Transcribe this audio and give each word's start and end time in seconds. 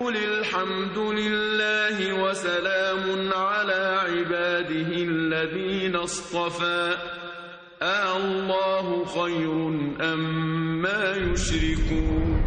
قل 0.00 0.16
الحمد 0.16 0.98
لله 0.98 2.22
وسلام 2.24 3.32
على 3.32 3.98
عباده 4.08 4.92
الذين 4.92 5.96
اصطفى 5.96 6.96
آه 7.82 8.16
الله 8.16 9.04
خير 9.04 9.52
أم 10.12 10.82
ما 10.82 11.16
يشركون 11.16 12.42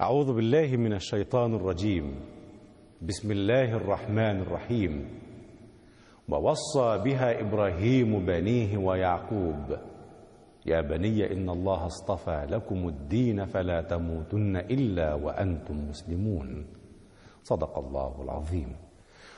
أعوذ 0.00 0.32
بالله 0.32 0.76
من 0.76 0.92
الشيطان 0.92 1.54
الرجيم. 1.54 2.14
بسم 3.02 3.30
الله 3.32 3.76
الرحمن 3.76 4.40
الرحيم. 4.40 5.08
ووصى 6.28 6.98
بها 7.04 7.40
إبراهيم 7.40 8.26
بنيه 8.26 8.78
ويعقوب 8.78 9.89
يا 10.70 10.80
بني 10.80 11.32
إن 11.32 11.50
الله 11.50 11.86
اصطفى 11.86 12.46
لكم 12.50 12.88
الدين 12.88 13.44
فلا 13.44 13.80
تموتن 13.80 14.56
إلا 14.56 15.14
وأنتم 15.14 15.88
مسلمون. 15.88 16.66
صدق 17.42 17.78
الله 17.78 18.22
العظيم. 18.22 18.76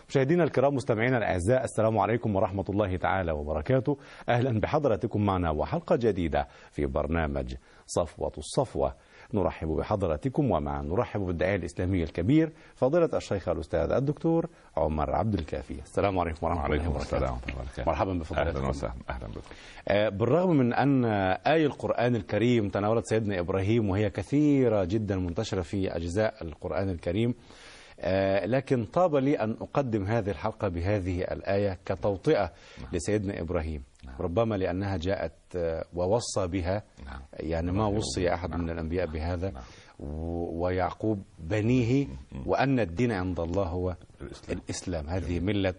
مشاهدينا 0.08 0.44
الكرام 0.44 0.74
مستمعينا 0.74 1.18
الأعزاء 1.18 1.64
السلام 1.64 1.98
عليكم 1.98 2.36
ورحمة 2.36 2.64
الله 2.68 2.96
تعالى 2.96 3.32
وبركاته. 3.32 3.98
أهلا 4.28 4.60
بحضراتكم 4.60 5.26
معنا 5.26 5.50
وحلقة 5.50 5.96
جديدة 5.96 6.48
في 6.70 6.86
برنامج 6.86 7.54
صفوة 7.86 8.32
الصفوة. 8.38 8.94
نرحب 9.34 9.68
بحضراتكم 9.68 10.50
ومع 10.50 10.80
نرحب 10.80 11.20
بالداعية 11.20 11.56
الاسلامي 11.56 12.02
الكبير 12.02 12.50
فضيلة 12.74 13.10
الشيخ 13.14 13.48
الأستاذ 13.48 13.92
الدكتور 13.92 14.46
عمر 14.76 15.14
عبد 15.14 15.34
الكافي. 15.34 15.74
السلام 15.82 16.18
عليكم 16.18 16.46
ورحمة 16.46 16.66
الله 16.66 16.88
وبركاته. 16.88 17.84
مرحبا 17.86 18.12
بفضيلتكم 18.12 18.56
أهلا 18.58 18.68
وسهلا 18.68 18.92
أهلا 19.10 19.26
بكم. 19.26 19.40
آه، 19.88 20.08
بالرغم 20.08 20.56
من 20.56 20.72
أن 20.72 21.04
آية 21.46 21.66
القرآن 21.66 22.16
الكريم 22.16 22.68
تناولت 22.68 23.06
سيدنا 23.06 23.40
إبراهيم 23.40 23.90
وهي 23.90 24.10
كثيرة 24.10 24.84
جدا 24.84 25.16
منتشرة 25.16 25.60
في 25.62 25.96
أجزاء 25.96 26.34
القرآن 26.42 26.88
الكريم 26.90 27.34
آه، 28.00 28.46
لكن 28.46 28.84
طاب 28.84 29.16
لي 29.16 29.34
أن 29.40 29.56
أقدم 29.60 30.04
هذه 30.04 30.30
الحلقة 30.30 30.68
بهذه 30.68 31.20
الآية 31.22 31.78
كتوطئة 31.86 32.52
لسيدنا 32.92 33.40
إبراهيم. 33.40 33.82
ربما 34.20 34.54
لأنها 34.54 34.96
جاءت 34.96 35.32
آه، 35.56 35.84
ووصى 35.94 36.46
بها 36.46 36.82
نعم. 37.06 37.20
يعني 37.32 37.72
ما 37.72 37.86
وصي 37.86 38.34
أحد 38.34 38.56
من 38.56 38.70
الأنبياء 38.70 39.06
بهذا. 39.06 39.52
و- 40.00 40.64
ويعقوب 40.64 41.22
بنيه 41.38 42.06
وأن 42.46 42.80
الدين 42.80 43.12
عند 43.12 43.40
الله 43.40 43.64
هو 43.64 43.96
الإسلام. 44.20 44.58
الإسلام. 44.58 45.06
هذه 45.08 45.40
ملة 45.40 45.74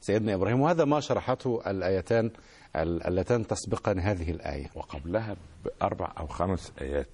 سيدنا 0.00 0.34
إبراهيم. 0.34 0.60
وهذا 0.60 0.84
ما 0.84 1.00
شرحته 1.00 1.60
الآيتان 1.66 2.30
ال- 2.76 3.06
اللتان 3.06 3.46
تسبقان 3.46 3.98
هذه 3.98 4.30
الآية. 4.30 4.70
وقبلها 4.74 5.36
بأربع 5.64 6.12
أو 6.18 6.26
خمس 6.26 6.72
آيات 6.80 7.08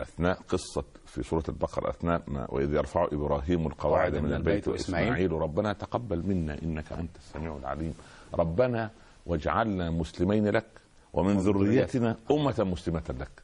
أثناء 0.00 0.38
قصة 0.48 0.84
في 1.06 1.22
سورة 1.22 1.44
البقرة 1.48 1.90
أثناء 1.90 2.22
ما 2.26 2.46
وإذ 2.50 2.72
يرفع 2.74 3.04
إبراهيم 3.12 3.66
القواعد 3.66 4.16
من 4.16 4.32
البيت 4.32 4.68
وإسماعيل. 4.68 5.32
ربنا 5.32 5.72
تقبل 5.72 6.26
منا 6.26 6.62
إنك 6.62 6.92
أنت 6.92 7.16
السميع 7.16 7.56
العليم. 7.56 7.94
ربنا 8.34 8.90
واجعلنا 9.26 9.90
مسلمين 9.90 10.48
لك 10.48 10.66
ومن 11.12 11.36
ذريتنا 11.36 12.16
أمة 12.30 12.54
مسلمة 12.58 13.14
لك. 13.20 13.42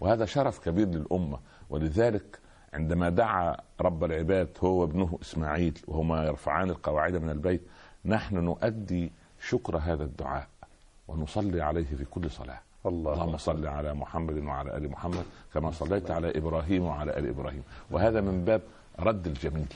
وهذا 0.00 0.24
شرف 0.24 0.58
كبير 0.58 0.88
للأمة. 0.88 1.38
ولذلك 1.70 2.38
عندما 2.72 3.08
دعا 3.08 3.56
رب 3.80 4.04
العباد 4.04 4.48
هو 4.60 4.80
وابنه 4.80 5.18
إسماعيل 5.22 5.78
وهما 5.88 6.24
يرفعان 6.24 6.70
القواعد 6.70 7.14
من 7.14 7.30
البيت 7.30 7.62
نحن 8.04 8.36
نؤدي 8.36 9.12
شكر 9.40 9.76
هذا 9.76 10.04
الدعاء 10.04 10.46
ونصلي 11.08 11.60
عليه 11.60 11.84
في 11.84 12.04
كل 12.04 12.30
صلاة. 12.30 12.60
الله 12.86 13.12
اللهم 13.12 13.36
صل. 13.36 13.66
على 13.66 13.94
محمد 13.94 14.44
وعلى 14.44 14.76
آل 14.76 14.90
محمد 14.90 15.24
كما 15.54 15.70
صليت 15.70 16.10
على 16.10 16.38
إبراهيم 16.38 16.82
وعلى 16.82 17.18
آل 17.18 17.28
إبراهيم. 17.28 17.62
وهذا 17.90 18.20
من 18.20 18.44
باب 18.44 18.62
رد 18.98 19.26
الجميل. 19.26 19.74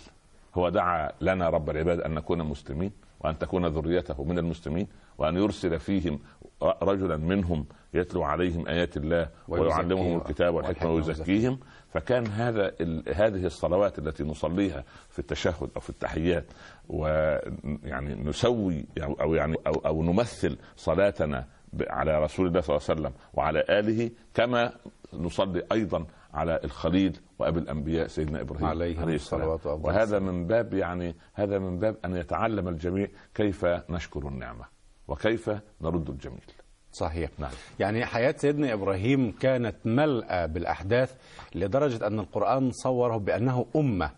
هو 0.55 0.69
دعا 0.69 1.12
لنا 1.21 1.49
رب 1.49 1.71
العباد 1.71 2.00
أن 2.00 2.15
نكون 2.15 2.43
مسلمين. 2.43 2.93
وأن 3.21 3.38
تكون 3.38 3.66
ذريته 3.66 4.25
من 4.25 4.38
المسلمين 4.38 4.87
وأن 5.19 5.37
يرسل 5.37 5.78
فيهم 5.81 6.19
رجلا 6.62 7.16
منهم 7.16 7.66
يتلو 7.94 8.22
عليهم 8.22 8.66
آيات 8.69 8.97
الله. 8.97 9.28
ويعلمهم 9.49 10.16
الكتاب 10.28 10.54
والحكمة 10.54 10.91
والحكمة 10.91 11.09
ويزكيهم 11.28 11.59
فكان 11.93 12.27
هذا 12.27 12.72
هذه 13.15 13.47
الصلوات 13.47 13.99
التي 13.99 14.25
نصليها 14.25 14.84
في 15.09 15.19
التشهد 15.19 15.71
أو 15.77 15.81
في 15.81 15.91
التحيات 15.91 16.44
ويعني 16.88 18.15
نسوي 18.15 18.84
أو- 19.00 19.21
أو 19.21 19.34
يعني 19.34 19.56
أو, 19.66 19.72
أو 19.87 20.03
نمثل 20.03 20.59
صلاتنا 20.77 21.47
على 21.88 22.22
رسول 22.25 22.47
الله 22.47 22.60
صلى 22.60 22.77
الله 22.77 22.87
عليه 22.88 23.00
وسلم 23.00 23.12
وعلى 23.34 23.65
آله 23.69 24.10
كما 24.34 24.72
نصلي 25.15 25.62
أيضا 25.72 26.06
على 26.34 26.60
الخليل 26.65 27.16
وأبي 27.39 27.59
الأنبياء 27.61 28.07
سيدنا 28.07 28.41
إبراهيم 28.41 28.65
عليه 28.67 28.91
السلام. 28.93 29.15
الصلاة 29.15 29.49
وأفضل 29.49 29.87
وهذا 29.89 30.19
من 30.19 30.47
باب 30.47 30.75
يعني 30.75 31.15
هذا 31.35 31.59
من 31.59 31.79
باب 31.79 31.97
أن 32.05 32.17
يتعلم 32.17 32.69
الجميع 32.69 33.09
كيف 33.35 33.65
نشكر 33.65 34.29
النعمة 34.29 34.65
وكيف 35.09 35.51
نرد 35.81 36.11
الجميل. 36.11 36.45
صحيح. 36.93 37.31
نعم. 37.39 37.51
يعني 37.79 38.07
حياة 38.07 38.35
سيدنا 38.39 38.73
إبراهيم 38.73 39.33
كانت 39.41 39.77
ملأة 39.85 40.47
بالأحداث 40.47 41.15
لدرجة 41.55 42.07
أن 42.07 42.19
القرآن 42.21 42.71
صوره 42.73 43.17
بأنه 43.17 43.67
أمة. 43.77 44.11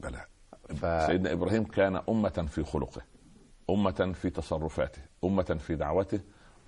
بلى. 0.00 0.20
ف... 0.76 1.06
سيدنا 1.06 1.32
إبراهيم 1.32 1.64
كان 1.64 2.00
أمة 2.08 2.46
في 2.48 2.64
خلقه 2.64 3.02
أمة 3.70 4.12
في 4.14 4.30
تصرفاته 4.30 5.02
أمة 5.24 5.56
في 5.60 5.76
دعوته 5.76 6.20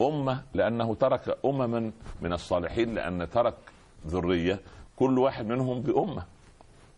أمة 0.02 0.42
لأنه 0.54 0.94
ترك 0.94 1.38
امما 1.44 1.92
من 2.22 2.32
الصالحين 2.32 2.94
لأن 2.94 3.30
ترك 3.30 3.54
ذرية 4.06 4.60
كل 5.00 5.18
واحد 5.18 5.46
منهم 5.46 5.80
بامه 5.82 6.22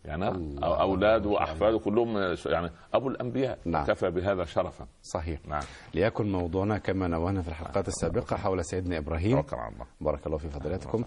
يعني 0.05 0.27
الله. 0.27 0.81
اولاده 0.81 1.29
واحفاده 1.29 1.79
كلهم 1.79 2.17
يعني 2.45 2.69
أبو 2.93 3.07
الأنبياء 3.07 3.57
نعم. 3.65 3.85
كفى 3.85 4.09
بهذا 4.09 4.45
شرفا. 4.45 4.85
صحيح. 5.03 5.39
نعم. 5.47 5.61
ليكن 5.93 6.31
موضوعنا 6.31 6.77
كما 6.77 7.07
نوهنا 7.07 7.41
في 7.41 7.47
الحلقات 7.47 7.87
السابقة 7.87 8.35
حول 8.35 8.65
سيدنا 8.65 8.97
إبراهيم. 8.97 9.41
توكل 9.41 9.55
على 9.55 9.73
الله. 9.73 9.85
بارك 10.01 10.27
الله 10.27 10.37
في 10.37 10.49
فضيلتكم. 10.49 11.03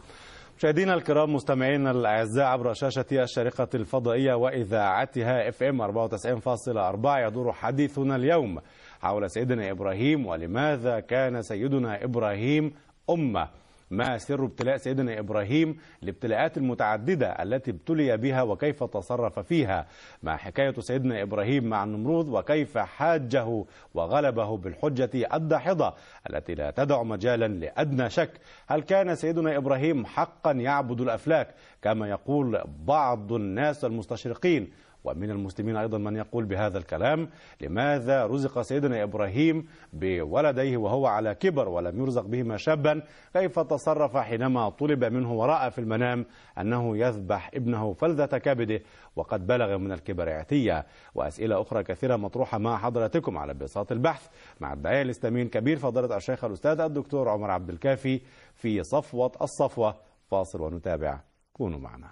مشاهدينا 0.58 0.94
الكرام 0.94 1.34
مستمعينا 1.34 1.90
الأعزاء 1.90 2.44
عبر 2.46 2.72
شاشة 2.74 3.04
الشارقه 3.12 3.68
الفضائية 3.74 4.34
وإذاعتها 4.34 5.48
إف 5.48 5.62
إم 5.62 5.82
94.4 5.82 7.26
يدور 7.26 7.52
حديثنا 7.52 8.16
اليوم 8.16 8.58
حول 9.00 9.30
سيدنا 9.30 9.70
إبراهيم 9.70 10.26
ولماذا 10.26 11.00
كان 11.00 11.42
سيدنا 11.42 12.04
إبراهيم 12.04 12.72
أمة. 13.10 13.48
ما 13.90 14.18
سر 14.18 14.44
ابتلاء 14.44 14.76
سيدنا 14.76 15.18
إبراهيم 15.18 15.76
الابتلاءات 16.02 16.56
المتعددة 16.58 17.26
التي 17.42 17.70
ابتلي 17.70 18.16
بها 18.16 18.42
وكيف 18.42 18.84
تصرف 18.84 19.38
فيها؟ 19.38 19.86
مع 20.22 20.36
حكاية 20.36 20.74
سيدنا 20.80 21.22
إبراهيم 21.22 21.64
مع 21.64 21.84
النمرود؟ 21.84 22.28
وكيف 22.28 22.78
حاجة 22.78 23.64
وغلبه 23.94 24.56
بالحجة 24.56 25.10
الداحضة 25.34 25.94
التي 26.30 26.54
لا 26.54 26.70
تدع 26.70 27.02
مجالا 27.02 27.48
لأدنى 27.48 28.10
شك؟ 28.10 28.30
هل 28.66 28.82
كان 28.82 29.14
سيدنا 29.14 29.56
إبراهيم 29.56 30.06
حقا 30.06 30.52
يعبد 30.52 31.00
الأفلاك؟ 31.00 31.54
كما 31.82 32.08
يقول 32.08 32.64
بعض 32.86 33.32
الناس 33.32 33.84
المستشرقين 33.84 34.70
ومن 35.06 35.30
المسلمين 35.30 35.76
أيضا 35.76 35.98
من 35.98 36.16
يقول 36.16 36.44
بهذا 36.44 36.78
الكلام 36.78 37.28
لماذا 37.60 38.26
رزق 38.26 38.62
سيدنا 38.62 39.02
إبراهيم 39.02 39.66
بولديه 39.92 40.76
وهو 40.76 41.06
على 41.06 41.34
كبر 41.34 41.68
ولم 41.68 42.00
يرزق 42.00 42.22
بهما 42.22 42.56
شابا؟ 42.56 43.02
كيف 43.32 43.58
تصرف 43.58 44.16
حينما 44.16 44.68
طلب 44.68 45.04
منه 45.04 45.32
وراى 45.32 45.70
في 45.70 45.78
المنام 45.80 46.26
أنه 46.58 46.96
يذبح 46.96 47.50
ابنه 47.54 47.92
فلذة 47.92 48.38
كبده 48.38 48.82
وقد 49.16 49.46
بلغ 49.46 49.78
من 49.78 49.92
الكبر 49.92 50.28
عتيا 50.32 50.84
وأسئلة 51.14 51.62
أخرى 51.62 51.82
كثيرة 51.82 52.16
مطروحة 52.16 52.58
مع 52.58 52.78
حضراتكم 52.78 53.38
على 53.38 53.54
بساط 53.54 53.92
البحث 53.92 54.28
مع 54.60 54.72
الداعية 54.72 55.02
الاسلامي 55.02 55.42
الكبير 55.42 55.78
فضيلة 55.78 56.16
الشيخ 56.16 56.44
الأستاذ 56.44 56.80
الدكتور 56.80 57.28
عمر 57.28 57.50
عبد 57.50 57.68
الكافي 57.70 58.20
في 58.54 58.82
صفوة 58.82 59.32
الصفوة. 59.42 59.94
فاصل 60.30 60.60
ونتابع 60.60 61.20
كونوا 61.52 61.78
معنا. 61.78 62.08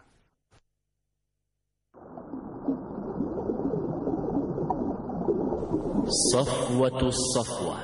صفوة 6.09 7.01
الصفوة. 7.03 7.77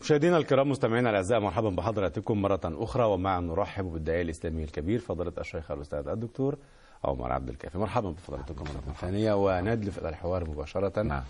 مشاهدينا 0.00 0.36
الكرام 0.36 0.68
مستمعينا 0.70 1.10
الأعزاء 1.10 1.40
مرحبا 1.40 1.68
بحضراتكم 1.70 2.42
مرة 2.42 2.60
أخرى 2.64 3.04
ومع 3.04 3.38
نرحب 3.38 3.84
بالداعيه 3.84 4.22
الإسلامي 4.22 4.64
الكبير 4.64 4.98
فضيلة 4.98 5.32
الشيخ 5.38 5.70
الأستاذ 5.70 6.08
الدكتور 6.08 6.58
عمر 7.04 7.32
عبد 7.32 7.48
الكافي. 7.48 7.78
مرحبا 7.78 8.10
بفضيلتكم 8.10 8.64
مرة 8.64 8.94
ثانية 8.94 9.32
وندلف 9.32 9.98
إلى 9.98 10.08
الحوار 10.08 10.50
مباشرة. 10.50 11.02
نعم. 11.02 11.22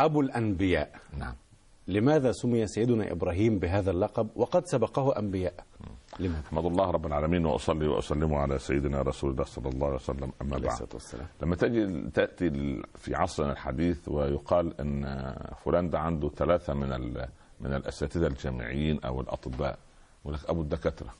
أبو 0.00 0.20
الأنبياء. 0.20 0.90
نعم. 1.18 1.34
لماذا 1.88 2.32
سمي 2.32 2.66
سيدنا 2.66 3.12
إبراهيم 3.12 3.58
بهذا 3.58 3.90
اللقب؟ 3.90 4.28
وقد 4.36 4.66
سبقه 4.66 5.18
أنبياء؟ 5.18 5.54
احمد 6.46 6.64
الله 6.64 6.90
رب 6.90 7.06
العالمين 7.06 7.46
وأصلي 7.46 7.88
وأسلم 7.88 8.34
على 8.34 8.58
سيدنا 8.58 9.02
رسول 9.02 9.30
الله 9.30 9.44
صلى 9.44 9.68
الله 9.68 9.86
عليه 9.86 9.96
وسلم 9.96 10.32
أما 10.42 10.58
بعد. 10.58 10.88
لما 11.42 11.56
تجي 11.56 12.10
تأتي 12.10 12.50
في 12.94 13.14
عصرنا 13.14 13.52
الحديث 13.52 14.08
ويقال 14.08 14.80
إن 14.80 15.34
فلان 15.64 15.90
ده 15.90 15.98
عنده 15.98 16.28
ثلاثة 16.28 16.74
من 16.74 16.88
من 17.60 17.74
الأساتذة 17.74 18.26
الجامعيين 18.26 19.00
أو 19.04 19.20
الأطباء. 19.20 19.78
يقول 20.22 20.34
لك 20.34 20.50
أبو 20.50 20.60
الدكاترة. 20.60 21.14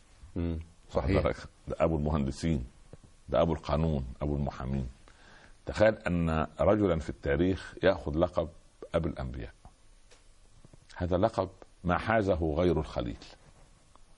صحيح. 0.91 1.23
ده 1.69 1.77
أبو 1.81 1.97
المهندسين 1.97 2.65
ده 3.29 3.43
أبو 3.43 3.53
القانون 3.53 4.07
أبو 4.23 4.37
المحامين. 4.37 4.89
تخيل 5.67 5.95
أن 5.95 6.47
رجلا 6.61 6.99
في 6.99 7.11
التاريخ 7.11 7.75
يأخذ 7.83 8.19
لقب 8.19 8.49
ابو 8.95 9.09
الأنبياء. 9.09 9.53
هذا 10.97 11.17
لقب 11.17 11.49
ما 11.85 11.99
حازه 11.99 12.55
غير 12.55 12.81
الخليل. 12.81 13.19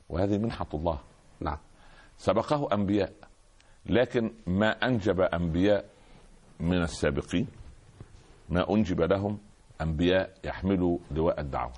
وهذه 0.08 0.38
منحة 0.38 0.66
الله. 0.75 0.99
نعم. 1.40 1.58
سبقه 2.19 2.69
أنبياء 2.75 3.12
لكن 3.87 4.31
ما 4.46 4.70
أنجب 4.70 5.20
أنبياء 5.20 5.84
من 6.60 6.82
السابقين 6.82 7.46
ما 8.49 8.70
أنجب 8.70 9.00
لهم 9.00 9.38
أنبياء 9.81 10.34
يحملوا 10.44 10.99
لواء 11.10 11.40
الدعوة. 11.40 11.72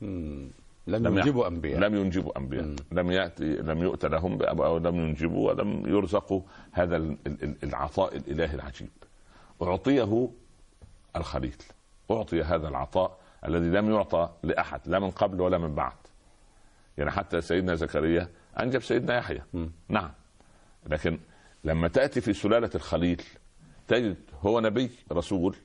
مم. 0.00 0.50
لم 0.86 1.06
لم 1.06 1.18
يجيبوا 1.18 1.42
يح- 1.46 1.52
أنبياء. 1.52 1.80
لم 1.80 1.94
ينجبوا 1.96 2.38
أنبياء. 2.38 2.64
مم. 2.64 2.76
لم 2.92 3.10
ياتي 3.10 3.44
لم 3.44 3.78
يؤت 3.82 4.04
لهم 4.06 4.42
أو 4.42 4.78
لم 4.78 4.96
ينجبوا 4.96 5.48
ولم 5.52 5.86
يرزقوا 5.86 6.40
هذا 6.72 6.96
ال- 6.96 7.16
ال- 7.26 7.56
العطاء 7.64 8.16
الإلهي 8.16 8.54
العجيب. 8.54 8.88
أعطيه 9.62 10.28
الخليل. 11.16 11.56
أعطي 12.10 12.42
هذا 12.42 12.68
العطاء 12.68 13.18
الذي 13.44 13.66
لم 13.66 13.90
يعطى 13.90 14.30
لأحد 14.42 14.80
لا 14.86 14.98
من 14.98 15.10
قبل 15.10 15.40
ولا 15.40 15.58
من 15.58 15.74
بعد. 15.74 15.92
يعني 16.98 17.10
حتى 17.10 17.40
سيدنا 17.40 17.74
زكريا 17.74 18.28
أنجب 18.60 18.82
سيدنا 18.82 19.16
يحيى. 19.16 19.42
نعم. 19.88 20.10
لكن 20.86 21.18
لما 21.64 21.88
تأتي 21.88 22.20
في 22.20 22.32
سلالة 22.32 22.70
الخليل 22.74 23.22
تجد 23.88 24.16
هو 24.40 24.60
نبي 24.60 24.90
رسول 25.12 25.56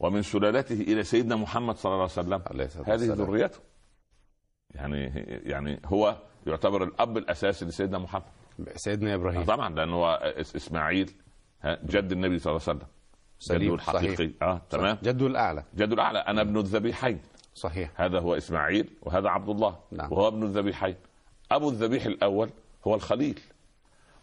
ومن 0.00 0.22
سلالته 0.22 0.80
إلى 0.80 1.02
سيدنا 1.02 1.36
محمد 1.36 1.76
صلى 1.76 1.92
الله 1.92 2.02
عليه 2.02 2.12
وسلم 2.12 2.42
عليه 2.46 2.68
هذه. 2.86 3.14
ذريته. 3.14 3.58
يعني 4.74 5.04
يعني 5.44 5.80
هو 5.84 6.16
يعتبر 6.46 6.84
الأب 6.84 7.18
الأساسي 7.18 7.64
لسيدنا 7.64 7.98
محمد. 7.98 8.22
سيدنا 8.76 9.14
إبراهيم. 9.14 9.44
طبعا 9.44 9.74
لأنه 9.74 9.94
هو 9.94 10.34
إسماعيل 10.36 11.10
جد 11.64 12.12
النبي 12.12 12.38
صلى 12.38 12.50
الله 12.50 12.62
عليه 12.68 12.78
وسلم. 12.78 12.88
جده 13.58 13.74
الحقيقي. 13.74 14.16
صحيح. 14.16 14.30
آه 14.42 14.62
تمام. 14.70 14.98
جده 15.02 15.26
الأعلى. 15.26 15.64
جده 15.74 15.94
الأعلى. 15.94 16.18
أنا 16.18 16.40
ابن 16.40 16.58
الذبيحين. 16.58 17.20
صحيح. 17.62 18.00
هذا 18.00 18.20
هو 18.20 18.34
إسماعيل 18.36 18.90
وهذا 19.02 19.28
عبد 19.28 19.48
الله 19.48 19.78
نعم. 19.92 20.12
وهو 20.12 20.28
ابن 20.28 20.42
الذبيحين. 20.42 20.94
أبو 21.52 21.68
الذبيح 21.68 22.06
الأول 22.06 22.50
هو 22.86 22.94
الخليل. 22.94 23.40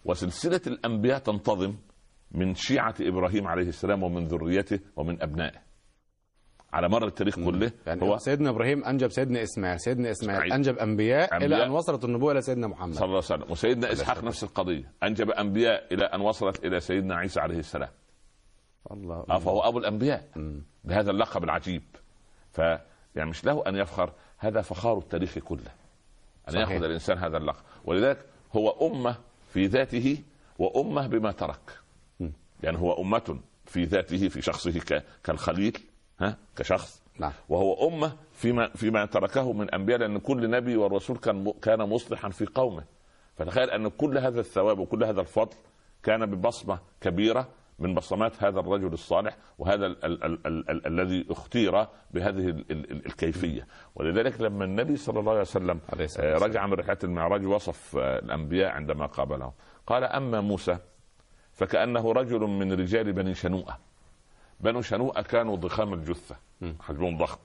وسلسلة 0.05 0.61
الأنبياء 0.67 1.19
تنتظم 1.19 1.75
من 2.31 2.55
شيعة 2.55 2.95
إبراهيم 3.01 3.47
عليه 3.47 3.67
السلام 3.67 4.03
ومن 4.03 4.23
ذريته 4.23 4.79
ومن 4.95 5.21
أبنائه. 5.21 5.65
على 6.73 6.89
مر 6.89 7.07
التاريخ 7.07 7.35
كله 7.35 7.71
يعني 7.87 8.01
هو 8.01 8.17
سيدنا 8.17 8.49
إبراهيم 8.49 8.83
أنجب 8.83 9.09
سيدنا 9.09 9.43
إسماعيل 9.43 9.79
سيدنا 9.79 10.11
إسماعيل 10.11 10.41
إسماعيل. 10.41 10.53
أنجب 10.53 10.77
أنبياء, 10.77 11.37
إلى 11.37 11.45
أنبياء. 11.45 11.65
أن 11.65 11.71
وصلت 11.71 12.05
النبوة 12.05 12.31
إلى 12.31 12.41
سيدنا 12.41 12.67
محمد. 12.67 12.93
صلى 12.93 13.05
الله 13.05 13.21
عليه 13.31 13.35
وسلم. 13.35 13.51
وسيدنا 13.51 13.91
إسحاق 13.91 14.23
نفس 14.23 14.43
القضية. 14.43 14.91
أنجب 15.03 15.29
أنبياء 15.29 15.93
إلى 15.93 16.05
أن 16.05 16.21
وصلت 16.21 16.65
إلى 16.65 16.79
سيدنا 16.79 17.15
عيسى 17.15 17.39
عليه 17.39 17.59
السلام. 17.59 17.89
الله. 18.91 19.25
آه، 19.29 19.37
فهو 19.37 19.61
أبو 19.61 19.77
الأنبياء. 19.79 20.29
بهذا 20.83 21.11
اللقب 21.11 21.43
العجيب. 21.43 21.83
ف 22.51 22.61
يعني 23.15 23.29
مش 23.29 23.45
له 23.45 23.63
أن 23.67 23.75
يفخر 23.75 24.11
هذا 24.37 24.61
فخار 24.61 24.97
التاريخ 24.97 25.39
كله 25.39 25.71
أن 26.49 26.53
صحيح. 26.53 26.69
يأخذ 26.69 26.83
الإنسان 26.83 27.17
هذا 27.17 27.37
اللقب. 27.37 27.63
ولذلك 27.85 28.25
هو 28.55 28.89
أمة 28.91 29.15
في 29.53 29.65
ذاته 29.65 30.17
وأمة 30.59 31.07
بما 31.07 31.31
ترك. 31.31 31.79
مم. 32.19 32.31
يعني 32.63 32.77
هو 32.77 33.01
أمة 33.01 33.39
في 33.65 33.83
ذاته 33.83 34.27
في 34.29 34.41
شخصه 34.41 35.03
كالخليل 35.23 35.77
ها 36.19 36.37
كشخص. 36.55 37.01
نعم. 37.19 37.31
وهو 37.49 37.87
أمة 37.87 38.15
فيما 38.33 38.67
فيما 38.67 39.05
تركه 39.05 39.53
من 39.53 39.69
أنبياء 39.69 39.99
لأن 39.99 40.17
كل 40.17 40.49
نبي 40.49 40.77
والرسول 40.77 41.17
كان 41.17 41.53
كان 41.61 41.79
مصلحا 41.79 42.29
في 42.29 42.45
قومه. 42.45 42.83
فتخيل 43.37 43.69
أن 43.69 43.87
كل 43.87 44.17
هذا 44.17 44.39
الثواب 44.39 44.79
وكل 44.79 45.03
هذا 45.03 45.21
الفضل 45.21 45.55
كان 46.03 46.25
ببصمة 46.25 46.79
كبيرة 47.01 47.47
من 47.79 47.95
بصمات 47.95 48.43
هذا 48.43 48.59
الرجل 48.59 48.93
الصالح 48.93 49.37
وهذا 49.57 49.85
ال- 49.85 50.05
ال- 50.05 50.23
ال- 50.23 50.47
ال- 50.47 50.69
ال- 50.69 50.87
الذي 50.87 51.25
اختير 51.29 51.87
بهذه 52.11 52.49
ال- 52.49 52.65
ال- 52.71 52.91
ال- 52.91 53.05
الكيفية. 53.05 53.67
ولذلك 53.95 54.41
لما 54.41 54.65
النبي 54.65 54.95
صلى 54.95 55.19
الله 55.19 55.31
عليه 55.31 55.41
وسلم 55.41 55.79
آه،. 56.19 56.37
رجع 56.37 56.65
من 56.67 56.73
رحلة 56.73 56.97
المعراج 57.03 57.45
وصف 57.45 57.97
آه، 57.97 58.19
الأنبياء 58.19 58.71
عندما 58.71 59.05
قابلهم. 59.05 59.51
قال 59.87 60.03
أما 60.03 60.41
موسى 60.41 60.77
فكأنه 61.53 62.11
رجل 62.11 62.39
من 62.39 62.73
رجال 62.73 63.13
بني 63.13 63.33
شنوءة. 63.35 63.77
بنو 64.59 64.81
شنوءة 64.81 65.21
كانوا 65.21 65.55
ضخام 65.55 65.93
الجثة. 65.93 66.35
حجمهم 66.81 67.17
ضخم 67.17 67.39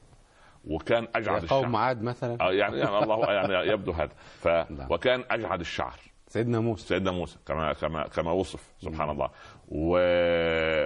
وكان 0.65 1.09
أجعد 1.15 1.44
قوم 1.47 1.65
الشعر. 1.67 1.82
عاد 1.82 2.03
مثلا. 2.03 2.37
آه، 2.41 2.53
يعني 2.53 2.79
يعني 2.79 2.99
الله 3.05 3.32
يعني 3.32 3.73
يبدو 3.73 3.93
هذا. 3.93 4.12
ف 4.41 4.49
نعم. 4.49 4.87
وكان 4.91 5.25
أجعد 5.31 5.61
الشعر. 5.61 5.94
سيدنا 6.31 6.61
موسى 6.61 6.87
سيدنا 6.87 7.11
موسى 7.11 7.38
كما 7.47 7.73
كما 7.73 8.06
كما 8.09 8.32
وصف 8.32 8.73
سبحان 8.82 9.11
الله. 9.11 9.31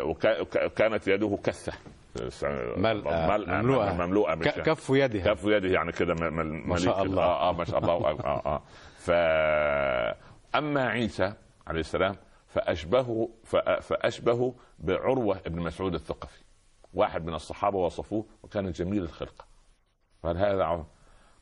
وكانت 0.05 1.09
يده 1.09 1.39
كثه 1.45 1.73
ملأى، 2.77 3.27
مملوءة. 4.07 4.35
مش- 4.35 4.45
كف 4.49 4.91
يده 4.91 5.19
كف 5.35 5.45
يده 5.45 5.69
يعني 5.69 5.93
كده 5.93 6.15
ما 6.15 6.77
شاء. 6.79 7.03
الله. 7.03 7.23
آه 7.23 7.49
آه 7.49 7.53
ما 7.53 7.65
شاء 7.65 7.79
الله 7.79 8.11
آه 8.11 8.43
آه 8.47 8.63
ف 8.99 9.11
أما 10.57 10.89
عيسى 10.89 11.33
عليه 11.67 11.81
السلام 11.81 12.17
فأشبهه 12.49 13.29
ف- 13.45 13.57
فاشبه 13.57 14.55
بعروة 14.79 15.41
بن 15.47 15.61
مسعود 15.63 15.95
الثقفي 15.95 16.43
واحد 16.95 17.27
من 17.27 17.35
الصحابة 17.35 17.79
وصفوه 17.79 18.25
وكان 18.43 18.73
جميل 18.73 19.03
الخلقه 19.03 19.45
قال 20.23 20.37
هذا 20.39 20.65
عم. 20.65 20.85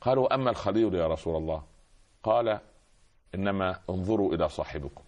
قالوا 0.01 0.35
أما 0.35 0.51
الخليل 0.51 0.95
يا 0.95 1.07
رسول 1.07 1.37
الله 1.37 1.63
قال 2.23 2.59
إنما 3.35 3.77
انظروا 3.91 4.35
إلى 4.35 4.49
صاحبكم 4.49 5.03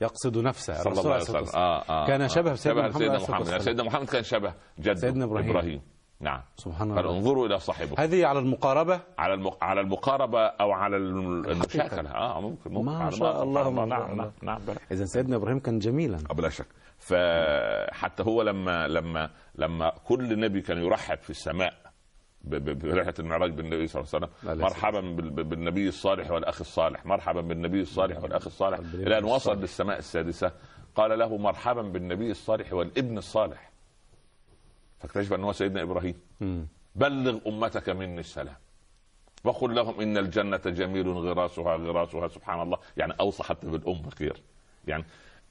يقصد 0.00 0.38
نفسه 0.38 0.74
صلى 0.74 0.92
الله 1.00 1.12
عليه 1.12 1.22
وسلم. 1.22 1.46
آه 1.54 1.82
آه 1.88 2.06
كان 2.06 2.22
آه. 2.22 2.26
شبه 2.26 2.54
سيدنا 2.54 2.88
محمد 2.88 2.98
سيدنا 2.98 3.18
محمد. 3.18 3.58
سيدنا 3.58 3.82
محمد 3.82 4.06
كان 4.08 4.22
شبه 4.22 4.54
جده 4.78 4.94
سيدنا 4.94 5.24
إبراهيم. 5.24 5.50
إبراهيم 5.50 5.80
نعم 6.20 6.40
سبحان 6.56 6.90
الله 6.98 7.10
انظروا 7.16 7.46
إلى 7.46 7.58
صاحبكم 7.60 7.94
هذه 8.02 8.26
على 8.26 8.38
المقاربة 8.38 9.00
على 9.18 9.34
المق... 9.34 9.64
على 9.64 9.80
المقاربة 9.80 10.46
أو 10.46 10.72
على 10.72 10.96
الم- 10.96 11.44
المشاكله 11.44 12.10
آه 12.10 12.40
ممكن 12.40 12.72
ممكن 12.72 12.86
ما 12.90 13.10
شاء. 13.10 13.42
الله، 13.42 13.62
شاء 13.64 13.70
نعم 13.72 13.84
الله. 13.84 14.14
نعم 14.16 14.30
نعم 14.42 14.60
بلى. 14.66 14.76
إذا 14.92 15.04
سيدنا 15.04 15.36
إبراهيم 15.36 15.58
كان 15.58 15.78
جميلا 15.78 16.18
آه، 16.30 16.34
بلا 16.34 16.48
شك 16.48 16.66
فحتى 16.98 18.22
هو 18.22 18.42
لما 18.42 18.88
لما 18.88 19.30
لما 19.54 19.92
كل 20.04 20.40
نبي 20.40 20.60
كان 20.60 20.78
يرحب 20.78 21.18
في 21.18 21.30
السماء 21.30 21.74
برحلة 22.44 23.14
المعراج 23.18 23.50
بالنبي 23.50 23.86
صلى 23.86 24.02
الله 24.02 24.10
عليه 24.14 24.26
وسلم. 24.26 24.58
مرحبا 24.62 25.00
بال- 25.00 25.44
بالنبي 25.44 25.88
الصالح 25.88 26.30
والأخ 26.30 26.60
الصالح. 26.60 27.06
مرحبا 27.06 27.40
بالنبي 27.40 27.80
الصالح 27.82 28.22
والأخ 28.22 28.46
الصالح. 28.46 28.78
إلى 28.78 29.18
ان 29.18 29.24
وصل. 29.24 29.60
للسماء 29.60 29.98
السادسة. 29.98 30.52
قال 30.94 31.18
له 31.18 31.36
مرحبا 31.36 31.82
بالنبي 31.82 32.30
الصالح 32.30 32.72
والابن 32.72 33.18
الصالح. 33.18 33.70
فاكتشف 34.98 35.32
ان 35.32 35.44
هو 35.44 35.52
سيدنا 35.52 35.82
إبراهيم. 35.82 36.14
بلغ 36.94 37.38
أمتك 37.46 37.88
مني 37.88 38.20
السلام. 38.20 38.56
وقل 39.44 39.74
لهم 39.74 40.00
إن 40.00 40.18
الجنة 40.18 40.56
جميل 40.56 41.08
غراسها 41.08 41.76
غراسها 41.76 42.28
سبحان 42.28 42.62
الله. 42.62 42.78
يعني 42.96 43.12
اوصى 43.20 43.42
حتى 43.42 43.66
بالأم 43.66 44.10
خير 44.10 44.42
يعني 44.86 45.04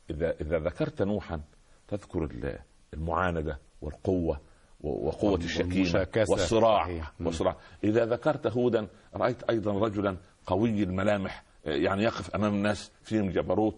إذا 0.09 0.35
إذا 0.41 0.59
ذكرت 0.59 1.01
نوحا 1.01 1.41
تذكر 1.87 2.23
ال- 2.23 2.59
المعاندة 2.93 3.59
والقوة 3.81 4.39
و- 4.81 5.07
وقوة 5.07 5.35
الشكيمه 5.37 5.73
والمشاكسة. 5.75 6.31
والصراع. 6.31 6.83
صحيح. 6.83 7.11
والصراع. 7.21 7.55
إذا 7.83 8.05
ذكرت 8.05 8.47
هودا 8.47 8.87
رأيت 9.15 9.43
أيضا 9.43 9.71
رجلا 9.79 10.17
قوي 10.47 10.83
الملامح 10.83 11.43
يعني 11.65 12.03
يقف 12.03 12.35
أمام 12.35 12.53
الناس 12.53 12.91
فيهم 13.03 13.29
جبروت. 13.29 13.75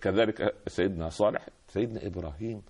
كذلك 0.00 0.54
سيدنا 0.66 1.08
صالح 1.08 1.48
سيدنا 1.68 2.06
إبراهيم 2.06 2.62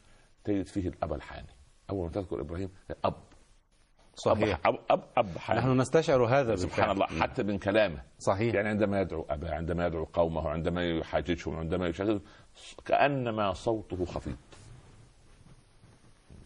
تجد 0.44 0.66
فيه 0.66 0.88
الأب 0.88 1.12
الحاني. 1.12 1.48
أول 1.90 2.04
ما 2.06 2.12
تذكر 2.12 2.40
إبراهيم 2.40 2.70
أب. 3.04 3.14
صحيح. 4.14 4.60
اب 4.66 4.78
اب, 4.90 5.02
أب 5.16 5.38
حاني. 5.38 5.60
نحن 5.60 5.80
نستشعر 5.80 6.24
هذا 6.24 6.56
سبحان 6.56 6.88
بالفعل. 6.88 7.10
الله 7.12 7.22
حتى 7.22 7.42
من 7.42 7.58
كلامه. 7.58 8.02
صحيح. 8.18 8.54
يعني 8.54 8.68
عندما 8.68 9.00
يدعو 9.00 9.26
أباه 9.30 9.50
عندما 9.54 9.86
يدعو 9.86 10.04
قومه 10.04 10.48
عندما 10.48 10.84
يحاججهم 10.84 11.56
عندما 11.56 11.86
يشاهدهم 11.88 12.20
كأنما 12.84 13.52
صوته 13.52 14.04
خفيف. 14.04 14.36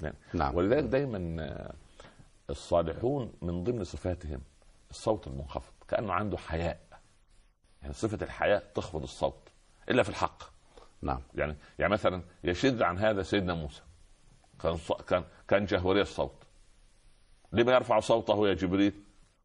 نعم. 0.02 0.12
نعم. 0.34 0.54
ولذلك 0.54 0.84
دايما 0.84 1.42
آه، 1.42 1.74
الصالحون 2.50 3.32
من 3.42 3.64
ضمن 3.64 3.84
صفاتهم 3.84 4.40
الصوت 4.90 5.26
المنخفض 5.26 5.72
كأنه 5.88 6.12
عنده 6.12 6.38
حياء. 6.38 6.80
يعني 7.82 7.94
صفة 7.94 8.24
الحياء 8.24 8.72
تخفض 8.74 9.02
الصوت 9.02 9.48
إلا 9.90 10.02
في 10.02 10.08
الحق. 10.08 10.42
نعم. 11.02 11.20
يعني 11.34 11.56
يعني 11.78 11.92
مثلا 11.92 12.22
يشد 12.44 12.82
عن 12.82 12.98
هذا 12.98 13.22
سيدنا 13.22 13.54
موسى. 13.54 13.82
كان 14.62 14.78
كان 15.08 15.24
كان 15.48 15.64
جهوري 15.64 16.00
الصوت. 16.00 16.44
لما 17.52 17.72
يرفع 17.72 18.00
صوته 18.00 18.48
يا 18.48 18.54
جبريل؟ 18.54 18.92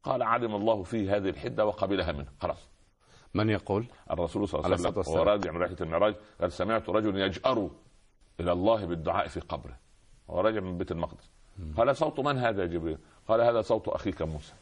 قال 0.03 0.24
علم 0.24 0.55
الله 0.55 0.84
فيه 0.84 1.15
هذه 1.15 1.29
الحدة 1.29 1.65
وقبلها 1.65 2.12
منه. 2.12 2.31
خلاص. 2.41 2.67
من 3.34 3.50
يقول؟ 3.50 3.86
الرسول 4.12 4.48
صلى 4.48 4.60
الله 4.60 4.88
عليه 4.88 5.00
وسلم. 5.00 5.15
وهو 5.15 5.24
راجع 5.24 5.51
من 5.51 5.62
رحلة 5.62 5.77
المعراج 5.81 6.15
قال 6.41 6.51
سمعت 6.51 6.89
رجل 6.89 7.17
يجأر 7.17 7.70
إلى 8.39 8.51
الله 8.51 8.86
بالدعاء 8.86 9.27
في 9.27 9.39
قبره. 9.39 9.77
وهو 10.31 10.41
راجع 10.41 10.59
من 10.59 10.77
بيت 10.77 10.91
المقدس. 10.91 11.29
قال 11.77 11.95
صوت 11.95 12.19
من 12.19 12.38
هذا 12.38 12.61
يا 12.61 12.67
جبريل؟ 12.67 12.97
قال 13.27 13.41
هذا 13.41 13.61
صوت 13.61 13.88
أخيك 13.88 14.21
موسى. 14.21 14.53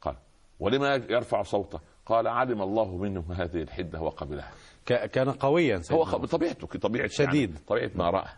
قال 0.00 0.16
ولما 0.60 0.94
يرفع 0.94 1.42
صوته؟ 1.42 1.80
قال 2.06 2.26
علم 2.28 2.62
الله 2.62 2.96
منه 2.96 3.24
هذه 3.32 3.62
الحدة 3.62 4.00
وقبلها. 4.00 4.52
كان 4.86 5.30
قويا 5.30 5.82
هو 5.92 6.04
بطبيعته 6.04 6.66
طبيعة 6.66 7.08
شديد. 7.08 7.50
يعني 7.50 7.64
طبيعة 7.66 7.90
ما 7.94 8.10
رأى. 8.10 8.28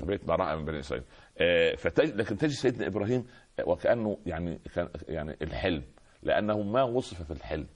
طبيعة 0.00 0.20
ما 0.28 0.34
رأى 0.34 0.56
من 0.56 0.64
بني 0.64 0.80
إسرائيل. 0.80 1.04
آه، 1.38 1.74
فتج... 1.74 2.14
لكن 2.14 2.36
تجد 2.36 2.50
سيدنا 2.50 2.86
إبراهيم 2.86 3.26
آه، 3.58 3.68
وكأنه 3.68 4.18
يعني 4.26 4.60
كان 4.74 4.88
يعني 5.08 5.36
الحلم. 5.42 5.82
لأنه 6.22 6.62
ما 6.62 6.82
وصف 6.82 7.22
في 7.22 7.30
الحلم. 7.30 7.66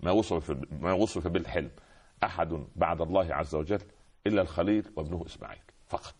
ما 0.00 0.10
وصف 0.10 0.52
في 0.52 0.66
ما 0.80 0.92
وصف 0.92 1.26
بالحلم 1.26 1.70
أحد 2.24 2.64
بعد 2.76 3.00
الله 3.00 3.34
عز 3.34 3.54
وجل 3.54 3.80
إلا 4.26 4.42
الخليل 4.42 4.84
وابنه 4.96 5.22
إسماعيل 5.26 5.62
فقط. 5.86 6.14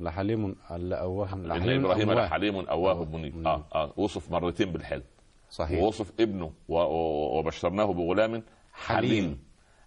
لحليم 0.00 0.56
لأواه 0.70 1.32
ان 1.34 1.46
لحليم 1.46 1.84
إبراهيم 1.86 2.10
أواه. 2.10 2.24
لحليم 2.26 2.56
أواه 2.56 3.04
منيب 3.04 3.46
آه 3.46 3.64
آه 3.74 3.92
وصف 3.96 4.30
مرتين 4.30 4.72
بالحلم. 4.72 5.02
صحيح. 5.50 5.82
ووصف 5.82 6.12
ابنه 6.20 6.52
وبشرناه 6.68 7.84
بغلام 7.92 8.30
حليم. 8.30 8.42
حليم. 8.72 9.38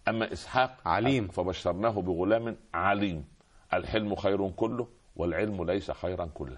أما 0.08 0.34
إسحاق 0.34 0.78
عليم. 0.86 1.28
فبشرناه 1.28 2.02
بغلام 2.02 2.56
عليم. 2.74 3.26
الحلم 3.74 4.16
خير 4.16 4.50
كله 4.50 4.88
والعلم 5.16 5.64
ليس 5.64 5.92
خيرا 5.92 6.26
كله. 6.26 6.58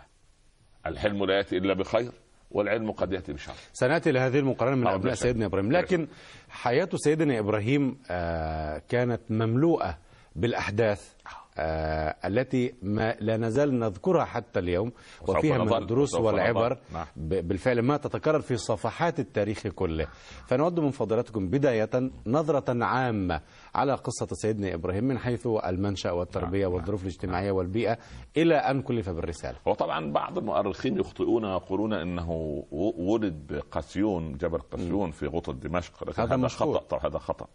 الحلم 0.86 1.26
لا 1.26 1.38
يأتي 1.38 1.58
إلا 1.58 1.74
بخير 1.74 2.12
والعلم 2.52 2.92
قد 2.92 3.14
يأتي 3.14 3.34
بشر. 3.34 3.54
سنأتي 3.74 4.12
لهذه 4.12 4.40
المقارنة 4.40 4.76
من 4.76 4.88
آه، 4.88 4.98
شك. 4.98 5.14
سيدنا 5.14 5.46
إبراهيم. 5.46 5.70
بلا 5.70 5.78
لكن 5.78 6.08
حياة 6.50 6.90
سيدنا 6.96 7.40
إبراهيم 7.40 7.98
آه، 8.12 8.78
كانت 8.90 9.22
مملوءة 9.32 9.98
بالأحداث. 10.36 11.14
آه، 11.60 12.16
التي 12.28 12.74
ما 12.82 13.16
لا 13.20 13.38
نزال 13.38 13.80
نذكرها 13.80 14.26
حتى 14.26 14.60
اليوم 14.60 14.92
وفيها 15.28 15.58
من 15.58 15.74
الدروس 15.74 16.14
والعبر. 16.14 16.78
نعم. 16.94 17.06
بالفعل 17.16 17.80
ما 17.82 17.98
تتكرر 17.98 18.42
في 18.42 18.58
صفحات 18.58 19.20
التاريخ 19.20 19.68
كله. 19.68 20.08
فنود 20.48 20.80
من 20.80 20.90
فضيلتكم 20.92 21.48
بداية 21.48 21.90
نظرة 22.28 22.84
عامة 22.86 23.42
على 23.76 23.94
قصة 23.94 24.28
سيدنا 24.32 24.74
إبراهيم 24.74 25.04
من 25.04 25.18
حيث 25.18 25.48
المنشأ 25.66 26.12
والتربية 26.12 26.64
نعم. 26.66 26.74
والظروف 26.74 27.02
الاجتماعية 27.02 27.52
والبيئة 27.52 27.98
إلى 28.38 28.56
أن 28.56 28.82
كلف 28.82 29.10
بالرسالة. 29.10 29.58
هو 29.68 29.74
طبعا 29.74 30.12
بعض 30.12 30.38
المؤرخين 30.38 31.00
يخطئون 31.00 31.46
ويقولون 31.46 31.94
إنه 31.94 32.32
و- 32.72 33.14
ولد 33.14 33.48
بقسيون 33.50 34.38
جبل 34.38 34.60
قسيون 34.60 35.12
في 35.12 35.28
غوطة 35.28 35.54
دمشق. 35.54 36.20
هذا 36.20 36.36
هذا 36.36 36.48
طبعا 36.48 37.06
هذا 37.06 37.18
خطأ. 37.20 37.48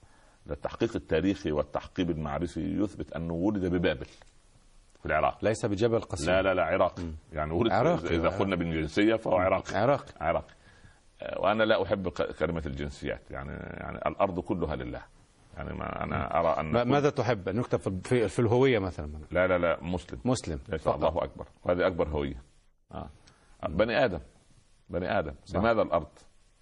التحقيق 0.50 0.96
التاريخي 0.96 1.52
والتحقيق 1.52 2.08
المعرفي 2.08 2.60
يثبت 2.82 3.12
أنه 3.12 3.34
ولد 3.34 3.66
ببابل 3.66 4.06
في 5.00 5.06
العراق. 5.06 5.44
ليس 5.44 5.66
بجبل 5.66 6.00
قصير 6.00 6.34
لا 6.34 6.42
لا 6.42 6.54
لا 6.54 6.62
عراقي 6.64 7.02
يعني 7.32 7.52
ولد 7.52 7.72
عراقي. 7.72 8.16
اذا 8.16 8.28
قلنا 8.28 8.56
بالجنسية 8.56 9.14
فهو 9.14 9.36
عراقي. 9.36 9.76
عراقي. 9.76 10.12
عراقي. 10.20 10.54
وأنا 11.36 11.62
لا 11.62 11.82
أحب 11.82 12.08
ق- 12.08 12.32
كلمة 12.32 12.62
الجنسيات. 12.66 13.30
يعني 13.30 13.52
يعني 13.52 13.98
الأرض 13.98 14.40
كلها 14.40 14.76
لله. 14.76 15.02
يعني 15.56 15.74
ما 15.74 16.02
أنا 16.04 16.40
أرى 16.40 16.60
أن 16.60 16.82
ماذا 16.88 17.10
تحب؟ 17.10 17.48
أن 17.48 17.56
يكتب 17.58 18.06
في- 18.06 18.28
في, 18.28 18.38
الهوية 18.38 18.78
مثلا. 18.78 19.10
لا 19.30 19.46
لا 19.46 19.58
لا 19.58 19.78
مسلم. 19.82 20.18
مسلم. 20.24 20.58
الله 20.86 21.24
أكبر. 21.24 21.46
وهذه 21.64 21.86
أكبر 21.86 22.08
هوية. 22.08 22.42
آه. 22.92 23.10
بني 23.68 24.04
آدم. 24.04 24.20
بني 24.88 25.18
آدم. 25.18 25.34
صح. 25.44 25.56
لماذا 25.58 25.82
الأرض؟ 25.82 26.08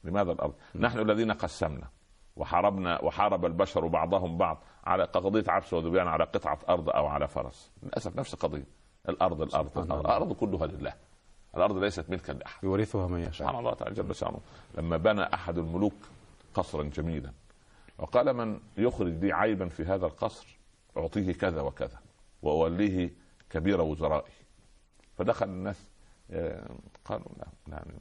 لماذا 0.05 0.33
الأرض؟ 0.33 0.55
نحن 0.75 0.99
الذين 0.99 1.33
قسمنا. 1.33 1.89
وحاربنا 2.37 3.03
وحارب 3.05 3.45
البشر 3.47 3.87
بعضهم 3.87 4.39
بعض 4.39 4.63
على 4.85 5.05
قضية 5.05 5.45
عبس 5.49 5.73
وذبيان 5.73 6.09
على 6.09 6.25
قطعة 6.25 6.59
أرض 6.69 6.91
أو 6.91 7.07
على 7.07 7.29
فرس. 7.29 7.71
للأسف 7.83 8.17
نفس 8.17 8.35
القضية 8.35 8.65
الأرض 9.09 9.43
الأرض 9.43 9.79
الأرض. 9.79 10.01
الأرض 10.07 10.33
كلها 10.33 10.67
لله. 10.67 10.95
الأرض 11.57 11.77
ليست 11.77 12.11
ملكا 12.11 12.33
لأحد. 12.33 12.65
يورثها 12.65 13.07
من 13.07 13.19
يشاء. 13.21 13.33
سبحان 13.33 13.59
الله 13.59 13.75
تعالى 13.75 13.95
جل 13.95 14.15
شأنه. 14.15 14.41
لما 14.79 14.97
بنى 14.97 15.35
أحد 15.35 15.59
الملوك 15.59 15.95
قصرا 16.55 16.83
جميلا 16.83 17.33
وقال 17.99 18.33
من 18.33 18.61
يخرج 18.77 19.09
لي 19.25 19.33
عيبا 19.33 19.69
في 19.69 19.85
هذا 19.85 20.07
القصر 20.07 20.59
أعطيه 20.97 21.33
كذا 21.33 21.61
وكذا 21.61 21.99
وأوليه 22.43 23.11
كبير 23.51 23.81
وزرائي. 23.81 24.33
فدخل 25.19 25.47
الناس 25.47 25.87
آه، 26.31 26.71
قالوا 27.05 27.27
لا 27.39 27.47
يعني 27.69 27.93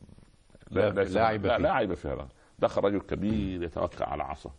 لا- 0.72 0.90
لا 1.04 1.26
عيب 1.26 1.46
لا, 1.46 1.58
فيه. 1.58 1.64
لا 1.64 1.72
عيب 1.74 1.94
في 1.94 2.08
هذا 2.08 2.28
دخل 2.62 2.82
رجل 2.84 3.00
كبير 3.02 3.64
يتوكأ 3.64 4.06
على 4.06 4.24
عصا. 4.24 4.52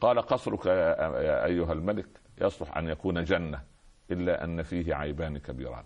قال 0.00 0.18
قصرك 0.22 0.66
يا 0.66 0.72
يا 1.20 1.44
أيها 1.44 1.72
الملك 1.72 2.08
يصلح 2.40 2.76
أن 2.76 2.88
يكون 2.88 3.24
جنة 3.24 3.62
إلا 4.10 4.44
أن 4.44 4.62
فيه 4.62 4.94
عيبان 4.94 5.38
كبيران. 5.38 5.84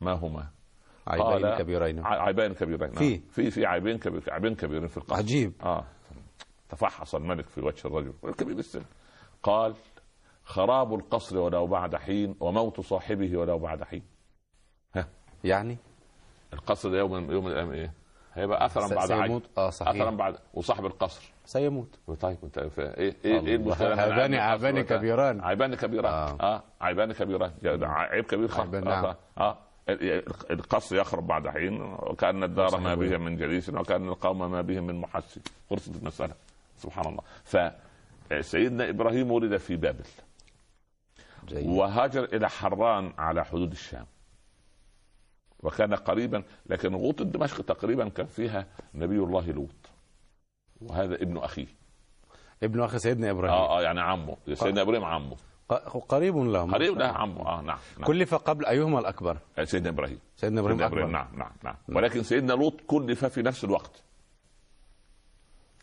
ما 0.00 0.12
هما؟ 0.12 0.48
عيبين 1.06 1.26
قال- 1.46 1.58
كبيرين. 1.58 1.98
ع- 1.98 2.22
عيبين 2.22 2.52
كبيرين. 2.54 2.92
في. 2.92 3.10
نعم. 3.16 3.20
في 3.30 3.50
في 3.50 3.66
عيبين 3.66 3.98
كبير 3.98 4.22
عيبين 4.28 4.54
كبيرين 4.54 4.86
في 4.88 4.96
القصر. 4.96 5.16
عجيب. 5.16 5.52
آه. 5.62 5.84
تفحص 6.68 7.14
الملك 7.14 7.46
في 7.48 7.60
وجه 7.60 7.86
الرجل. 7.88 8.12
كبير 8.38 8.58
السن. 8.58 8.82
قال 9.42 9.74
خراب 10.44 10.94
القصر 10.94 11.38
ولو 11.38 11.66
بعد 11.66 11.96
حين 11.96 12.36
وموت 12.40 12.80
صاحبه 12.80 13.36
ولو 13.36 13.58
بعد 13.58 13.82
حين. 13.84 14.02
يعني؟ 15.44 15.78
القصر 16.52 16.90
ده 16.90 16.98
يوم 16.98 17.30
يوم 17.30 17.44
من 17.44 17.50
الأيام 17.50 17.70
إيه؟ 17.72 17.92
هيبقى 18.34 18.66
اثرا 18.66 18.94
بعد 18.94 19.08
سيموت؟ 19.08 19.42
آه 19.58 19.70
صحيح. 19.70 19.94
اثرا 20.02 20.10
بعد. 20.10 20.36
وصاحب 20.54 20.86
القصر. 20.86 21.32
سيموت. 21.44 21.98
طيب 22.20 22.36
انت 22.44 22.58
إيه 22.58 22.68
إيه 22.98 23.14
إيه. 23.24 23.56
المشكلة 23.56 24.02
عيبان 24.02 24.84
وأنت- 24.84 24.88
كبيران. 24.88 25.40
عيبان 25.40 25.74
كبيران. 25.74 26.12
آه. 26.12 26.36
آه, 26.40 26.54
آه. 26.56 26.62
عيبان 26.80 27.12
كبيران. 27.12 27.52
عيب 27.82 28.24
كبير 28.24 28.60
عيبان، 28.60 28.88
آه. 28.88 29.02
نعم. 29.02 29.14
آه. 29.38 29.58
ال- 29.88 30.24
القصر 30.50 30.96
يخرب 30.96 31.26
بعد 31.26 31.48
حين 31.48 31.82
وكأن 31.82 32.44
الدار 32.44 32.80
ما. 32.80 32.94
بهم 32.94 33.24
من 33.24 33.36
جليس 33.36 33.68
وكأن 33.68 34.08
القوم 34.08 34.50
ما 34.50 34.60
بهم 34.60 34.86
من 34.86 35.00
محسن. 35.00 35.40
خلصت 35.70 35.96
المسألة. 35.96 36.34
سبحان 36.76 37.06
الله. 37.06 37.22
فسيدنا 37.44 38.88
إبراهيم 38.88 39.30
ولد 39.30 39.56
في 39.56 39.76
بابل. 39.76 40.04
جيد. 41.48 41.66
وهاجر 41.66 42.24
إلى 42.24 42.48
حران 42.48 43.12
على 43.18 43.44
حدود 43.44 43.70
الشام. 43.72 44.06
وكان 45.62 45.94
قريبا 45.94 46.42
لكن 46.66 46.94
غوطة 46.94 47.24
دمشق 47.24 47.62
تقريبا 47.62 48.08
كان 48.08 48.26
فيها 48.26 48.66
نبي 48.94 49.18
الله 49.18 49.50
لوط. 49.50 49.90
وهذا 50.82 51.14
ابن 51.14 51.38
أخيه. 51.38 51.66
ابن 52.62 52.80
أخي 52.82 52.98
سيدنا 52.98 53.30
إبراهيم. 53.30 53.54
آه 53.54 53.78
آه 53.78 53.82
يعني 53.82 54.00
عمه. 54.00 54.36
سيدنا 54.54 54.82
إبراهيم 54.82 55.04
عمه. 55.04 55.36
قريب 56.08 56.36
لهم. 56.36 56.74
قريب 56.74 56.98
له 56.98 57.06
عمه. 57.06 57.40
آه 57.46 57.60
نعم, 57.62 57.78
نعم. 57.98 58.06
كلف 58.06 58.34
قبل 58.34 58.66
أيهما 58.66 58.98
الأكبر؟ 58.98 59.36
سيدنا 59.62 59.88
إبراهيم. 59.88 60.18
سيدنا 60.36 60.60
إبراهيم 60.60 60.78
سيدنا 60.78 60.86
أكبر. 60.86 60.98
إبراهيم 60.98 61.12
نعم 61.12 61.28
نعم 61.36 61.52
نعم. 61.64 61.96
ولكن 61.96 62.22
سيدنا 62.22 62.52
لوط 62.52 62.80
كلف 62.86 63.24
في 63.24 63.42
نفس 63.42 63.64
الوقت. 63.64 64.02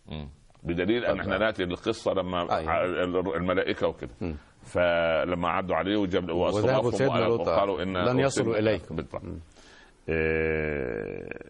مم. 0.08 0.30
بدليل 0.64 1.06
أن 1.06 1.20
إحنا 1.20 1.38
نأتي 1.38 1.64
للقصة 1.66 2.14
لما 2.14 2.42
آه،. 2.42 2.84
الملائكة 3.38 3.88
وكده. 3.88 4.36
فلما 4.62 5.50
عدوا 5.50 5.76
عليه 5.76 5.98
وجاب 5.98 6.30
وذهبوا 6.30 6.92
سيدنا 6.92 7.20
لوط 7.20 7.40
وقالوا 7.40 7.84
إن 7.84 7.98
لن 7.98 8.20
يصلوا 8.20 8.58
إليك. 8.58 8.94
بالضبط 8.94 9.16
آه، 9.16 9.38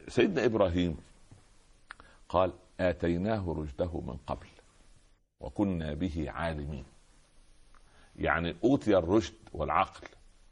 سيدنا 0.08 0.46
إبراهيم 0.46 0.98
قال 2.30 2.54
آتيناه 2.80 3.56
رشده 3.58 4.02
من 4.02 4.18
قبل 4.28 4.48
وكنا 5.40 5.94
به 5.94 6.26
عالمين. 6.32 6.86
يعني 8.16 8.56
أوتي 8.64 8.98
الرشد 8.98 9.34
والعقل 9.54 10.08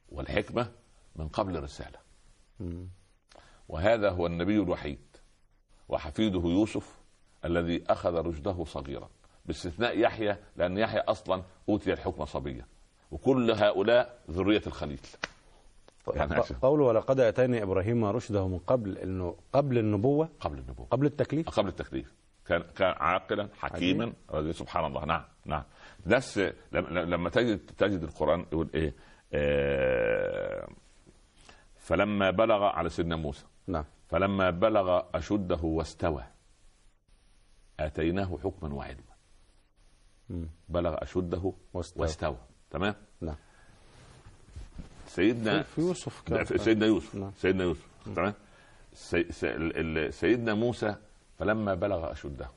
والحكمة 0.09 0.71
من 1.15 1.27
قبل 1.27 1.57
الرساله 1.57 1.99
مم. 2.59 2.87
وهذا 3.69 4.09
هو 4.09 4.25
النبي 4.27 4.55
الوحيد 4.59 4.99
وحفيده 5.89 6.39
يوسف 6.39 6.97
الذي 7.45 7.83
أخذ 7.87 8.13
رشده 8.13 8.63
صغيرا 8.65 9.09
باستثناء 9.45 9.99
يحيى 9.99 10.37
لأن 10.57 10.77
يحيى 10.77 10.99
أصلا 10.99 11.43
أوتي 11.69 11.93
الحكم 11.93 12.25
صبيا. 12.25 12.65
وكل 13.11 13.51
هؤلاء 13.51 14.19
ذرية 14.31 14.61
الخليل. 14.67 14.99
يعني 16.15 16.35
ق- 16.41 16.51
قوله 16.61 16.83
ولقد 16.85 17.19
آتينا 17.19 17.63
إبراهيم 17.63 18.05
رشده 18.05 18.47
من 18.47 18.57
قبل 18.59 18.97
إنه 18.97 19.35
قبل 19.53 19.77
النبوة 19.77 20.29
قبل 20.39 20.59
النبوة. 20.59 20.85
قبل 20.87 21.05
التكليف. 21.05 21.49
قبل 21.49 21.67
التكليف. 21.69 22.13
كان 22.45 22.61
كان 22.75 22.93
عاقلا 22.97 23.49
حكيما 23.59 24.13
سبحان 24.51 24.85
الله. 24.85 25.05
نعم 25.05 25.23
نعم. 25.45 25.63
نفس 26.05 26.37
لم- 26.71 26.87
لما 26.87 27.29
تجد 27.29 27.59
تجد 27.77 28.03
القرآن 28.03 28.39
يقول 28.39 28.69
إيه؟ 28.73 28.93
آه 29.33 30.67
فلما 31.75 32.31
بلغ 32.31 32.63
على 32.63 32.89
سيدنا 32.89 33.15
موسى. 33.15 33.45
نعم. 33.67 33.85
فلما 34.07 34.49
بلغ 34.49 35.01
أشده 35.15 35.59
واستوى 35.63 36.23
آتيناه 37.79 38.37
حكما 38.43 38.73
وعلما. 38.73 39.15
بلغ 40.69 40.95
أشده 41.03 41.53
واستوى. 41.73 42.01
واستوى. 42.01 42.37
تمام؟ 42.69 42.95
نعم. 43.21 43.35
سيدنا 45.15 45.63
في 45.63 45.81
يوسف 45.81 46.21
كان 46.21 46.45
سيدنا 46.45 46.85
يوسف. 46.85 47.15
نعم. 47.15 47.31
سيدنا 47.37 47.63
يوسف. 47.63 47.87
تمام؟ 48.15 48.33
سي 48.93 49.31
سي 49.31 50.11
سيدنا 50.11 50.53
موسى 50.53 50.95
فلما 51.39 51.73
بلغ 51.73 52.11
أشده. 52.11 52.49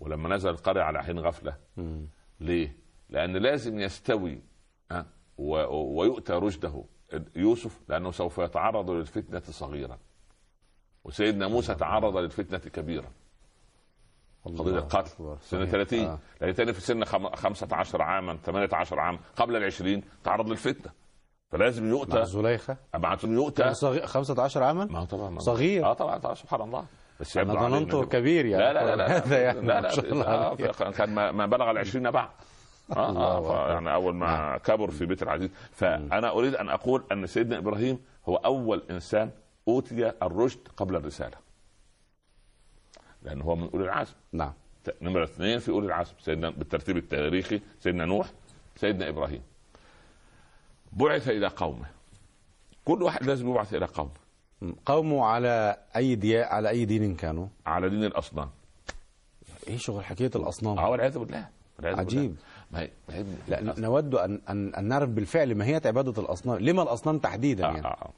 ولما 0.00 0.36
نزل 0.36 0.50
القرية 0.50 0.82
على 0.82 1.02
حين 1.02 1.18
غفلة. 1.18 1.56
ليه؟ 2.40 2.76
لأن 3.10 3.36
لازم 3.36 3.80
يستوي 3.80 4.40
ويؤتى 5.38 6.32
رشده. 6.32 6.84
يوسف 7.36 7.80
لأنه 7.88 8.10
سوف 8.10 8.38
يتعرض 8.38 8.90
للفتنة 8.90 9.42
صغيرا. 9.50 9.98
وسيدنا 11.04 11.48
موسى 11.48 11.74
تعرض 11.74 12.16
للفتنة 12.16 12.58
كبيرا. 12.58 13.10
قضيه 14.44 14.78
القتل 14.78 15.36
سنة 15.42 15.64
30 15.64 15.98
آه. 15.98 16.18
لأن 16.40 16.54
تاني 16.54 16.72
في 16.72 16.80
سن 16.80 17.04
15 17.04 18.02
عاما 18.02 18.36
18 18.44 19.00
عام 19.00 19.18
قبل 19.36 19.56
ال 19.56 19.64
20 19.64 20.02
تعرض 20.24 20.48
للفتنة. 20.48 20.92
فلازم 21.50 21.88
يؤتى. 21.88 22.16
مع 22.16 22.24
زليخة؟ 22.24 22.76
مع 22.94 23.16
يؤتى. 23.24 23.74
15 24.06 24.62
عاما؟ 24.62 24.84
ما 24.84 25.04
طبعا 25.04 25.38
صغير. 25.38 25.84
آه 25.84 25.92
طبعا 25.92 26.34
سبحان 26.34 26.60
الله. 26.60 26.84
بس 27.20 27.36
أنا 27.36 27.54
ظننته 27.54 28.04
كبير 28.04 28.46
يعني. 28.46 28.64
لا 28.64 28.72
لا 28.72 28.84
لا 28.84 28.96
لا. 28.96 29.06
هذا 29.16 29.42
يعني 29.42 29.60
لا 29.60 29.80
لا, 29.80 30.54
لا 30.54 30.90
كان 30.90 31.14
ما 31.14 31.46
بلغ 31.46 31.70
ال 31.70 31.78
20 31.78 32.10
بعد. 32.10 32.28
آه 32.96 33.16
آه 33.16 33.72
يعني 33.72 33.94
أول 33.94 34.14
ما 34.14 34.26
نعم. 34.26 34.58
كبر 34.58 34.90
في 34.90 35.06
بيت 35.06 35.22
العزيز. 35.22 35.50
فأنا 35.72 36.30
أريد 36.30 36.54
أن 36.54 36.68
أقول 36.68 37.04
أن 37.12 37.26
سيدنا 37.26 37.58
إبراهيم 37.58 37.98
هو 38.28 38.36
أول 38.36 38.82
إنسان 38.90 39.30
أوتي 39.68 40.12
الرشد 40.22 40.68
قبل 40.76 40.96
الرسالة. 40.96 41.49
لأنه 43.22 43.44
هو 43.44 43.56
من 43.56 43.70
أولي 43.74 43.84
العزم. 43.84 44.14
نعم. 44.32 44.52
نمرة 45.02 45.24
اثنين 45.24 45.58
في 45.58 45.68
أولي 45.70 45.86
العزم 45.86 46.12
سيدنا 46.20 46.50
بالترتيب 46.50 46.96
التاريخي 46.96 47.60
سيدنا 47.80 48.04
نوح 48.04 48.30
سيدنا 48.76 49.08
إبراهيم. 49.08 49.42
بعث 50.92 51.28
إلى 51.28 51.46
قومه. 51.46 51.86
كل 52.84 53.02
واحد 53.02 53.26
لازم 53.26 53.48
يبعث 53.48 53.74
إلى 53.74 53.86
قومه. 53.86 54.10
قومه 54.86 55.24
على 55.24 55.76
أي 55.96 56.14
دي... 56.14 56.38
على 56.38 56.68
أي 56.68 56.84
دين 56.84 57.14
كانوا؟ 57.14 57.46
على 57.66 57.88
دين 57.88 58.04
الأصنام. 58.04 58.50
إيه 59.68 59.76
شغل 59.76 60.04
حكاية 60.04 60.30
الأصنام؟ 60.36 60.78
آه 60.78 60.90
والعياذ 60.90 61.18
بالله. 61.18 61.48
عجيب. 61.84 62.36
ما 62.70 62.80
هي... 62.80 62.90
ما 63.08 63.14
هي... 63.14 63.24
لا 63.48 63.80
نود 63.80 64.14
ان 64.14 64.40
ان 64.48 64.74
أن 64.74 64.84
نعرف 64.84 65.08
بالفعل 65.08 65.54
ماهيه 65.54 65.82
عبادة 65.84 66.22
الأصنام، 66.22 66.58
لما 66.58 66.82
الأصنام 66.82 67.18
تحديدا 67.18 67.64
يعني؟ 67.64 67.84
آه 67.84 67.88
آه. 67.88 68.10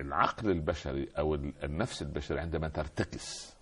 العقل 0.00 0.50
البشري 0.50 1.08
أو 1.18 1.34
النفس 1.34 2.02
البشري 2.02 2.40
عندما 2.40 2.68
ترتكس 2.68 3.56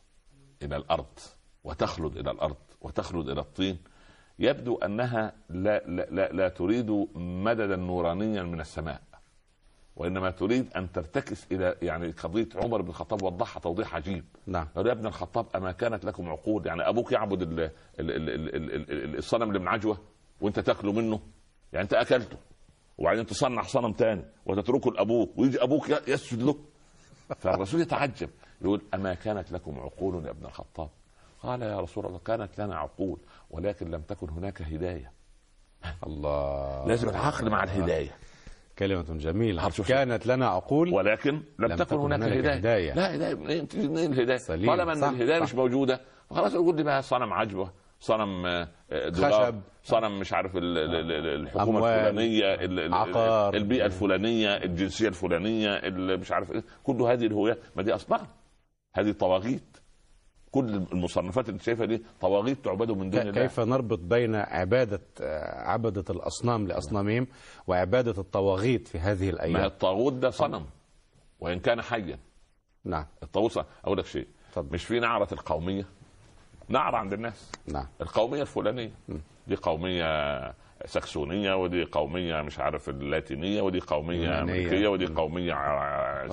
إلى 0.63 0.77
الأرض 0.77 1.19
وتخلد 1.65 2.17
إلى 2.17 2.31
الأرض 2.31 2.57
وتخلد 2.81 3.29
إلى 3.29 3.41
الطين 3.41 3.79
يبدو 4.39 4.77
أنها 4.77 5.33
لا 5.51 5.79
لا 5.87 6.07
لا, 6.11 6.33
لا 6.33 6.49
تريد 6.49 6.91
مددا 7.15 7.77
نورانيا 7.77 8.43
من 8.43 8.61
السماء 8.61 9.03
وإنما 9.97 10.31
تريد 10.31 10.73
أن 10.77 10.93
ترتكس 10.93 11.53
إلى 11.53 11.77
يعني 11.83 12.11
قضية 12.11 12.49
عمر 12.55 12.83
بن 12.83 12.89
الخطاب 12.89 13.23
وضحها 13.23 13.61
توضيح 13.61 13.95
عجيب. 13.95 14.25
نعم. 14.47 14.69
يا 14.77 14.93
ابن 14.93 15.07
الخطاب 15.07 15.47
أما 15.57 15.73
كانت 15.73 16.05
لكم 16.05 16.29
عقول 16.29 16.67
يعني 16.67 16.89
أبوك 16.89 17.13
يعبد 17.13 17.71
الصنم 19.19 19.49
اللي 19.49 19.59
من 19.59 19.69
عجوة 19.69 19.99
وأنت 20.41 20.61
تاكله 20.61 20.93
منه؟ 20.93 21.21
يعني 21.73 21.85
أنت 21.85 21.95
أكلته. 21.95 22.37
وبعدين 22.99 23.27
تصنع 23.27 23.63
صنم 23.63 23.93
تاني 23.93 24.25
وتتركه 24.47 24.91
لابوك 24.93 25.39
ويجي 25.39 25.63
أبوك 25.63 26.09
يسجد 26.09 26.43
له. 26.43 26.57
فالرسول 27.39 27.81
يتعجب 27.81 28.31
يقول 28.63 28.83
أما 28.95 29.15
كانت 29.15 29.53
لكم 29.53 29.79
عقول 29.81 30.25
يا 30.25 30.31
ابن 30.31 30.47
الخطاب؟ 30.47 30.89
قال 31.43 31.63
يا 31.63 31.81
رسول 31.81 32.07
الله 32.07 32.19
كانت 32.19 32.61
لنا 32.61 32.77
عقول 32.77 33.19
ولكن 33.51 33.91
لم 33.91 34.01
تكن 34.01 34.29
هناك 34.31 34.63
هداية. 34.63 35.13
الله. 36.07 36.87
لازم 36.87 37.09
العقل 37.09 37.51
مع 37.51 37.65
الهداية. 37.65 38.11
كلمة 38.79 39.03
جميلة. 39.03 39.71
كانت 39.89 40.27
لنا 40.27 40.49
عقول 40.49 40.93
ولكن 40.93 41.43
لم, 41.59 41.67
لم 41.69 41.77
تكن 41.77 41.97
هناك 41.97 42.23
هداية. 42.33 42.55
هداية. 42.55 42.95
لا 42.95 43.15
هداية. 43.15 43.35
منين 43.75 44.13
الهداية؟ 44.13 44.39
طالما 44.67 44.93
إن 44.93 45.05
الهداية 45.05 45.41
مش 45.41 45.55
موجودة 45.55 46.01
فخلاص 46.31 46.55
يقول 46.55 46.77
لي 46.77 46.83
بقى 46.83 47.03
صنم 47.03 47.33
عجوة. 47.33 47.73
صنم 48.01 48.47
آه، 48.47 48.69
خشب. 49.11 49.61
صنم 49.83 50.21
مش 50.21 50.33
عارف 50.33 50.53
الحكومة 50.57 51.79
الفلانية 51.79 52.45
عقار. 52.95 53.55
البيئة 53.55 53.87
الفلانية 53.87 54.49
الجنسية 54.57 55.09
الفلانية 55.09 55.81
مش 56.17 56.33
عارف 56.33 56.53
إيه. 56.53 56.65
كل 56.85 57.03
هذه 57.03 57.27
الهويات 57.27 57.59
ما 57.77 57.83
دي 57.83 57.95
اصنام 57.95 58.27
هذه 58.95 59.13
طواغيت. 59.13 59.77
كل 60.51 60.75
المصنفات 60.93 61.49
اللي 61.49 61.61
شايفها 61.61 61.87
دي 61.87 62.03
طواغيت 62.21 62.65
تعبد 62.65 62.91
من 62.91 63.11
دون 63.11 63.21
الله. 63.21 63.33
كيف 63.43 63.61
نربط 63.61 63.99
بين 63.99 64.35
عبادة 64.35 65.01
آه، 65.21 65.69
عبدة 65.71 66.05
الأصنام 66.11 66.67
لأصنامهم 66.67 67.27
وعبادة 67.67 68.21
الطواغيت 68.21 68.89
في 68.89 68.99
هذه 68.99 69.31
الأيام؟ 69.31 69.53
ما 69.53 69.67
الطاغوت 69.67 70.13
ده 70.13 70.31
صنم 70.31 70.67
وإن 71.41 71.59
كان 71.61 71.83
حيا. 71.83 72.19
نعم. 72.85 73.07
الطاغوت 73.23 73.59
أقول 73.85 73.99
لك 73.99 74.07
شيء. 74.07 74.27
طب. 74.55 74.73
مش 74.73 74.85
في 74.85 75.01
نعرة 75.01 75.29
القومية؟ 75.33 75.87
نعرة 76.69 76.97
عند 76.97 77.13
الناس. 77.13 77.53
نعم. 77.67 77.87
القومية 78.01 78.43
الفلانية. 78.43 78.91
دي 79.47 79.55
قومية 79.57 80.55
سكسونية 80.85 81.55
ودي 81.55 81.85
قومية 81.85 82.43
مش 82.43 82.59
عارف 82.59 82.89
اللاتينية 82.89 83.63
ودي 83.63 83.81
قومية 83.81 84.43
أمريكية 84.43 84.89
ودي 84.89 85.07
قومية 85.07 85.55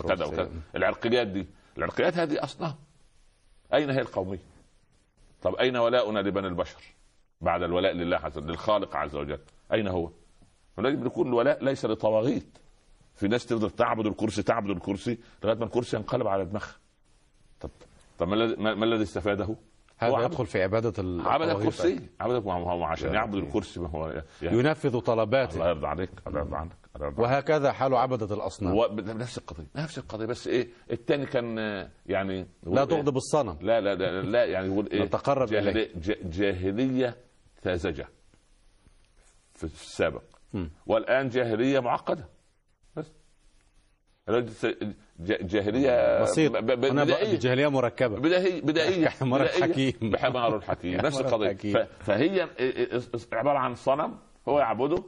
كذا 0.01 0.25
وكذا. 0.25 0.49
العرقيات 0.75 1.27
دي. 1.27 1.47
العرقيات 1.77 2.17
هذه 2.17 2.43
أصنام 2.43 2.75
أين 3.73 3.89
هي 3.89 4.01
القومية؟ 4.01 4.39
طب 5.41 5.55
أين 5.55 5.77
ولاؤنا 5.77 6.19
لبني 6.19 6.47
البشر؟ 6.47 6.81
بعد 7.41 7.63
الولاء 7.63 7.93
لله 7.93 8.17
عز 8.17 8.37
وجل 8.37 8.47
للخالق 8.47 8.95
عز 8.95 9.15
وجل. 9.15 9.39
أين 9.73 9.87
هو؟ 9.87 10.09
ولكن 10.77 11.05
يكون 11.05 11.27
الولاء 11.27 11.63
ليس 11.63 11.85
لطواغيت. 11.85 12.57
في 13.15 13.27
ناس 13.27 13.45
تفضل 13.45 13.69
تعبد 13.69 14.05
الكرسي 14.05 14.43
تعبد 14.43 14.69
الكرسي 14.69 15.17
لغاية 15.43 15.57
ما 15.57 15.65
الكرسي 15.65 15.95
ينقلب 15.95 16.27
على 16.27 16.45
دماغها. 16.45 16.75
طب 17.59 17.69
طب 18.19 18.27
ما 18.27 18.85
الذي 18.85 19.03
استفاده؟ 19.03 19.55
هذا 20.07 20.25
يدخل 20.25 20.45
في 20.45 20.63
عبادة 20.63 20.93
عبد 21.29 21.49
الكرسي 21.49 22.09
عبد 22.19 22.47
هو 22.47 22.83
عشان 22.83 23.13
يعبد 23.13 23.35
الكرسي 23.35 23.79
ما 23.79 23.89
هو 23.89 24.23
يعني 24.41 24.59
ينفذ 24.59 24.99
طلباته. 24.99 25.53
الله 25.53 25.69
يرضى 25.69 25.87
عليك 25.87 26.09
الله 26.27 26.39
يرضى 26.39 26.55
عنك 26.55 26.73
وهكذا 27.19 27.71
حال 27.71 27.95
عبدة 27.95 28.35
الأصنام. 28.35 28.99
نفس 29.17 29.37
القضية 29.37 29.67
نفس 29.75 29.97
القضية 29.97 30.25
بس 30.25 30.47
إيه 30.47 30.67
الثاني 30.91 31.25
كان 31.25 31.57
يعني 32.05 32.47
لا 32.63 32.85
تغضب 32.85 33.17
الصنم. 33.17 33.57
لا 33.61 33.81
لا 33.81 33.95
لا, 33.95 34.21
لا 34.21 34.45
يعني 34.45 34.67
يقول 34.67 34.89
إيه 34.91 35.03
نتقرب 35.03 35.47
جاهلية, 35.47 35.71
إليه 35.71 36.17
جاهلية 36.23 37.17
ساذجة 37.63 38.07
في 39.53 39.63
السابق. 39.63 40.23
م. 40.53 40.65
والآن 40.85 41.29
جاهلية 41.29 41.79
معقدة. 41.79 42.29
جاهلية 45.19 46.21
بسيط. 46.21 46.51
بدائية. 46.57 47.39
جاهليه 47.39 47.67
مركبة. 47.67 48.19
بدائيه 48.19 48.61
بدائية. 48.71 49.07
حمار 49.19 49.41
الحكيم. 49.41 49.93
بحمار 50.01 50.55
الحكيم. 50.57 50.95
نفس 50.95 51.21
القضية. 51.21 51.87
فهي 51.99 52.47
عبارة 53.33 53.57
عن 53.57 53.75
صنم 53.75 54.15
هو 54.49 54.59
يعبده 54.59 55.03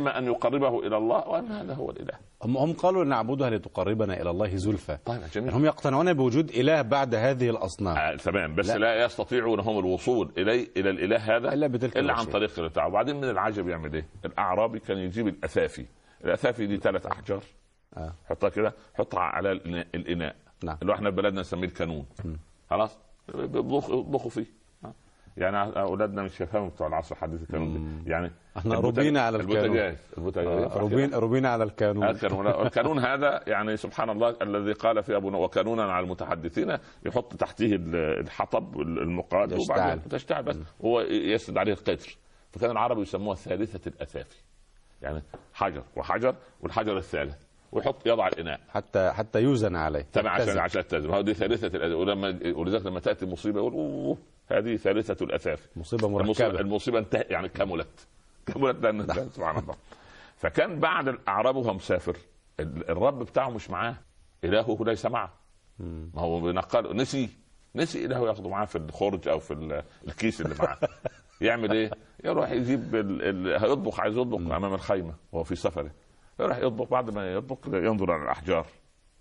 إما 0.00 0.18
أن 0.18 0.26
يقربه 0.26 0.86
إلى 0.86 0.96
الله 0.96 1.28
وأن 1.28 1.46
هذا 1.46 1.74
هو 1.74 1.90
الإله. 1.90 2.14
هم 2.42 2.56
هم 2.56 2.72
قالوا 2.72 3.02
إن 3.04 3.08
نعبدها 3.08 3.50
لتقربنا 3.50 4.20
إلى 4.22 4.30
الله 4.30 4.56
زلفى. 4.56 4.98
طيب 5.04 5.20
جميل. 5.34 5.50
هم 5.50 5.64
يقتنعون 5.64 6.12
بوجود 6.12 6.50
إله 6.50 6.82
بعد 6.82 7.14
هذه 7.14 7.50
الأصنام. 7.50 7.96
آه 7.96 8.16
تمام. 8.16 8.54
بس 8.54 8.70
لا, 8.70 8.78
لا 8.78 9.04
يستطيعون 9.04 9.60
هم 9.60 9.78
الوصول 9.78 10.32
الي 10.38 10.68
إلى 10.76 10.90
الإله 10.90 11.36
هذا 11.36 11.54
إلا 11.54 11.66
بتلك 11.66 11.96
إلا 11.96 12.12
عن 12.12 12.24
طريق 12.24 12.58
البتاع 12.58 12.86
وبعدين 12.86 13.16
من 13.16 13.24
العجب 13.30 13.68
يعمل 13.68 13.94
إيه؟ 13.94 14.06
الأعرابي 14.24 14.78
كان 14.78 14.98
يجيب 14.98 15.28
الاثافي 15.28 15.86
الاثافي 16.24 16.66
دي 16.66 16.76
ثلاث 16.76 17.06
أحجار. 17.06 17.42
آه. 17.96 18.14
حطها 18.28 18.48
كده 18.48 18.72
حطها 18.94 19.20
على 19.20 19.52
الإناء. 19.52 20.36
نعم. 20.64 20.78
اللي 20.82 20.94
إحنا 20.94 21.10
بلدنا 21.10 21.40
نسميه 21.40 21.68
الكانون. 21.68 22.06
خلاص؟ 22.70 22.98
بيطبخوا 23.34 24.30
فيه. 24.30 24.46
آه. 24.84 24.94
يعني 25.36 25.80
أولادنا 25.80 26.22
مش 26.22 26.40
يفهموا 26.40 26.68
بتوع 26.68 26.86
العصر 26.86 27.14
الحديث 27.14 27.42
الكانون 27.42 28.02
يعني 28.06 28.30
إحنا 28.56 28.74
ربينا 28.74 29.20
على 29.20 29.36
الكانون. 29.36 29.78
البوتاجاز. 30.18 30.62
آه. 30.72 31.18
ربينا 31.18 31.48
على 31.48 31.64
الكانون. 31.64 32.04
الكانون. 32.04 32.98
هذا 32.98 33.44
يعني 33.46 33.76
سبحان 33.76 34.10
الله 34.10 34.36
الذي 34.42 34.72
قال 34.72 35.02
في 35.02 35.16
أبونا 35.16 35.38
وكانونا 35.38 35.92
على 35.92 36.04
المتحدثين 36.04 36.76
يحط 37.06 37.34
تحته 37.34 37.74
الحطب 38.20 38.80
المقاد 38.80 39.52
وبعدين 39.52 40.08
تشتعل 40.08 40.42
بس. 40.42 40.58
هو 40.84 41.00
يسد 41.00 41.58
عليه 41.58 41.72
القطر. 41.72 42.16
فكان 42.52 42.70
العرب 42.70 42.98
يسموها 42.98 43.34
ثالثة 43.34 43.88
الاثافي 43.88 44.42
يعني 45.02 45.22
حجر 45.54 45.82
وحجر 45.96 46.34
والحجر 46.60 46.96
الثالث. 46.96 47.47
ويحط 47.72 48.06
يضع 48.06 48.28
الإناء. 48.28 48.60
حتى 48.68 49.10
حتى 49.10 49.40
يوزن 49.40 49.76
عليه. 49.76 50.06
تمام 50.12 50.28
عشان 50.28 50.58
عشان 50.58 50.86
تلزم 50.86 51.14
هذه 51.14 51.32
ثالثة 51.32 51.66
الأداء. 51.66 51.98
ولما 51.98 52.38
ولذلك 52.56 52.86
لما 52.86 53.00
تأتي 53.00 53.26
مصيبه 53.26 53.58
يقول 53.60 53.72
أوه 53.72 54.18
هذه 54.46 54.76
ثالثة 54.76 55.24
الأثاث. 55.24 55.66
مصيبة 55.76 56.08
مركبة. 56.08 56.60
المصيبة 56.60 56.98
انتهى 56.98 57.24
يعني 57.30 57.48
كملت. 57.48 58.06
كملت 58.46 58.82
لأن 58.82 59.06
نعم. 59.06 59.28
سبحان 59.36 59.58
الله. 59.58 59.74
فكان 60.36 60.78
بعد 60.80 61.08
الأعراب 61.08 61.56
وهو 61.56 61.74
مسافر 61.74 62.16
الرب 62.60 63.18
بتاعه 63.18 63.50
مش 63.50 63.70
معاه. 63.70 63.96
إلهه 64.44 64.76
ليس 64.80 65.06
معه. 65.06 65.32
ما 66.14 66.22
هو 66.22 66.40
بنقل 66.40 66.96
نسي 66.96 67.28
نسي 67.76 68.04
إلهه 68.04 68.26
ياخده 68.26 68.48
معاه 68.48 68.64
في 68.64 68.78
الخرج 68.78 69.28
أو 69.28 69.38
في 69.38 69.82
الكيس 70.08 70.40
اللي 70.40 70.54
معاه. 70.58 70.78
يعمل 71.40 71.72
إيه؟ 71.72 71.90
يروح 72.24 72.50
يجيب 72.50 72.94
ال... 72.94 73.22
ال... 73.22 73.64
هيطبخ 73.64 74.00
عايز 74.00 74.16
يطبخ 74.16 74.38
أمام 74.38 74.74
الخيمة 74.74 75.14
وهو 75.32 75.44
في 75.44 75.54
سفره. 75.54 75.90
يروح 76.40 76.58
يطبخ 76.58 76.88
بعد 76.88 77.10
ما 77.10 77.32
يطبخ 77.32 77.58
ينظر 77.66 78.12
على 78.12 78.22
الأحجار 78.22 78.66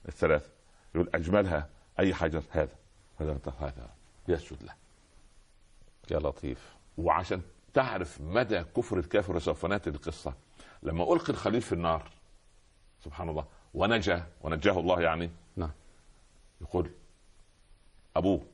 الثلاثه 0.07 0.49
يقول 0.95 1.09
أجملها 1.13 1.69
أي 1.99 2.13
حجر؟ 2.13 2.43
هذا. 2.51 2.75
هذا 3.19 3.39
هذا. 3.59 3.89
يسجد 4.27 4.63
له. 4.63 4.73
يا 6.11 6.19
لطيف. 6.19 6.75
وعشان 6.97 7.41
تعرف 7.73 8.21
مدى 8.21 8.63
كفر 8.63 8.97
الكافر 8.99 9.35
وسوف 9.35 9.65
نأتي 9.65 9.89
القصة 9.89 10.33
لما 10.83 11.13
ألقي 11.13 11.29
الخليل 11.29 11.61
في 11.61 11.73
النار 11.73 12.09
سبحان 13.03 13.29
الله 13.29 13.45
ونجا 13.73 14.27
ونجاه 14.41 14.79
الله 14.79 15.01
يعني 15.01 15.31
نعم. 15.55 15.71
يقول 16.61 16.91
أبوه 18.15 18.45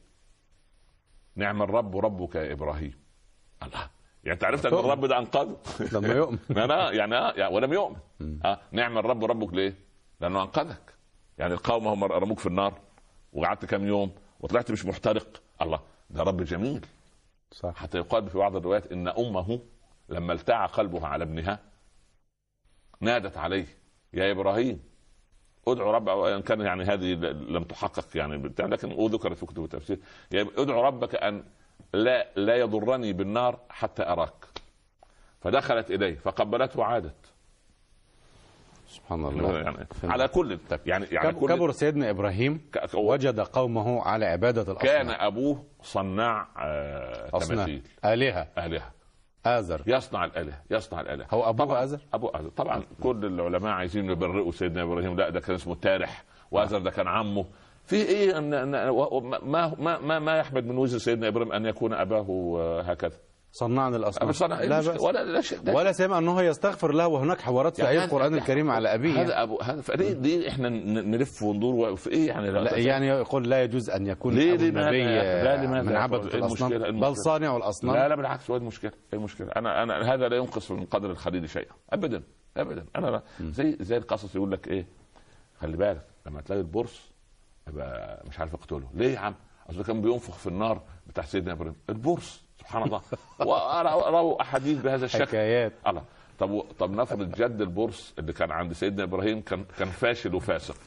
نعم 1.36 1.62
الرب 1.62 1.98
ربك 1.98 2.36
يا 2.36 2.54
إبراهيم. 2.54 2.94
الله 3.64 3.90
يعني 4.24 4.34
انت 4.34 4.44
عرفت 4.44 4.66
ان 4.66 4.74
الرب 4.74 5.06
ده 5.06 5.18
انقذه 5.18 5.58
لما 5.92 6.08
يؤمن. 6.14 6.38
لا 6.70 6.92
يعني 6.92 7.16
آه 7.18 7.32
يعني 7.32 7.56
ولم 7.56 7.74
يؤمن. 7.74 7.98
آه 8.46 8.60
نعم 8.72 8.98
الرب 8.98 9.26
ربك 9.26 9.54
ليه؟ 9.54 9.74
لأنه 10.22 10.42
أنقذك. 10.42 10.94
يعني 11.38 11.54
القوم 11.54 11.88
هم 11.88 12.04
رموك 12.04 12.40
في 12.40 12.46
النار 12.46 12.74
وقعدت 13.34 13.66
كم 13.66 13.88
يوم 13.88 14.12
وطلعت 14.40 14.72
مش 14.72 14.86
محترق. 14.86 15.42
الله 15.62 15.80
ده 16.10 16.24
رب 16.24 16.44
جميل. 16.44 16.86
صح. 17.52 17.76
حتى 17.76 17.98
يقال 17.98 18.30
في 18.30 18.38
بعض 18.38 18.56
الروايات 18.56 18.92
إن 18.92 19.08
أمه 19.08 19.60
لما 20.10 20.34
التاع 20.34 20.66
قلبها 20.66 21.08
على 21.08 21.24
ابنها 21.24 21.60
نادت 23.02 23.38
عليه 23.38 23.66
يا 24.14 24.32
إبراهيم 24.32 24.80
ادعو 25.68 25.92
رب 25.92 26.10
إن 26.10 26.42
كان 26.42 26.62
يعني 26.62 26.84
هذه 26.84 27.14
لم 27.14 27.64
تحقق 27.64 28.18
يعني 28.18 28.38
بتاع 28.38 28.66
لكن 28.66 28.90
ذكرت 29.08 29.38
في 29.38 29.46
كتب 29.46 29.64
التفسير. 29.64 30.00
يعني 30.32 30.50
ادعو 30.58 30.82
ربك 30.82 31.16
أن 31.16 31.44
لا 31.94 32.28
لا 32.36 32.56
يضرني 32.56 33.14
بالنار 33.14 33.60
حتى 33.70 34.04
أراك. 34.04 34.46
فدخلت 35.42 35.92
إليه 35.92 36.16
فقبلته 36.16 36.80
وعادت. 36.80 37.16
سبحان 38.88 39.26
الله. 39.26 39.58
يعني 39.60 39.88
على 40.04 40.28
كل 40.28 40.60
يعني 40.86 41.06
يعني 41.06 41.32
كل 41.32 41.48
كبر 41.48 41.72
سيدنا 41.72 42.10
إبراهيم 42.10 42.70
وجد 42.94 43.40
قومه 43.40 44.02
على 44.02 44.26
عبادة 44.26 44.62
الأصنام. 44.62 44.94
كان 44.94 45.10
أبوه 45.10 45.66
صناع 45.82 46.48
آه 46.58 47.30
تماثيل. 47.40 47.84
آلهة. 48.06 48.48
آلهة. 48.58 48.92
آزر. 49.46 49.82
يصنع 49.88 50.26
الآلهة 50.26 50.62
يصنع 50.72 51.02
الآلهة. 51.02 51.28
هو 51.32 51.50
أبوه 51.50 51.66
طبعا 51.66 51.84
آزر؟ 51.84 52.00
ابو 52.14 52.28
آزر. 52.28 52.50
طبعا 52.50 52.84
كل 53.04 53.26
العلماء 53.26 53.72
عايزين 53.72 54.10
يبرئوا 54.10 54.52
سيدنا 54.52 54.84
إبراهيم. 54.84 55.18
لا 55.18 55.30
ده 55.30 55.40
كان 55.40 55.56
اسمه 55.56 55.76
تارح 55.76 56.24
وآزر 56.52 56.80
ده 56.80 56.92
كان 56.92 57.08
عمه. 57.08 57.46
في 57.86 57.96
إيه 57.96 58.38
ان 58.38 58.50
ما 59.44 59.76
ما 59.80 60.00
ما 60.00 60.20
ما 60.20 60.38
يحمد 60.38 60.66
من 60.66 60.78
وجه 60.78 60.98
سيدنا 60.98 61.28
إبراهيم 61.28 61.52
أن 61.54 61.66
يكون 61.66 61.94
أباه 61.94 62.28
آه، 62.60 62.82
هكذا 62.82 63.18
صنعنا 63.52 63.98
الأصنام 63.98 64.52
أنا 64.52 64.66
لا 64.66 64.76
بأس 64.82 65.02
ولا 65.02 65.24
لا 65.24 65.42
شيء 65.42 65.76
ولا 65.76 65.92
سيما 65.92 66.18
أنه 66.18 66.42
يستغفر 66.42 66.92
له 66.92 67.08
وهناك 67.08 67.42
حوارات 67.42 67.76
في 67.76 67.82
يعني 67.84 68.04
القرآن 68.04 68.34
الكريم 68.34 68.72
على 68.72 68.94
أبيه 68.94 69.10
يعني. 69.16 69.22
هذا 69.26 69.44
ابو 69.44 69.62
هذا 69.62 69.82
فليه 69.82 70.14
دي 70.14 70.50
إحنا 70.50 70.70
نلف 71.02 71.44
وندور 71.44 71.96
في 71.96 72.10
إيه 72.10 72.28
يعني 72.28 72.52
لا 72.52 72.78
يعني 72.78 73.08
يقول 73.08 73.50
لا 73.50 73.64
يجوز 73.64 73.90
أن 73.90 74.08
يكون 74.08 74.34
ليه- 74.34 74.54
أبو 74.54 74.64
النبي؟ 74.64 75.04
لا، 75.06 75.66
لماذا 75.66 75.82
من 75.82 75.96
عبدة 75.96 76.18
أخي؟ 76.20 76.28
إيه 76.28 76.36
الأصنام 76.36 76.72
المشكلة؟ 76.74 77.00
بل؟ 77.10 77.16
صانع 77.18 77.58
الأصنام 77.58 77.96
لا 77.96 78.08
لا 78.08 78.16
بالعكس 78.16 78.52
هو 78.52 78.58
المشكلة 78.58 78.92
المشكلة 79.14 79.48
أنا 79.56 79.84
أنا 79.84 80.14
هذا 80.14 80.28
لا 80.28 80.36
ينقص 80.38 80.72
من 80.72 80.86
قدر 80.86 81.12
الخليل 81.12 81.50
شيئا 81.50 81.74
ابدا 81.94 82.24
ابدا 82.58 82.86
أنا. 82.96 83.24
زي 83.42 83.78
زي 83.80 83.98
القصص 83.98 84.36
يقول 84.36 84.52
لك 84.52 84.68
إيه 84.68 84.88
خلي 85.60 85.78
بالك 85.78 86.06
لما 86.28 86.42
تلاقي 86.42 86.62
البرص 86.62 86.96
يبقى 86.96 87.13
مش 88.30 88.40
عارف 88.40 88.54
اقتله 88.54 88.90
ليه 88.94 89.14
يا 89.14 89.20
عم؟ 89.20 89.36
أصل 89.70 89.84
كان 89.84 90.02
بينفخ 90.02 90.38
في 90.38 90.48
النار 90.48 90.82
بتاع 91.08 91.24
سيدنا 91.24 91.52
إبراهيم. 91.54 91.76
البرص 91.90 92.44
سبحان 92.60 92.84
الله. 92.84 93.02
وراوا 93.40 94.42
أحاديث 94.42 94.82
بهذا 94.82 95.06
الشكل. 95.06 95.26
حكايات. 95.28 95.74
الله. 95.88 96.04
طب 96.40 96.66
طب 96.80 96.92
نفرض 96.92 97.32
جد 97.36 97.62
البرص 97.62 98.14
اللي 98.20 98.34
كان 98.34 98.52
عند 98.52 98.74
سيدنا 98.74 99.04
إبراهيم 99.04 99.42
كان 99.42 99.66
كان 99.78 99.88
فاشل 99.88 100.36
وفاسق. 100.36 100.78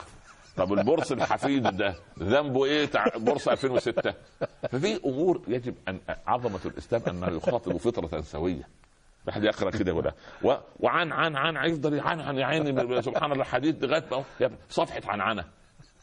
طب 0.56 0.72
البرص 0.72 1.12
الحفيد 1.12 1.62
ده 1.76 1.94
ذنبه 2.18 2.64
إيه 2.64 2.86
تع... 2.86 3.04
برص 3.16 3.52
2006 3.52 4.14
ففي 4.70 5.00
أمور 5.04 5.42
يجب 5.48 5.74
ان 5.88 6.00
عظمة 6.26 6.60
الإسلام 6.64 7.02
أنه 7.08 7.36
يخاطب 7.36 7.76
فطرة 7.76 8.20
سوية. 8.20 8.68
الواحد 9.24 9.44
يقرأ 9.44 9.70
كده 9.70 9.94
ولا؟ 9.94 10.12
و... 10.42 10.54
وعن 10.80 11.12
عن 11.12 11.36
عن 11.36 11.70
يفضل 11.70 11.94
يعن 11.94 12.20
عن 12.20 12.38
يا 12.38 12.46
عيني 12.46 13.02
سبحان 13.02 13.32
الله 13.32 13.42
الحديث 13.44 13.84
لغاية 13.84 14.24
صفحة 14.68 15.00
عنعنه 15.06 15.44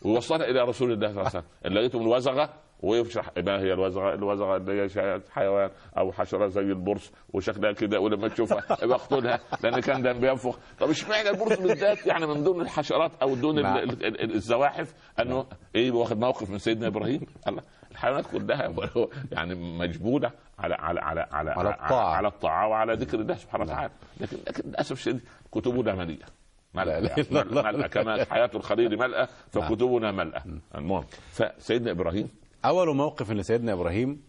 ويوصلها 0.04 0.48
إلى 0.50 0.62
رسول 0.62 0.92
الله 0.92 1.08
صلى 1.08 1.12
الله 1.12 1.20
عليه 1.30 1.39
وسلم. 1.39 1.44
اللي 1.66 1.80
لقيته 1.80 2.00
من 2.00 2.06
الوزغة 2.06 2.50
ويشرح 2.84 3.30
ما 3.38 3.60
هي 3.60 3.74
الوزغة؟ 3.74 4.13
الوزغة 4.13 4.58
اللي 4.58 4.82
هي 5.02 5.22
حيوان 5.32 5.70
أو 5.98 6.12
حشرة 6.12 6.48
زي 6.48 6.62
البرص 6.62 7.12
وشكلها 7.34 7.72
كده 7.72 8.00
ولما 8.00 8.28
تشوفها 8.28 8.78
يبقى 8.84 8.98
اقتلها 8.98 9.39
لأن 9.63 9.80
كان 9.80 10.02
ده 10.02 10.12
بينفخ. 10.13 10.58
طب 10.80 10.89
اشمعنى 10.89 11.30
البرص 11.30 11.60
بالذات؟ 11.60 12.06
يعني 12.08 12.26
من 12.28 12.44
ضمن 12.44 12.62
الحشرات 12.62 13.12
أو 13.22 13.36
دون 13.36 13.60
ال-. 13.60 13.66
ال- 13.66 14.06
ال- 14.06 14.34
الزواحف؟ 14.36 14.94
أنه 15.20 15.46
إيه 15.76 15.92
واخد 15.92 16.20
موقف 16.20 16.50
من 16.50 16.58
سيدنا 16.58 16.88
إبراهيم؟ 16.88 17.22
الله 17.48 17.62
الحيوانات 17.92 18.26
كلها 18.28 18.74
يعني 19.32 19.56
مجبولة 19.56 20.32
على 20.60 20.76
على 20.76 21.00
على 21.00 21.28
على 21.32 21.52
على 21.52 21.70
الطاعة. 21.70 22.16
على 22.16 22.28
الطاعة 22.28 22.68
وعلى 22.68 22.94
ذكر 22.94 23.20
الله 23.20 23.36
سبحانه 23.36 23.63
وتعالى. 23.63 23.92
لكن 24.20 24.38
لكن 24.48 24.70
للأسف 24.70 24.92
الشديد 24.92 25.22
كتبنا 25.52 25.96
مليئه 25.96 26.26
ملأ. 26.75 26.99
إله 26.99 27.13
إلا 27.17 27.41
الله. 27.41 27.62
ملأ. 27.62 27.88
كما 27.88 28.25
حياة 28.25 28.49
الخليل 28.55 28.97
ملأة 28.99 29.27
فكتبنا 29.51 30.12
ملأة 30.12 30.43
المهم 30.75 31.03
فسيدنا 31.31 31.91
إبراهيم. 31.91 32.29
أول 32.65 32.95
موقف 32.95 33.31
لسيدنا 33.31 33.73
إبراهيم 33.73 34.21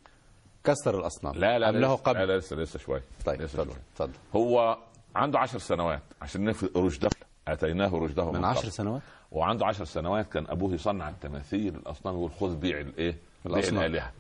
كسر 0.65 0.99
الأصنام. 0.99 1.35
لا 1.35 1.59
لا 1.59 1.69
أم 1.69 1.75
له 1.75 1.81
لا, 1.81 1.87
لا, 1.87 1.95
قبل؟ 1.95 2.29
لا 2.29 2.37
لسه 2.39 2.57
لسه 2.57 2.79
شوي. 2.79 3.01
طيب 3.27 3.43
لسه 3.43 3.63
اتفضل 3.63 4.13
هو 4.37 4.79
عنده 5.17 5.39
عشر 5.39 5.59
سنوات 5.59 6.03
عشان 6.23 6.45
نفرق 6.45 6.79
رشده. 6.79 7.11
أتيناه 7.49 7.95
رشده 7.95 8.31
من 8.33 8.45
عشر 8.45 8.61
قبل. 8.61 8.73
سنوات؟ 8.73 9.03
وعنده 9.33 9.67
عشر 9.67 9.85
سنوات 9.85 10.33
كان 10.33 10.47
أبوه 10.49 10.75
يصنع 10.75 11.09
التماثيل 11.09 11.75
الأصنام 11.75 12.15
يقول 12.15 12.31
خذ 12.31 12.57
بيع 12.57 12.81
الايه؟ 12.81 13.11
بيع 13.45 13.57
الأصنام. 13.57 13.81
الآلهة. 13.85 14.13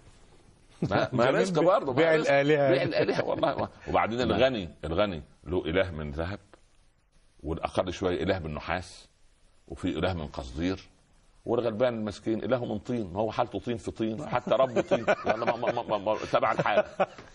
ما, 0.82 1.08
ما. 1.12 1.30
رزق 1.30 1.62
برضه 1.62 1.92
بيع. 1.92 2.14
الآلهة. 2.14 2.70
بيع 2.70 2.82
الآلهة 2.82 3.24
والله. 3.24 3.68
وبعدين 3.88 4.20
الغني 4.20 4.68
الغني 4.84 5.22
له 5.44 5.64
إله 5.66 5.90
من 5.90 6.10
ذهب. 6.10 6.38
والأقل 7.44 7.92
شوية 7.92 8.22
إله 8.22 8.38
بالنحاس 8.38 9.08
وفي 9.68 9.88
إله 9.98 10.12
من 10.14 10.26
قصدير 10.26 10.80
والغلبان 11.44 11.94
المسكين 11.94 12.44
إله 12.44 12.64
من 12.64 12.78
طين 12.78 13.12
ما 13.12 13.20
هو 13.20 13.32
حالته 13.32 13.58
طين 13.58 13.76
في 13.76 13.90
طين 13.90 14.26
حتى 14.28 14.50
رب 14.50 14.80
طين 14.80 15.06
يعني 15.26 15.44
ما 15.44 15.56
ما 15.56 15.82
ما 15.82 15.98
ما 15.98 16.16
تبع 16.32 16.52
الحال. 16.52 16.84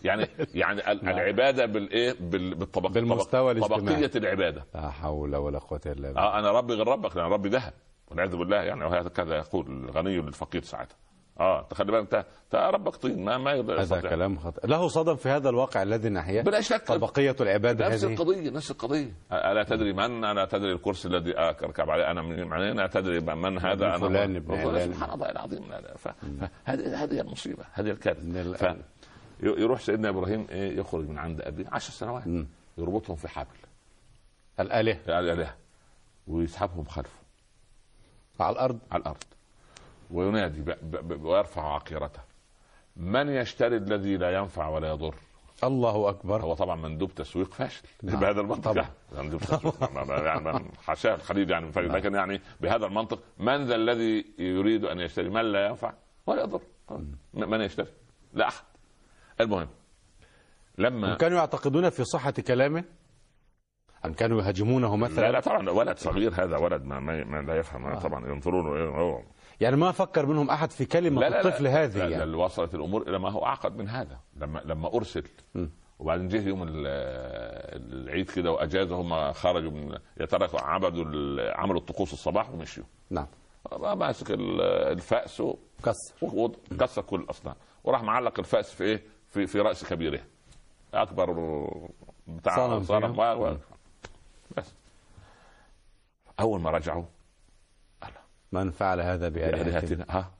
يعني 0.03 0.27
يعني 0.53 0.91
ال- 0.91 1.09
العبادة 1.09 1.65
بالايه 1.65 2.15
بال- 2.19 2.55
بالطبق 2.55 2.89
بالمستوى 2.89 3.51
الاجتماعي. 3.51 3.79
طبقية 4.07 4.11
العبادة. 4.19 4.65
لا 4.75 4.89
حول 4.89 5.35
ولا 5.35 5.59
قوة 5.59 5.81
إلا 5.85 6.07
بالله. 6.07 6.21
آه 6.21 6.39
أنا 6.39 6.51
ربي 6.51 6.73
غير 6.73 6.87
ربك 6.87 7.17
لأن 7.17 7.25
ربي 7.25 7.49
ذهب 7.49 7.73
والعياذ 8.07 8.35
بالله 8.35 8.57
يعني 8.57 8.83
وهكذا 8.85 9.37
يقول 9.37 9.67
الغني 9.67 10.17
للفقير 10.21 10.63
ساعتها. 10.63 10.95
آه 11.39 11.67
تخلي 11.69 11.91
بالك 11.91 12.13
انت 12.15 12.25
ربك 12.53 12.95
طين 12.95 13.25
ما 13.25 13.37
ما 13.37 13.51
يقدر 13.51 13.81
هذا. 13.81 14.01
كلام 14.01 14.39
خطأ 14.39 14.67
له 14.67 14.87
صدى 14.87 15.15
في 15.17 15.29
هذا 15.29 15.49
الواقع 15.49 15.83
الذي 15.83 16.09
نحياه 16.09 16.41
بلا 16.43 16.61
شك. 16.61 16.87
طبقية 16.87 17.35
العبادة 17.41 17.87
نفس 17.89 18.03
هذه؟ 18.03 18.13
القضية 18.13 18.49
نفس 18.49 18.71
القضية. 18.71 19.11
ألا 19.31 19.63
تدري 19.63 19.93
من؟ 19.93 20.23
أنا 20.25 20.45
تدري 20.45 20.71
الكرسي 20.73 21.07
الذي 21.07 21.39
أركب 21.39 21.89
عليه؟ 21.89 22.11
أنا 22.11 22.21
من 22.21 22.53
أين 22.53 22.79
أتدري 22.79 23.19
من 23.19 23.57
هذا؟ 23.59 23.85
أنا 23.85 23.97
فلان. 23.97 24.43
سبحان 24.93 25.13
الله 25.13 25.29
العظيم 25.29 25.63
هذه 26.65 27.21
المصيبة 27.21 27.63
هذه 27.73 27.85
من 27.85 27.91
الكارثة 27.91 28.21
ال- 28.41 28.55
ف 28.55 28.75
يروح 29.43 29.79
سيدنا 29.81 30.09
إبراهيم 30.09 30.47
إيه 30.49 30.77
يخرج 30.79 31.07
من 31.09 31.17
عند 31.17 31.41
أبيه 31.41 31.65
عشر 31.71 31.91
سنوات. 31.91 32.27
مم. 32.27 32.47
يربطهم 32.77 33.15
في 33.15 33.27
حبل. 33.27 33.47
الآلهة. 34.59 34.99
الآلهة. 35.19 35.55
ويسحبهم 36.27 36.85
خلفه. 36.85 37.19
على 38.39 38.53
الأرض؟ 38.53 38.79
على 38.91 39.01
الأرض. 39.01 39.23
وينادي 40.09 40.75
ويرفع 41.21 41.73
عقيرته. 41.73 42.21
من 42.95 43.29
يشتري 43.29 43.77
الذي 43.77 44.17
لا 44.17 44.31
ينفع 44.31 44.67
ولا 44.67 44.89
يضر؟ 44.89 45.15
الله 45.63 46.09
أكبر. 46.09 46.41
هو 46.41 46.53
طبعا 46.53 46.75
مندوب 46.75 47.15
تسويق 47.15 47.53
فاشل 47.53 47.83
نعم. 48.03 48.19
بهذا 48.21 48.41
المنطق. 48.41 48.71
طبعا. 48.71 48.89
مندوب 49.17 49.41
تسويق. 49.41 49.91
يعني 50.09 50.71
حاشاه 50.83 51.15
الخليل 51.15 51.51
يعني 51.51 51.71
فاهم. 51.71 51.85
لكن 51.85 52.15
يعني 52.15 52.41
بهذا 52.61 52.85
المنطق 52.85 53.19
من 53.37 53.65
ذا 53.65 53.75
الذي 53.75 54.25
يريد 54.39 54.85
أن 54.85 54.99
يشتري؟ 54.99 55.29
من 55.29 55.51
لا 55.51 55.67
ينفع 55.67 55.93
ولا 56.27 56.43
يضر. 56.43 56.61
من 57.33 57.61
يشتري؟ 57.61 57.87
لا 58.33 58.47
أحد. 58.47 58.63
المهم 59.41 59.67
لما 60.77 61.15
كانوا 61.15 61.37
يعتقدون 61.37 61.89
في 61.89 62.03
صحة 62.03 62.31
كلامه؟ 62.31 62.83
أم 64.05 64.13
كانوا 64.13 64.41
يهاجمونه 64.41 64.87
لا 64.87 64.97
لا 64.97 65.07
مثلا 65.07 65.39
طبعا 65.39 65.69
ولد 65.69 65.97
صغير 65.97 66.43
هذا 66.43 66.57
ولد 66.57 66.83
ما, 66.83 66.99
ما, 66.99 67.23
ما 67.23 67.41
لا 67.41 67.55
يفهم. 67.55 67.99
طبعا 67.99 68.27
ينظرون 68.27 68.67
يعني 69.61 69.75
ما 69.75 69.91
فكر 69.91 70.25
منهم 70.25 70.49
أحد 70.49 70.71
في 70.71 70.85
كلمة 70.85 71.21
لا 71.21 71.29
لا 71.29 71.41
الطفل 71.47 71.63
لا 71.63 71.83
هذه 71.83 71.97
لا 71.97 72.07
يعني. 72.07 72.25
لا 72.31 72.37
وصلت 72.37 72.75
الأمور 72.75 73.01
إلى 73.09 73.19
ما 73.19 73.29
هو 73.29 73.45
أعقد 73.45 73.77
من 73.77 73.89
هذا 73.89 74.19
لما 74.37 74.61
لما 74.65 74.93
ارسل 74.95 75.23
م. 75.55 75.67
وبعدين 75.99 76.27
جه 76.27 76.47
يوم 76.47 76.63
ال- 76.63 76.69
العيد 77.93 78.29
كده 78.29 78.51
وأجازه 78.51 78.95
هم 78.95 79.33
خرجوا 79.33 79.71
من 79.71 79.97
يا 80.19 80.25
ترى 80.25 80.49
عبدوا 80.53 81.05
عملوا 81.51 81.79
الطقوس 81.79 82.13
الصباح 82.13 82.49
ومشيوا. 82.49 82.85
نعم. 83.09 83.27
ماسك 83.81 84.31
ال- 84.31 84.61
الفأس 84.61 85.43
كسر. 85.83 86.13
وكسر 86.21 87.01
كل 87.01 87.19
الأصنام. 87.19 87.55
وراح 87.83 88.03
معلق 88.03 88.39
الفأس 88.39 88.71
في 88.73 88.83
إيه؟ 88.83 89.03
في 89.29 89.47
في 89.47 89.59
رأس 89.59 89.85
كبيره. 89.85 90.19
أكبر 90.93 91.31
بتاع 92.27 92.55
صنم 92.55 92.79
بس. 94.57 94.73
أول 96.39 96.61
ما 96.61 96.71
رجعوا 96.71 97.03
من 98.51 98.71
فعل 98.71 99.01
هذا 99.01 99.29
بآلهتنا. 99.29 100.05
ها؟ 100.09 100.31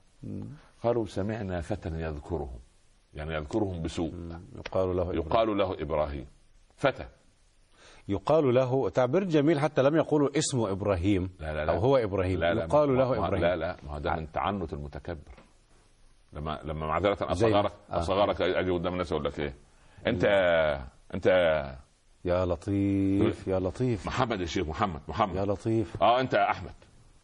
قالوا 0.82 1.06
سمعنا 1.06 1.60
فتى 1.60 1.88
يذكرهم. 1.88 2.58
يعني 3.14 3.34
يذكرهم 3.34 3.82
بسوء. 3.82 4.12
يقال 4.56 4.96
له 4.96 5.02
إبراهيم. 5.02 5.18
يقال 5.20 5.58
له 5.58 5.72
إبراهيم. 5.82 6.26
فتى. 6.76 7.06
يقال 8.08 8.54
له 8.54 8.88
تعبير 8.88 9.24
جميل 9.24 9.60
حتى 9.60 9.82
لم 9.82 9.96
يقولوا 9.96 10.38
اسمه 10.38 10.70
إبراهيم 10.70 11.30
لا 11.40 11.54
لا 11.54 11.64
لا. 11.64 11.72
أو 11.72 11.78
هو 11.78 11.96
إبراهيم. 11.96 12.40
لا 12.40 12.54
لا 12.54 12.64
يقال 12.64 12.88
ما- 12.90 12.98
له 13.02 13.08
ما- 13.10 13.26
إبراهيم. 13.26 13.44
لا 13.44 13.56
لا 13.56 13.76
ما 13.86 13.94
هو 13.94 13.98
ده 13.98 14.14
من 14.16 14.32
تعنت 14.32 14.72
المتكبر. 14.72 15.34
لما 16.32 16.60
لما 16.64 16.86
معذرة 16.86 17.32
زي- 17.34 17.46
أصغرك 17.48 17.72
آه. 17.90 17.98
أصغرك 17.98 18.42
أجي 18.42 18.70
قدام 18.70 18.92
الناس 18.92 19.12
أقول 19.12 19.24
لك 19.24 19.40
إيه؟ 19.40 19.54
أنت 20.06 20.24
أنت 21.14 21.26
يا 22.24 22.44
لطيف 22.44 23.48
يا 23.48 23.58
لطيف. 23.60 24.06
محمد 24.06 24.40
يا 24.40 24.46
شيخ 24.46 24.66
محمد 24.68 25.00
يا 25.00 25.10
محمد 25.10 25.36
لطيف. 25.38 26.02
آه 26.02 26.20
أنت 26.20 26.34
يا 26.34 26.50
أحمد. 26.50 26.74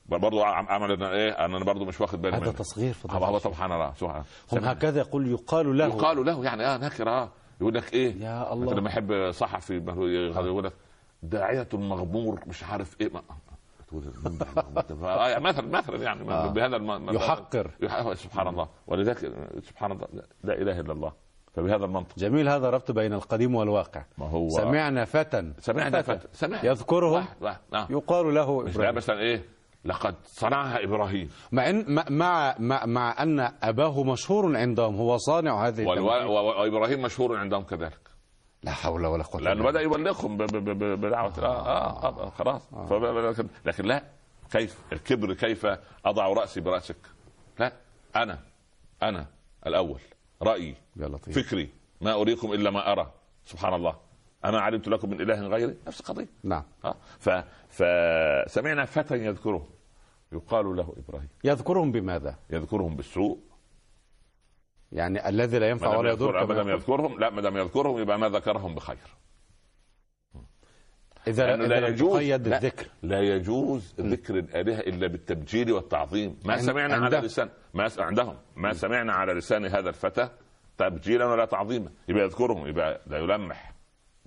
برضه 0.09 0.47
عمل 0.47 1.03
إيه؟ 1.05 1.31
أنا 1.31 1.65
برضه 1.65 1.85
مش 1.85 2.01
واخد 2.01 2.23
بالي 2.23 2.37
هذا 2.37 2.53
تصغير 2.53 2.93
فضل 2.93 3.41
سبحان 3.41 3.73
الله 3.73 3.93
سبحان 3.95 4.25
الله. 4.53 4.63
هم. 4.63 4.69
هكذا 4.69 4.99
يقول 4.99 5.31
يقال 5.31 5.79
له. 5.79 5.87
يقال 5.87 6.25
له 6.25 6.45
يعني 6.45 6.67
آه 6.67 6.77
نكرة. 6.77 7.11
آه 7.11 7.29
يقول 7.61 7.75
لك 7.75 7.93
إيه؟ 7.93 8.23
يا 8.23 8.53
الله. 8.53 8.75
لما 8.75 8.89
يحب 8.91 9.31
صحفي 9.31 9.75
يقول 9.77 10.65
لك 10.65 10.73
داعية 11.23 11.69
مغمور 11.73 12.41
مش 12.47 12.65
عارف 12.65 12.97
إيه. 13.01 13.11
ما؟ 13.13 13.23
آه 15.03 15.39
مثلا 15.39 15.67
مثلا 15.69 15.97
يعني 16.03 16.31
آه. 16.33 16.47
بهذا 16.47 16.77
الم... 16.77 17.11
يحقر. 17.11 17.71
يح... 17.81 18.13
سبحان 18.13 18.49
الله. 18.49 18.69
ولذلك 18.87 19.33
سبحان 19.63 19.93
الله 19.93 20.07
لا- 20.45 20.55
إله 20.55 20.81
إلا 20.81 20.93
الله. 20.93 21.13
فبهذا 21.55 21.85
المنطق. 21.85 22.19
جميل 22.19 22.49
هذا 22.49 22.71
ربط 22.71 22.91
بين 22.91 23.13
القديم 23.13 23.55
والواقع. 23.55 24.05
ما 24.19 24.29
هو؟ 24.29 24.49
سمعنا 24.49 25.05
فتى. 25.05 25.53
سمعنا 25.59 26.03
فتى. 26.03 26.29
سمعنا. 26.33 26.67
يذكرهم. 26.67 27.13
واحد 27.13 27.37
واحد. 27.41 27.59
آه. 27.75 27.87
يقال 27.91 28.35
له 28.35 28.61
مش 28.63 28.75
إبراهيم. 28.77 28.95
مثلا 28.95 29.19
إيه؟ 29.21 29.56
لقد 29.87 30.15
صنعها 30.25 30.85
إبراهيم. 30.85 31.31
مع 31.53 31.71
ان 31.71 31.85
مع- 32.11 32.55
مع 32.59 32.87
مع, 32.87 33.23
أن 33.23 33.53
أباه 33.63 34.05
مشهور 34.05 34.57
عندهم 34.57 34.97
هو 34.97 35.17
صانع 35.17 35.67
هذه. 35.67 35.87
وإبراهيم 35.87 37.03
مشهور 37.03 37.37
عندهم 37.37 37.63
كذلك. 37.63 37.99
لا 38.63 38.73
حول 38.73 39.07
ولا 39.07 39.23
قوة 39.23 39.43
لأنه 39.43 39.65
بدأ 39.65 39.81
يبلغهم 39.81 40.37
بدعوة. 40.37 41.33
آه 41.39 41.67
آه 41.67 42.27
آه 42.27 42.31
خلاص. 42.31 42.63
فب- 42.91 43.49
لكن, 43.65 43.85
لا. 43.85 44.03
كيف؟ 44.51 44.79
الكبر 44.93 45.35
كيف 45.35 45.67
أضع 46.05 46.27
رأسي 46.27 46.61
برأسك؟ 46.61 46.97
لا. 47.59 47.73
أنا 48.17 48.39
أنا 49.03 49.27
الأول. 49.67 50.01
رأيي 50.43 50.75
يا 50.97 51.09
لطيف. 51.09 51.39
فكري 51.39 51.69
ما 52.01 52.13
أريكم 52.15 52.53
إلا 52.53 52.71
ما 52.71 52.93
أرى. 52.93 53.13
سبحان 53.45 53.75
الله. 53.75 53.97
أنا 54.45 54.61
علمت 54.61 54.89
لكم 54.89 55.11
من 55.11 55.21
إله 55.21 55.41
غيري؟ 55.49 55.77
نفس 55.87 56.01
القضية. 56.01 56.29
نعم. 56.45 56.63
ف 57.19 57.31
فسمعنا 57.69 58.85
فتى 58.85 59.15
يذكره. 59.27 59.67
يقال 60.33 60.77
له 60.77 60.95
إبراهيم. 60.97 61.29
يذكرهم 61.45 61.93
بماذا؟ 61.93 62.39
يذكرهم 62.51 62.97
بالسوء. 62.97 63.41
يعني 64.93 65.29
الذي 65.29 65.59
لا 65.59 65.69
ينفع 65.69 65.97
ولا 65.97 66.11
يضر 66.11 66.47
ما 66.47 66.55
دام. 66.55 66.69
يذكرهم 66.69 67.19
لا 67.21 67.31
ما 67.31 67.41
دام 67.41 67.57
يذكرهم 67.57 67.99
يبقى 67.99 68.19
ما 68.19 68.29
ذكرهم 68.29 68.75
بخير. 68.75 69.17
اذا 71.27 71.55
إذا 71.55 71.67
لا 71.67 71.89
يجوز 71.89 72.23
لا, 72.23 72.37
الذكر. 72.37 72.87
لا 73.03 73.21
يجوز 73.21 73.95
ذكر 74.01 74.39
الآلهة 74.39 74.81
إلا 74.81 75.07
بالتبجيل 75.07 75.73
والتعظيم. 75.73 76.39
ما 76.45 76.57
سمعنا 76.57 76.95
على. 76.95 77.17
لسان 77.19 77.49
ما 77.75 77.89
س... 77.89 77.99
عندهم. 77.99 78.37
ما 78.57 78.73
سمعنا 78.73 79.13
على 79.13 79.33
لسان 79.33 79.65
هذا 79.65 79.89
الفتى 79.89 80.29
تبجيلا 80.79 81.27
ولا 81.27 81.45
تعظيما. 81.45 81.91
يبقى 82.09 82.25
يذكرهم 82.25 82.67
يبقى 82.67 83.01
ده 83.07 83.19
يلمح. 83.19 83.76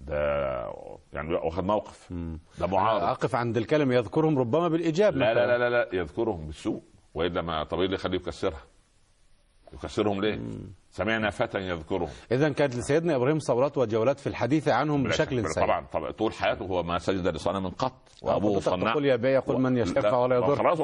ده 0.09 0.73
يعني 1.13 1.33
واخد 1.33 1.63
موقف. 1.63 2.13
ده 2.59 2.67
معارض. 2.67 3.03
أقف 3.03 3.35
عند 3.35 3.57
الكلمة 3.57 3.95
يذكرهم 3.95 4.39
ربما 4.39 4.67
بالايجاب 4.67 5.17
لا. 5.17 5.33
لا 5.33 5.47
لا 5.47 5.57
لا, 5.57 5.69
لا 5.69 5.89
يذكرهم 5.93 6.45
بالسوء. 6.45 6.81
وإلا 7.13 7.41
ما 7.41 7.63
طب 7.63 7.77
إيه 7.79 7.85
اللي 7.85 7.95
يخليه 7.95 8.17
يكسرها؟ 8.17 8.61
يكسرهم 9.73 10.21
ليه؟ 10.21 10.39
سمعنا 10.91 11.29
فتى 11.29 11.57
يذكرهم. 11.57 12.09
اذا 12.31 12.49
كانت 12.49 12.75
لسيدنا 12.75 13.15
إبراهيم 13.15 13.39
صولات 13.39 13.77
وجولات 13.77 14.19
في 14.19 14.27
الحديث 14.27 14.67
عنهم 14.67 15.03
بشكل 15.03 15.43
شك. 15.43 15.47
سيء. 15.47 15.63
طبعا 15.63 15.85
طبعا 15.91 16.11
طول 16.11 16.33
حياته 16.33 16.65
هو 16.65 16.83
ما 16.83 16.99
سجد 16.99 17.27
لصنم 17.27 17.67
قط 17.69 18.09
وأبوه 18.21 18.59
صنع. 18.59 18.91
تقول 18.91 19.05
يا 19.05 19.15
بي 19.15 19.27
يقول 19.27 19.61
من 19.61 19.77
يشفع 19.77 20.01
لا، 20.01 20.15
ولا 20.17 20.35
يضر. 20.35 20.55
خلاص 20.55 20.79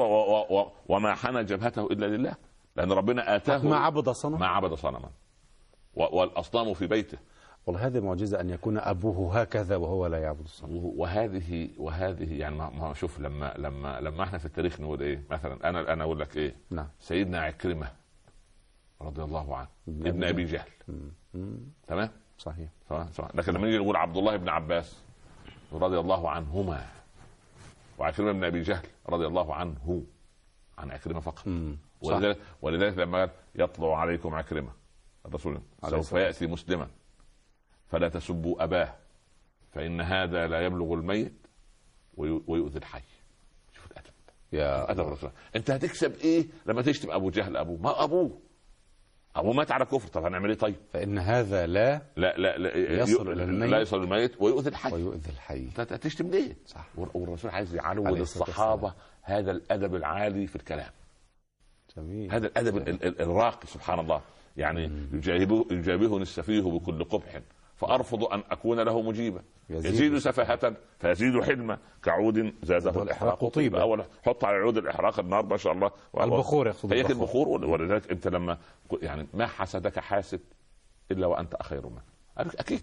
وما 0.88 1.14
حنى 1.14 1.44
جبهته 1.44 1.86
إلا 1.86 2.06
لله 2.06 2.34
لأن 2.76 2.92
ربنا 2.92 3.36
آتاه 3.36 3.66
ما 3.66 3.76
عبد 3.76 4.10
صنم 4.10 4.38
ما 4.38 4.46
عبد 4.46 4.74
صنما. 4.74 5.10
والأصنام 5.94 6.74
في 6.74 6.86
بيته. 6.86 7.18
والله 7.66 7.86
هذه 7.86 8.00
معجزة 8.00 8.40
أن 8.40 8.50
يكون 8.50 8.78
أبوه 8.78 9.40
هكذا 9.40 9.76
وهو 9.76 10.06
لا 10.06 10.18
يعبد 10.18 10.44
الصنم. 10.44 10.76
وهذه 10.76 11.68
وهذه 11.78 12.40
يعني 12.40 12.56
ما 12.56 12.94
شوف 12.94 13.20
لما 13.20 13.54
لما 13.58 14.00
لما 14.00 14.24
إحنا 14.24 14.38
في 14.38 14.46
التاريخ 14.46 14.80
نقول 14.80 15.02
إيه؟ 15.02 15.24
مثلا 15.30 15.68
أنا 15.68 15.92
أنا 15.92 16.04
أقول 16.04 16.20
لك 16.20 16.36
إيه؟ 16.36 16.56
نعم. 16.70 16.88
سيدنا 17.00 17.40
عكرمة 17.40 17.92
رضي 19.02 19.22
الله 19.22 19.56
عنه 19.56 19.68
ابن 19.88 20.06
ابن 20.06 20.24
أبي 20.24 20.30
ابي 20.42 20.44
جهل 20.44 20.68
تمام؟ 21.86 22.08
صحيح. 22.38 22.68
صح 22.90 23.08
صح 23.12 23.28
لكن 23.34 23.52
لما 23.52 23.66
نيجي 23.66 23.78
نقول 23.78 23.96
عبد 23.96 24.16
الله 24.16 24.36
بن 24.36 24.48
عباس 24.48 24.96
رضي 25.72 25.98
الله 25.98 26.30
عنهما 26.30 26.86
وعكرمة 27.98 28.32
بن 28.32 28.44
أبي 28.44 28.62
جهل 28.62 28.86
رضي 29.08 29.26
الله 29.26 29.54
عنه 29.54 30.02
عن 30.78 30.90
عكرمة 30.90 31.20
فقط. 31.20 31.46
ولذلك 32.02 32.38
ولذلك 32.62 32.98
لما 32.98 33.18
قال 33.18 33.30
يطلع 33.54 33.98
عليكم 34.00 34.34
عكرمة 34.34 34.70
الرسول 35.26 35.60
سوف 35.90 36.12
يأتي 36.12 36.46
مسلما. 36.46 36.88
فلا 37.90 38.08
تسبوا 38.08 38.64
أباه 38.64 38.94
فإن 39.74 40.00
هذا 40.00 40.46
لا 40.46 40.60
يبلغ 40.60 40.94
الميت 40.94 41.32
وي- 42.16 42.42
ويؤذي 42.46 42.78
الحي. 42.78 43.02
شوف 43.72 43.86
الأدب. 43.92 44.10
يا 44.52 44.90
أدب 44.90 45.00
الرسول. 45.00 45.30
أنت 45.56 45.70
هتكسب 45.70 46.14
إيه 46.20 46.46
لما 46.66 46.82
تشتم 46.82 47.10
أبو 47.10 47.30
جهل 47.30 47.56
ابوه 47.56 47.78
ما 47.82 48.04
أبوه. 48.04 48.38
أبوه 49.36 49.52
مات 49.52 49.72
على 49.72 49.84
كفر. 49.84 50.08
طب 50.08 50.24
هنعمل 50.24 50.50
إيه 50.50 50.58
طيب؟ 50.58 50.76
فإن 50.92 51.18
هذا 51.18 51.66
لا 51.66 52.02
لا 52.16 52.36
لا 52.36 52.58
لا 52.58 52.76
يصل 53.02 53.32
إلى 53.32 53.44
الميت. 53.44 53.70
لا 53.70 53.78
يصل 53.80 54.02
الميت 54.02 54.32
ويؤذي 54.42 54.68
الحي. 54.70 54.92
ويؤذي 54.92 55.30
الحي. 55.30 55.68
أنت 55.78 55.92
هتشتم 55.92 56.30
ليه؟ 56.30 56.56
صح. 56.66 56.86
والرسول 56.96 57.50
عايز 57.50 57.74
يعلو 57.74 58.06
للصحابة 58.16 58.94
هذا 59.22 59.50
الأدب 59.50 59.94
العالي 59.94 60.46
في 60.46 60.56
الكلام. 60.56 60.90
جميل. 61.96 62.32
هذا 62.32 62.46
الأدب 62.46 62.76
ال- 62.76 62.88
ال- 63.06 63.20
الراقي 63.20 63.66
سبحان 63.66 63.98
الله. 63.98 64.20
يعني 64.56 64.90
يجابه 65.12 65.66
يجابهني 65.70 66.22
السفيه 66.22 66.60
بكل 66.62 67.04
قبح. 67.04 67.40
فأرفض 67.76 68.24
أن 68.24 68.42
أكون 68.50 68.80
له 68.80 69.02
مجيبا. 69.02 69.42
يزيد. 69.70 69.94
يزيد 69.94 70.18
سفاهة 70.18 70.76
فيزيد 70.98 71.42
حلما 71.42 71.78
كعود 72.02 72.54
زاده 72.62 73.02
الإحراق. 73.02 73.48
طيبة. 73.48 73.82
اول 73.82 74.04
حط 74.24 74.44
على 74.44 74.56
عود 74.56 74.76
الإحراق 74.76 75.18
النار 75.18 75.46
ما 75.46 75.56
شاء 75.56 75.72
الله. 75.72 75.90
البخور 76.20 76.66
يقصد 76.66 76.92
هي 76.92 77.00
البخور. 77.00 77.64
ولذلك 77.64 78.10
أنت 78.10 78.28
لما 78.28 78.58
يعني 79.02 79.26
ما 79.34 79.46
حسدك 79.46 79.98
حاسد 79.98 80.40
إلا 81.10 81.26
وأنت 81.26 81.54
أخير 81.54 81.86
منه. 81.86 82.02
أكيد. 82.36 82.82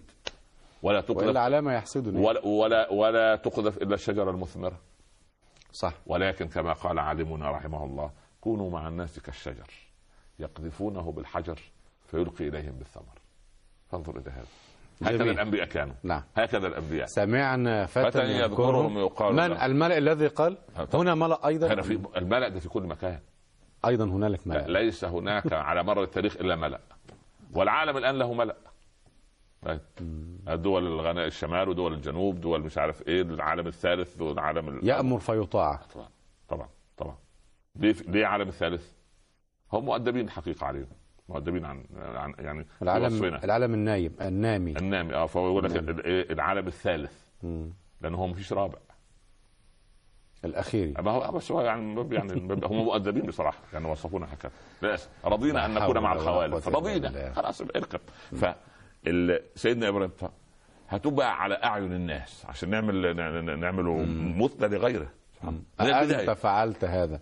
ولا 0.82 1.00
تقذف 1.00 1.26
وإلا 1.26 1.40
على 1.40 1.60
ما 1.60 1.74
يحسدني. 1.74 2.26
ولا 2.26 2.46
ولا 2.46 2.92
ولا 2.92 3.36
تقذف 3.36 3.82
إلا 3.82 3.94
الشجرة 3.94 4.30
المثمرة. 4.30 4.78
صح. 5.72 5.94
ولكن 6.06 6.48
كما 6.48 6.72
قال 6.72 6.98
عالمنا 6.98 7.50
رحمه 7.50 7.84
الله 7.84 8.10
كونوا 8.40 8.70
مع 8.70 8.88
الناس 8.88 9.18
كالشجر 9.18 9.70
يقذفونه 10.38 11.12
بالحجر 11.12 11.58
فيلقي 12.06 12.48
إليهم 12.48 12.72
بالثمر. 12.72 13.18
فانظر 13.90 14.18
إلى 14.18 14.30
هذا. 14.30 14.46
هكذا 15.02 15.16
جميل. 15.18 15.30
الأنبياء 15.30 15.66
كانوا. 15.66 15.94
نعم. 16.02 16.22
هكذا 16.34 16.66
الأنبياء. 16.66 17.06
سمعنا 17.06 17.86
فتى 17.86 18.10
فتى 18.10 18.22
يذكرهم 18.24 18.98
يقال 18.98 19.34
من 19.34 19.46
له. 19.46 19.66
الملأ 19.66 19.98
الذي 19.98 20.26
قال؟ 20.26 20.56
هنا 20.94 21.14
ملأ 21.14 21.46
أيضا؟ 21.46 21.72
هنا 21.74 21.82
في 21.82 22.00
الملأ 22.16 22.48
ده 22.48 22.60
في 22.60 22.68
كل 22.68 22.82
مكان. 22.82 23.18
أيضا 23.86 24.04
هنالك 24.04 24.46
ملأ. 24.46 24.66
ليس 24.68 25.04
هناك 25.04 25.52
على 25.68 25.82
مر 25.82 26.02
التاريخ 26.02 26.36
إلا 26.36 26.56
ملأ. 26.56 26.80
والعالم 27.54 27.96
الآن 27.96 28.18
له 28.18 28.34
ملأ. 28.34 28.56
طيب. 29.62 29.80
الدول 30.48 30.86
الغناء 30.86 31.26
الشمال 31.26 31.68
ودول 31.68 31.92
الجنوب 31.92 32.40
دول 32.40 32.60
مش 32.60 32.78
عارف 32.78 33.08
إيه 33.08 33.22
العالم 33.22 33.66
الثالث 33.66 34.20
والعالم 34.22 34.68
ال- 34.68 34.88
يأمر 34.88 35.18
فيطاع. 35.18 35.80
طبعا 35.94 36.08
طبعا 36.48 36.68
طبعا. 36.96 37.16
ليه 37.76 37.94
ليه 38.08 38.26
عالم 38.26 38.48
الثالث؟ 38.48 38.92
هم 39.72 39.84
مؤدبين 39.84 40.30
حقيقة 40.30 40.66
عليهم. 40.66 40.86
مؤدبين 41.28 41.64
عن 41.64 41.84
عن 41.96 42.34
يعني 42.38 42.66
العالم. 42.82 43.24
العالم 43.24 43.74
النايم 43.74 44.12
النامي. 44.20 44.78
النامي 44.78 45.14
آه 45.14 45.26
فهو 45.26 45.46
يقول 45.48 45.64
لك 45.64 45.76
ال- 45.76 46.32
العالم 46.32 46.66
الثالث. 46.66 47.12
مم. 47.42 47.70
لأنه 48.00 48.18
هو 48.18 48.26
مفيش 48.26 48.52
رابع. 48.52 48.78
الأخيري 50.44 50.92
ما 51.02 51.10
هو 51.10 51.32
بس 51.32 51.52
هو 51.52 51.60
يعني 51.60 51.94
باب- 51.94 52.12
يعني 52.12 52.34
باب- 52.40 52.64
هم 52.64 52.76
مؤدبين 52.84 53.22
بصراحة 53.22 53.58
يعني 53.72 53.86
وصفونا 53.90 54.26
هكذا. 54.34 54.52
للاسف 54.82 55.08
رضينا 55.24 55.66
أن 55.66 55.74
نكون 55.74 55.98
مع 55.98 56.12
الخوالف. 56.12 56.68
رضينا. 56.68 57.32
خلاص 57.32 57.60
اركب. 57.60 58.00
فسيدنا 58.32 59.88
إبراهيم 59.88 60.10
ف- 60.10 60.24
هتبقى 60.88 61.42
على 61.42 61.54
أعين 61.54 61.92
الناس 61.92 62.46
عشان 62.48 62.70
نعمل 62.70 63.16
نعمله 63.60 63.96
مثنى 64.38 64.68
لغيره. 64.78 65.08
البداية. 65.80 66.34
فعلت 66.34 66.84
هذا. 66.84 67.20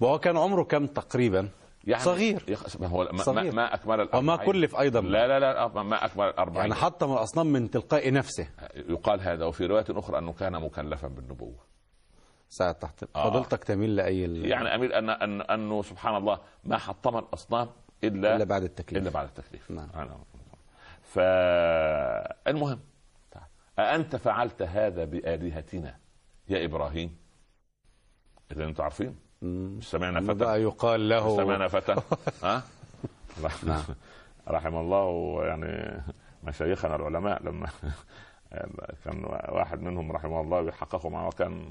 وهو 0.00 0.18
كان 0.18 0.36
عمره 0.36 0.62
كم 0.62 0.86
تقريبا؟ 0.86 1.48
يعني 1.84 2.02
صغير. 2.02 2.58
ما 2.80 2.86
هو 2.86 3.08
ما, 3.12 3.22
صغير. 3.22 3.54
ما 3.54 3.74
أكمل 3.74 3.94
وما 4.00 4.02
الأربعين. 4.34 4.52
كلف 4.52 4.76
أيضا 4.76 5.00
لا 5.00 5.26
لا 5.28 5.40
لا 5.40 5.68
ما- 5.82 6.04
أكمل 6.04 6.24
الأربعين 6.28 6.60
يعني 6.70 6.74
حطم 6.74 7.12
الأصنام 7.12 7.46
من 7.46 7.70
تلقاء 7.70 8.12
نفسه 8.12 8.48
يقال 8.74 9.20
هذا 9.20 9.44
وفي 9.44 9.66
رواية 9.66 9.84
أخرى 9.90 10.18
أنه 10.18 10.32
كان 10.32 10.52
مكلفا 10.52 11.08
بالنبوة 11.08 11.64
ساعة 12.48 12.72
تحت 12.72 13.04
آه. 13.16 13.30
فضلتك 13.30 13.64
تميل 13.64 13.96
لأي 13.96 14.24
ال- 14.24 14.46
يعني 14.46 14.74
اميل 14.74 14.92
ان 14.92 15.10
ان 15.10 15.40
أنه 15.40 15.82
سبحان 15.82 16.16
الله 16.16 16.38
ما 16.64 16.78
حطم 16.78 17.16
الاصنام 17.18 17.68
الا 18.04 18.36
إلا 18.36 18.44
بعد 18.44 18.62
التكليف 18.62 19.02
إلا 19.02 19.10
بعد 19.10 19.26
التكليف 19.26 19.70
نعم. 19.70 19.88
أنا- 19.94 20.40
فالمهم 21.02 22.80
أأنت 23.78 24.16
فعلت 24.16 24.62
هذا 24.62 25.04
بآلهتنا 25.04 25.96
يا 26.48 26.64
إبراهيم 26.64 27.16
إذا 28.52 28.64
أنتم 28.64 28.82
عارفين 28.82 29.16
سمعنا 29.80 30.20
فتى. 30.20 30.34
بقى 30.34 30.62
يقال 30.62 31.08
له. 31.08 31.36
سمعنا 31.36 31.68
فتى. 31.68 31.94
ها؟ 32.42 32.62
نعم. 33.64 33.82
رحم 34.48 34.76
الله 34.76 35.40
يعني 35.44 36.02
مشايخنا 36.44 36.96
العلماء 36.96 37.42
لما 37.42 37.68
كان 39.04 39.24
واحد 39.24 39.80
منهم 39.80 40.12
رحمه 40.12 40.40
الله 40.40 40.62
بيحققوا 40.62 41.10
معه 41.10 41.30
كان 41.30 41.64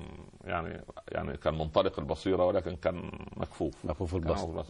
يعني 0.44 0.82
يعني 1.12 1.38
كان 1.38 1.58
منطلق 1.58 2.00
البصيرة 2.00 2.46
ولكن 2.46 2.76
كان 2.76 3.12
مكفوف. 3.38 3.86
مكفوف 3.86 4.16
البصر. 4.16 4.64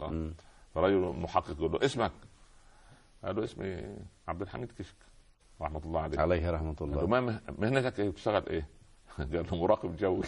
فرجل 0.75 1.15
محقق 1.19 1.51
يقول 1.51 1.71
له 1.71 1.85
اسمك. 1.85 2.11
قال 3.23 3.35
له 3.35 3.43
اسمي 3.43 3.95
عبد 4.27 4.41
الحميد 4.41 4.71
كشك. 4.71 4.95
رحمة 5.61 5.81
الله 5.85 6.01
عليه. 6.01 6.19
عليه 6.19 6.51
له 6.51 6.75
الله 6.81 7.05
مهنتك 7.59 7.99
إيه؟ 7.99 8.09
بتشتغل 8.09 8.49
إيه؟ 8.49 8.67
قال 9.19 9.45
له 9.51 9.57
مراقب 9.57 9.95
جوي. 9.97 10.23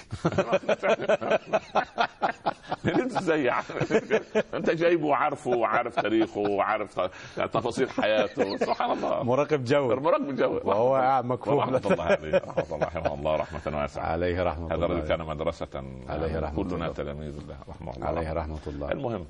أنت 2.86 3.17
إزاي 3.17 3.44
يعني؟ 3.44 3.65
أنت 4.54 4.70
جايبه 4.70 5.06
وعارفه 5.08 5.52
وعارف 5.52 5.96
تاريخه 5.96 6.39
وعارف 6.39 7.00
تفاصيل 7.38 7.89
حياته. 7.89 8.58
سبحان 8.58 8.91
الله. 8.91 9.24
مراقب 9.24 9.63
جو 9.63 9.96
مراقب 9.96 10.36
جوي. 10.36 10.62
وهو 10.63 10.96
قاعد 10.96 11.26
مكفوف 11.26 11.60
رحمه 11.60 11.82
الله 11.91 12.04
عليه. 12.04 12.38
رحمة 12.38 12.63
الله 12.72 12.88
رحمه 12.88 13.13
الله 13.13 13.36
رحمة 13.36 13.78
واسعة. 13.82 14.04
عليه 14.04 14.44
رحمة 14.44 14.67
هذا 14.67 14.76
الله. 14.76 14.86
الرجل 14.86 15.08
كان 15.08 15.20
مدرسة 15.26 15.84
عليه 16.10 16.39
رحمة 16.39 16.63
كلنا 16.63 16.76
الله. 16.76 16.88
تلاميذ 16.88 17.36
له. 17.48 17.56
رحمة 17.70 17.94
الله. 17.94 18.08
عليه 18.08 18.34
رحمة 18.34 18.60
الله. 18.67 18.91
المهم. 18.91 19.26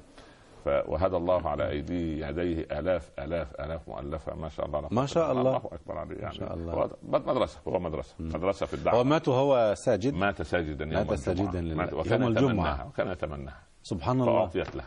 وهدى 0.68 1.18
الله 1.18 1.50
على 1.50 1.70
ايدي 1.70 2.22
يديه 2.22 2.80
آلاف 2.80 3.12
آلاف 3.20 3.48
آلاف 3.60 3.88
مؤلفة 3.88 4.36
ما 4.36 4.50
شاء 4.50 4.66
الله 4.66 4.88
ما 4.92 5.06
شاء 5.06 5.32
الله. 5.32 5.42
الله 5.42 5.58
أكبر 5.72 5.98
عليه 5.98 6.16
يعني 6.18 6.36
شاء 6.36 6.54
الله. 6.54 6.74
هو 6.74 6.90
مدرسة 7.04 7.60
هو 7.68 7.80
مدرسة 7.80 8.16
مدرسة 8.20 8.66
في 8.66 8.74
الدعوه 8.74 9.04
مات 9.04 9.28
وهو 9.28 9.74
ساجد 9.78 10.14
مات 10.14 10.42
ساجدا 10.42 10.86
يوم 10.86 10.94
مات 10.94 11.14
ساجدا. 11.14 11.62
لله. 11.62 11.96
وكان 11.96 12.22
يوم. 12.22 12.32
يتمناها 12.32 12.84
وكان 12.84 13.08
يتمناها 13.08 13.60
سبحان 13.84 14.22
الله 14.22 14.34
فاعطيت 14.40 14.76
له 14.76 14.84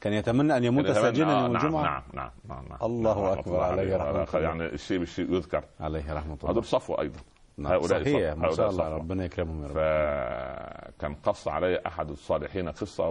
كان 0.00 0.12
يتمنى 0.12 0.56
أن 0.56 0.64
يموت 0.64 0.86
ساجدا 0.90 1.26
آه، 1.26 1.42
يوم 1.42 1.52
نعم 1.52 1.56
الجمعة 1.56 1.82
نعم 1.82 2.02
نعم 2.14 2.30
نعم, 2.48 2.64
نعم. 2.68 2.78
الله 2.82 3.14
نعم، 3.22 3.38
أكبر 3.38 3.60
عليه 3.60 3.96
رحمة 3.96 4.10
الله. 4.24 4.40
يعني 4.40 4.66
الشيء 4.66 4.98
بالشيء 4.98 5.32
يذكر 5.34 5.64
عليه 5.80 6.12
رحمة 6.14 6.34
الله 6.40 6.50
هذول 6.52 6.64
صفوه 6.64 7.00
أيضا. 7.00 7.20
هؤلاء 7.60 8.02
صحيح 8.02 8.36
ما 8.36 8.52
شاء 8.52 8.70
الله. 8.70 8.88
ربنا 8.88 9.24
يكرمهم 9.24 9.62
يا 9.62 9.68
رب. 9.68 9.74
فكان 9.74 11.14
قص 11.14 11.48
علي 11.48 11.80
أحد 11.86 12.10
الصالحين 12.10 12.68
قصة 12.68 13.08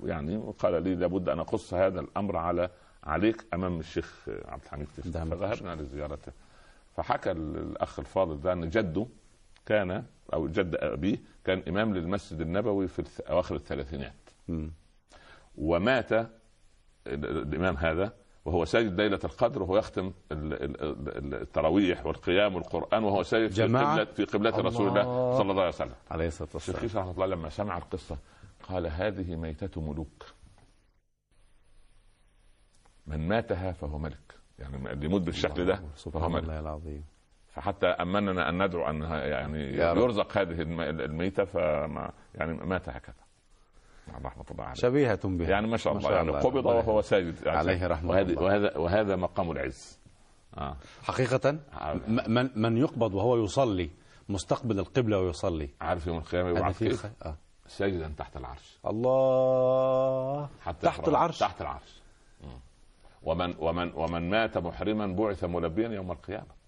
ويعني 0.00 0.36
وقال 0.36 0.82
لي 0.82 0.94
لابد 0.94 1.28
أن 1.28 1.38
أقص 1.38 1.74
هذا 1.74 2.00
الأمر 2.00 2.36
على 2.36 2.70
عليك 3.04 3.44
أمام 3.54 3.80
الشيخ 3.80 4.28
عبد 4.48 4.62
الحميد 4.64 4.86
فذهبنا 4.88 5.82
لزيارته. 5.82 6.32
فحكى 6.96 7.30
الأخ 7.30 7.98
الفاضل 7.98 8.40
ده 8.40 8.52
أن 8.52 8.68
جده 8.70 9.06
كان 9.66 10.04
أو 10.34 10.48
جد 10.48 10.74
أبيه 10.74 11.18
كان 11.44 11.62
إمام 11.68 11.94
للمسجد 11.94 12.40
النبوي 12.40 12.88
في 12.88 13.02
أواخر 13.30 13.54
الثلاثينات. 13.54 14.12
مم. 14.48 14.72
ومات 15.58 16.12
ال- 16.12 16.28
الإمام 17.06 17.76
هذا 17.76 18.12
وهو 18.44 18.64
ساجد 18.64 19.00
ليلة 19.00 19.20
القدر 19.24 19.62
وهو 19.62 19.78
يختم 19.78 20.12
ال- 20.32 20.52
ال- 20.64 20.82
ال- 21.18 21.34
التراويح 21.34 22.06
والقيام 22.06 22.54
والقرآن 22.54 23.04
وهو 23.04 23.22
ساجد 23.22 23.50
في؟ 23.50 23.62
قبله 23.62 24.04
في 24.04 24.24
قبلة 24.24 24.50
رسول 24.58 24.88
الله. 24.88 25.02
صلى 25.38 25.50
الله 25.50 25.62
عليه 25.62 25.68
وسلم 25.74 25.94
عليه 26.10 26.26
الصلاة 26.26 26.48
الشيخ 26.54 26.74
والسلام 26.74 26.82
عيسى 26.82 26.98
رحمة 26.98 27.10
الله 27.10 27.26
لما 27.26 27.48
سمع 27.48 27.78
القصة 27.78 28.18
قال 28.68 28.86
هذه 28.86 29.36
ميتة 29.36 29.80
ملوك 29.80 30.24
من 33.06 33.28
ماتها 33.28 33.72
فهو 33.72 33.98
ملك 33.98 34.34
يعني 34.58 34.92
اللي 34.92 35.06
يموت 35.06 35.20
بالشكل 35.22 35.64
ده 35.64 35.82
فهو 36.12 36.28
ملك 36.28 36.42
الله 36.42 36.60
العظيم 36.60 37.04
فحتى 37.48 37.86
أمننا 37.86 38.48
أن 38.48 38.62
ندعو 38.66 38.90
ان 38.90 39.02
يعني. 39.02 39.76
يرزق 39.76 40.38
هذه 40.38 40.62
الم- 40.62 40.80
الميتة 40.80 41.44
فما 41.44 42.12
يعني 42.34 42.52
مات 42.54 42.88
هكذا 42.88 43.14
رحمه 44.24 44.44
الله 44.50 44.64
عليه 44.64 44.74
شبيهة 44.74 45.20
به 45.28 45.48
يعني 45.48 45.66
ما 45.66 45.76
شاء 45.76 45.92
ما 45.92 45.98
الله 45.98 46.08
شاء 46.10 46.16
يعني 46.18 46.28
الله. 46.30 46.40
قبض 46.40 46.56
الله 46.56 46.74
وهو 46.76 47.00
ساجد 47.02 47.34
يعني 47.46 47.58
عليه 47.58 47.86
رحمة 47.86 48.10
وهذه 48.10 48.30
الله. 48.30 48.42
وهذا 48.42 48.76
وهذا 48.78 49.16
مقام 49.16 49.50
العز 49.50 49.98
آه. 50.58 50.76
حقيقة 51.02 51.50
م- 51.52 51.58
من 52.34 52.50
من 52.56 52.76
يقبض 52.76 53.14
وهو 53.14 53.44
يصلي 53.44 53.90
مستقبل 54.28 54.78
القبلة 54.78 55.18
ويصلي 55.20 55.68
عارف 55.80 56.06
يوم 56.06 56.18
القيامة 56.18 56.48
يبعث 56.50 56.78
كيف؟ 56.78 57.06
آه. 57.22 57.36
ساجدا 57.66 58.12
تحت 58.18 58.36
العرش 58.36 58.78
الله 58.86 60.48
حتى 60.60 60.86
تحت. 60.86 61.08
العرش 61.08 61.38
تحت 61.38 61.60
العرش. 61.62 62.02
ومن 63.22 63.54
ومن 63.58 63.92
ومن 63.94 64.30
مات 64.30 64.58
محرما 64.58 65.06
بعث 65.06 65.44
ملبيا 65.44 65.88
يوم 65.88 66.12
القيامة 66.12 66.62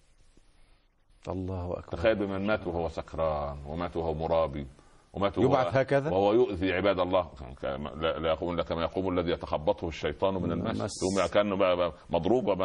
الله 1.28 1.72
أكبر 1.78 1.98
تخيل 1.98 2.14
بمن 2.14 2.46
مات 2.46 2.66
وهو 2.66 2.88
سكران 2.88 3.58
ومات 3.66 3.96
وهو 3.96 4.14
مرابي 4.14 4.66
ومات 5.14 5.38
يبعث 5.38 5.76
هكذا؟ 5.76 6.10
وهو 6.10 6.32
يؤذي 6.32 6.72
عباد 6.72 7.00
الله. 7.00 7.28
لا 7.62 8.18
لا 8.18 8.28
يقوم 8.28 8.62
كما 8.62 8.82
يقوم 8.82 9.18
الذي 9.18 9.30
يتخبطه 9.32 9.88
الشيطان 9.88 10.34
من 10.34 10.52
المس. 10.52 10.90
ثم 11.00 11.26
كأنه 11.34 11.56
بقى 11.56 11.92
مضروب 12.10 12.60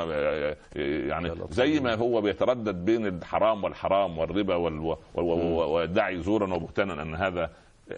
يعني 0.76 1.32
زي 1.50 1.80
ما 1.80 1.96
هو 1.96 2.22
بيتردد 2.22 2.86
بين 2.86 3.06
الحرام 3.08 3.64
والحرام 3.64 4.18
والربا 4.18 4.56
وال- 4.56 4.80
وال- 4.80 4.98
وال- 5.16 5.70
ويدعي 5.70 6.22
زورا 6.22 6.54
وبهتانا 6.54 7.02
أن 7.02 7.16
هذا 7.16 7.50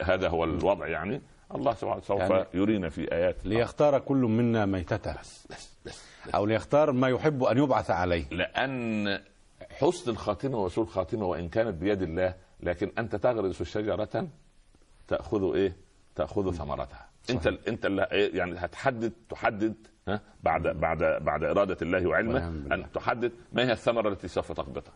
هذا 0.01 0.29
هو 0.29 0.43
الوضع 0.43 0.87
يعني. 0.87 1.21
الله 1.55 1.73
سبحانه 1.73 2.01
سوف 2.01 2.19
يعني 2.19 2.45
يرينا 2.53 2.89
في 2.89 3.11
آيات 3.13 3.45
ليختار 3.45 3.99
كل 3.99 4.17
منا 4.17 4.65
ميتته 4.65 5.15
أو 6.35 6.45
ليختار 6.45 6.91
ما 6.91 7.09
يحب 7.09 7.43
أن 7.43 7.57
يبعث 7.57 7.91
عليه. 7.91 8.25
لأن 8.31 9.19
حسن 9.79 10.11
الخاتمة 10.11 10.57
وسوء 10.63 10.83
الخاتمة 10.83 11.25
وإن 11.25 11.49
كانت 11.49 11.75
بيد 11.75 12.01
الله 12.01 12.33
لكن 12.63 12.91
أنت 12.97 13.15
تغرس 13.15 13.63
شجره 13.63 14.27
تاخذ 15.11 15.55
إيه؟ 15.55 15.75
تاخذ 16.15 16.51
ثمرتها. 16.53 17.09
أنت 17.29 17.47
أنت 17.47 17.85
اللي 17.85 18.07
إيه؟ 18.11 18.37
يعني 18.37 18.55
هتحدد 18.57 19.13
تحدد 19.29 19.73
ها 20.07 20.21
بعد 20.43 20.67
بعد 20.67 20.97
بعد 21.21 21.43
إرادة 21.43 21.77
الله 21.81 22.07
وعلمه. 22.07 22.47
أن 22.47 22.91
تحدد 22.93 23.31
ما 23.53 23.63
هي 23.67 23.71
الثمرة 23.71 24.09
التي 24.09 24.27
سوف 24.27 24.51
تقبضها. 24.51 24.93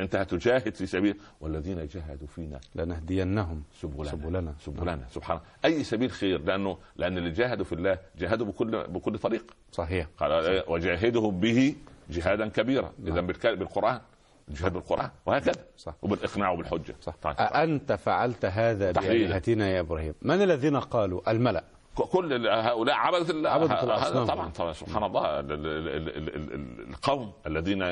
أنت 0.00 0.16
هتجاهد 0.16 0.74
في 0.74 0.86
سبيل 0.86 1.20
والذين 1.40 1.86
جاهدوا 1.86 2.26
فينا 2.26 2.60
لنهدينهم 2.74 3.62
سبلنا. 3.80 4.10
سبلنا. 4.10 4.54
سبلنا. 4.58 5.04
سبحان 5.10 5.36
الله. 5.36 5.76
أي 5.76 5.84
سبيل 5.84 6.10
خير 6.10 6.40
لأنه 6.44 6.78
لأن 6.96 7.18
اللي 7.18 7.30
جاهدوا 7.30 7.64
في 7.64 7.72
الله 7.74 7.98
جاهدوا 8.18 8.46
بكل 8.46 8.86
بكل 8.88 9.18
طريق. 9.18 9.56
صحيح. 9.72 10.06
قال؟ 10.18 10.62
وجاهدهم 10.68 11.40
به 11.40 11.74
جهادا 12.10 12.48
كبيرا. 12.48 12.92
اذا 13.06 13.20
بالك- 13.20 13.46
بالقرآن. 13.46 14.00
الجهاد 14.48 14.72
بالقرآن 14.72 15.10
وهكذا. 15.26 15.64
صح. 15.76 15.94
وبالإقناع 16.02 16.50
وبالحجة. 16.50 16.94
صح. 17.00 17.14
طيب. 17.22 17.34
أأنت 17.38 17.92
فعلت 17.92 18.44
هذا. 18.44 18.92
بآلهتنا 18.92 19.68
يا 19.68 19.80
إبراهيم؟ 19.80 20.14
من 20.22 20.42
الذين 20.42 20.76
قالوا؟ 20.76 21.30
الملأ. 21.30 21.64
ك- 21.98 22.02
كل 22.02 22.48
هؤلاء 22.48 22.96
عبدة 22.96 23.30
الأصنام. 23.30 24.26
طبعا 24.26 24.48
طبعا 24.50 24.72
سبحان 24.72 25.04
الله. 25.04 25.40
ال- 25.40 25.52
ال- 25.52 25.66
ال- 25.66 25.88
ال- 25.88 26.34
ال- 26.36 26.52
ال- 26.54 26.88
القوم 26.88 27.32
الذين 27.46 27.82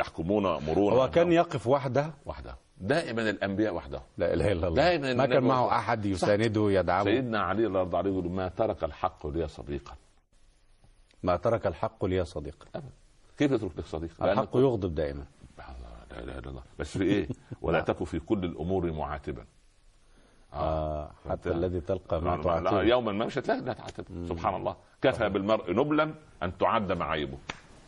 يحكمون 0.00 0.42
مرورا 0.42 0.94
هو 0.94 1.10
كان 1.10 1.32
يقف 1.32 1.66
وحده؟ 1.66 2.10
وحده. 2.26 2.56
دائما 2.78 3.30
الأنبياء 3.30 3.74
وحده. 3.74 4.02
لا 4.18 4.34
إله 4.34 4.52
إلا 4.52 4.68
الله. 4.68 4.82
دائما 4.82 5.14
ما 5.14 5.26
كان 5.26 5.42
معه. 5.44 5.78
أحد 5.78 6.06
يسانده 6.06 6.70
يدعمه؟ 6.70 7.04
سيدنا 7.04 7.40
علي 7.40 7.66
رضي 7.66 7.82
الله 7.82 7.98
عنه 7.98 8.08
يقول 8.08 8.30
ما 8.30 8.48
ترك 8.48 8.84
الحق 8.84 9.26
لي 9.26 9.48
صديقا. 9.48 9.94
ما 11.22 11.36
ترك 11.36 11.66
الحق 11.66 12.04
لي 12.04 12.16
يا 12.16 12.24
صديق 12.24 12.66
أبدا. 12.74 12.90
كيف 13.38 13.52
يترك 13.52 13.70
لك 13.78 13.86
صديق؟ 13.86 14.10
الحق 14.22 14.56
يغضب 14.56 14.94
دائما. 14.94 15.24
لا 16.16 16.24
إله 16.24 16.38
إلا 16.38 16.50
الله. 16.50 16.62
بس 16.78 16.98
في 16.98 17.04
إيه؟ 17.04 17.28
ولا 17.62 17.80
تك 17.80 18.04
في 18.04 18.18
كل 18.18 18.44
الأمور 18.44 18.92
معاتبا. 18.92 19.44
آه 20.52 21.10
حتى 21.30 21.50
الذي 21.50 21.80
تلقى 21.80 22.20
ما 22.20 22.42
تعاتبه. 22.42 22.82
يوما 22.82 23.12
ما 23.12 23.26
مش 23.26 23.38
هتلاقي 23.38 23.60
لا 23.60 23.72
تعاتب 23.72 24.04
سبحان 24.28 24.54
الله. 24.54 24.76
كفى 25.02 25.28
بالمرء 25.28 25.72
نبلا 25.72 26.14
أن 26.42 26.58
تعد 26.58 26.92
معايبه 26.92 27.38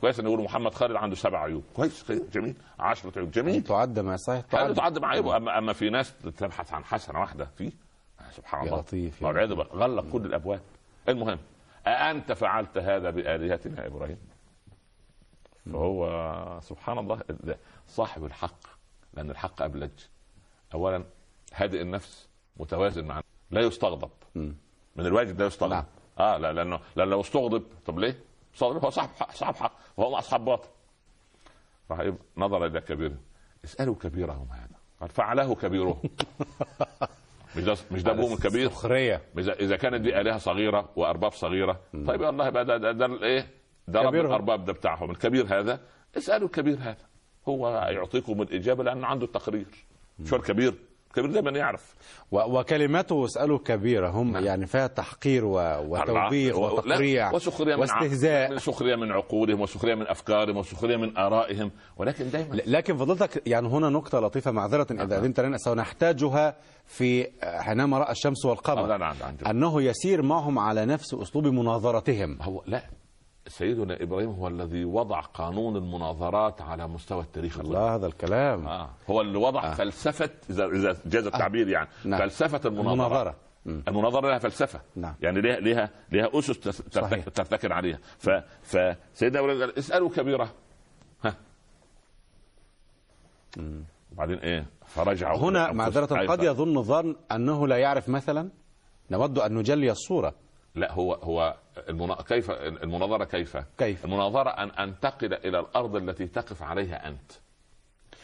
كويس 0.01 0.21
إن 0.21 0.27
يقولوا 0.27 0.45
محمد 0.45 0.75
خالد 0.75 0.97
عنده 0.97 1.17
سبع 1.17 1.43
عيوب. 1.43 1.65
كويس 1.77 2.13
جميل. 2.13 2.55
10 2.79 3.13
عيوب. 3.17 3.31
جميل. 3.31 3.63
تعد 3.63 3.99
ما 3.99 4.17
صحيح 4.17 4.41
تعد. 4.41 4.75
تعد 4.75 4.99
معايبه 4.99 5.37
اما 5.37 5.59
أما 5.59 5.73
في 5.73 5.91
ناس 5.91 6.15
تبحث 6.19 6.73
عن 6.73 6.85
حسنة 6.85 7.21
واحدة 7.21 7.45
فيه 7.45 7.71
سبحان 8.31 8.61
يا 8.67 8.71
الله. 8.71 8.81
لطيف. 8.81 9.25
غلق 9.75 10.05
كل 10.13 10.27
الأبواب. 10.27 10.61
المهم 11.09 11.39
أأنت 11.87 12.33
فعلت 12.33 12.79
هذا 12.79 13.11
بآلهتنا 13.11 13.83
يا 13.83 13.87
إبراهيم؟ 13.87 14.19
فهو 15.73 16.61
سبحان 16.63 16.99
الله 16.99 17.21
صاحب 17.89 18.25
الحق 18.25 18.59
لأن 19.15 19.31
الحق 19.31 19.63
أبلج. 19.63 19.91
أولا 20.75 21.05
هادئ 21.55 21.83
النفس 21.83 22.29
متوازن 22.57 23.05
مع 23.05 23.21
لا 23.51 23.61
يستغضب. 23.61 24.11
من 24.35 25.07
الواجب 25.07 25.41
لا 25.41 25.47
يستغضب. 25.47 25.73
نعم. 25.73 25.85
آه 26.19 26.37
لا 26.37 26.53
لأنه 26.53 26.81
لأن 26.97 27.09
لو 27.09 27.21
استغضب 27.21 27.65
طب 27.87 27.99
ليه؟ 27.99 28.19
استغضب 28.55 28.85
هو 28.85 28.91
صاحب 28.91 29.09
حق 29.09 29.35
صاحب 29.35 29.57
حق 29.57 29.73
وهم 29.97 30.15
أصحاب 30.15 30.45
باطل. 30.45 30.69
راح 31.91 32.13
نظر 32.37 32.67
إلى 32.67 32.81
كبير 32.81 33.17
اسألوا 33.65 33.95
كبيرهم 33.95 34.49
هذا. 34.53 34.79
قال 35.01 35.11
فعله 35.11 35.55
كبيرهم 35.55 36.03
مش 37.57 37.65
ده 37.65 37.77
مش 37.91 38.03
ده 38.03 38.13
ابوهم 38.13 38.33
الكبير 38.33 38.71
سخريه 38.71 39.23
إذا 39.39 39.77
كانت 39.77 40.01
دي 40.01 40.21
آلهة 40.21 40.39
صغيرة 40.39 40.89
وأرباب 40.97 41.33
صغيرة. 41.33 41.81
طيب 42.07 42.23
الله 42.23 42.49
ده 42.51 42.63
ده, 42.63 42.93
ده 42.93 43.07
الايه 43.07 43.58
ده 43.93 44.01
رب 44.01 44.09
كبيرهم. 44.09 44.27
الأرباب 44.27 44.65
ده 44.65 44.73
بتاعهم. 44.73 45.11
الكبير 45.11 45.61
هذا 45.61 45.81
اسألوا 46.17 46.47
الكبير 46.47 46.79
هذا. 46.81 46.97
هو 47.49 47.69
يعطيكم 47.91 48.43
الإجابة 48.43 48.85
لأنه 48.85 49.07
عنده 49.07 49.27
التقرير. 49.27 49.67
شو 50.25 50.37
الكبير؟ 50.37 50.75
الكبير 51.09 51.31
دايما 51.33 51.51
يعرف. 51.51 51.95
و- 52.31 52.59
وكلماته 52.61 53.25
اساله 53.25 53.59
كبيره 53.59 54.09
هم 54.09 54.37
يعني 54.37 54.67
فيها 54.67 54.87
تحقير 54.87 55.45
و- 55.45 55.79
وتوبيخ 55.89 56.59
و- 56.59 56.65
وتقريع 56.65 57.33
وسخرية 57.35 57.75
من 57.75 57.81
واستهزاء. 57.81 58.51
من 58.51 58.59
سخرية 58.59 58.97
من 58.97 59.13
عقولهم 59.13 59.61
وسخرية 59.61 59.95
من 59.95 60.07
أفكارهم 60.07 60.57
وسخرية 60.57 60.97
من 60.97 61.17
آرائهم. 61.19 61.71
ولكن 61.97 62.31
دايما 62.31 62.55
ل- 62.55 62.63
لكن 62.73 62.97
فضلتك 62.97 63.43
يعني 63.47 63.69
هنا 63.69 63.89
نقطة 63.89 64.21
لطيفة 64.21 64.51
معذرة. 64.51 64.87
إذا 64.91 65.19
أذنت 65.19 65.41
لنا 65.41 65.57
سنحتاجها 65.59 66.57
في 66.87 67.27
حينما 67.43 67.99
رأى 67.99 68.13
الشمس 68.13 68.45
والقمر. 68.45 68.87
لا، 68.87 69.15
أنه 69.51 69.83
يسير 69.83 70.23
معهم 70.23 70.59
على 70.59 70.87
نفس 70.87 71.15
أسلوب 71.15 71.47
مناظرتهم. 71.47 72.39
هو 72.43 72.63
لا. 72.67 72.83
سيدنا 73.49 74.03
إبراهيم 74.03 74.31
هو 74.31 74.49
الذي 74.49 74.85
وضع 74.85 75.21
قانون 75.21 75.77
المناظرات 75.77 76.63
على 76.63 76.89
مستوى 76.89 77.21
التاريخ 77.23 77.61
الله 77.61 77.95
هذا 77.95 78.07
الكلام 78.07 78.67
آه. 78.67 78.91
هو 79.11 79.21
اللي 79.21 79.39
وضع 79.39 79.65
آه. 79.71 79.75
فلسفة 79.75 80.31
إذا 80.51 80.97
جاز 81.07 81.27
التعبير 81.27 81.69
يعني 81.69 81.89
نعم. 82.05 82.21
فلسفة 82.21 82.61
المناظرة 82.69 82.93
المناظرة. 82.93 83.35
مم. 83.67 83.83
المناظرة 83.89 84.29
لها 84.29 84.39
فلسفة 84.39 84.81
نعم. 84.97 85.15
يعني 85.23 85.41
لها 85.41 85.61
لها 85.61 85.91
لها. 86.13 86.31
ترتك- 86.93 87.29
ترتكن 87.35 87.73
عليها 87.73 87.99
ف 88.19 88.31
فسيدنا 88.63 89.41
إبراهيم 89.41 89.61
قال 89.61 89.79
اسألوا 89.79 90.09
كبيرة 90.11 90.53
ها 91.25 91.35
وبعدين 94.13 94.39
إيه 94.39 94.67
فرجعوا 94.87 95.39
هنا 95.39 95.73
معذرة. 95.73 96.07
قد. 96.07 96.43
يظن 96.43 96.79
الظن 96.79 97.17
أنه 97.33 97.69
لا 97.69 97.77
يعرف 97.77 98.09
مثلا 98.09 98.51
نود 99.11 99.39
أن 99.39 99.55
نجلي 99.55 99.91
الصورة 99.91 100.35
لا 100.79 100.93
هو 100.93 101.15
هو 101.15 101.57
المنا... 101.89 102.15
كيف 102.15 102.51
المناظرة 102.51 103.25
كيف؟ 103.25 103.57
كيف؟ 103.79 104.05
المناظرة 104.05 104.51
أن 104.51 104.71
انتقل 104.71 105.35
إلى 105.35 105.59
الأرض 105.59 105.97
التي 105.97 106.27
تقف 106.27 106.63
عليها 106.63 107.09
أنت. 107.09 107.33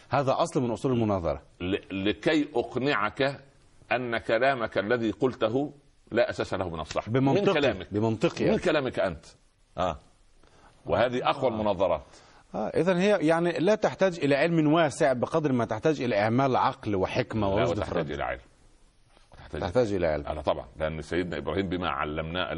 هذا 0.09 0.37
أصل 0.39 0.63
من 0.63 0.71
أصول 0.71 0.93
المناظرة. 0.93 1.43
ل... 1.61 2.05
لكي 2.09 2.49
أقنعك 2.55 3.41
أن 3.93 4.19
كلامك 4.19 4.79
الذي 4.79 5.11
قلته 5.11 5.73
لا 6.11 6.31
أساس 6.31 6.55
له 6.55 6.69
من 6.69 6.81
الصح. 6.81 7.09
من 7.09 7.13
بمنطقي 7.13 7.55
كلامك. 7.55 7.87
بمنطقي. 7.91 8.45
من 8.45 8.51
يعني. 8.51 8.63
كلامك 8.63 8.99
أنت. 8.99 9.27
آه. 9.79 9.99
وهذه 10.87 11.31
أقوى 11.31 11.51
المناظرات. 11.51 12.07
آه 12.55 12.69
إذا 12.69 12.99
هي 12.99 13.27
يعني 13.27 13.53
لا 13.53 13.75
تحتاج 13.75 14.19
إلى 14.19 14.35
علم 14.35 14.73
واسع 14.73 15.13
بقدر 15.13 15.53
ما 15.53 15.65
تحتاج 15.65 16.01
إلى 16.01 16.19
إعمال 16.19 16.57
عقل 16.57 16.97
وحكمة 16.97 17.57
لا 17.57 17.69
وتحتاج 17.69 17.97
الرد. 17.97 18.11
إلى 18.11 18.23
علم. 18.25 18.41
وتحتاج 19.57 19.73
تحتاج 19.85 19.93
إلى 19.95 20.07
علم. 20.07 20.27
أنا 20.27 20.43
طبعا 20.43 20.67
لأن 20.77 21.03
سيدنا 21.03 21.39
إبراهيم 21.39 21.69
بما 21.69 21.89
علمناه 21.89 22.49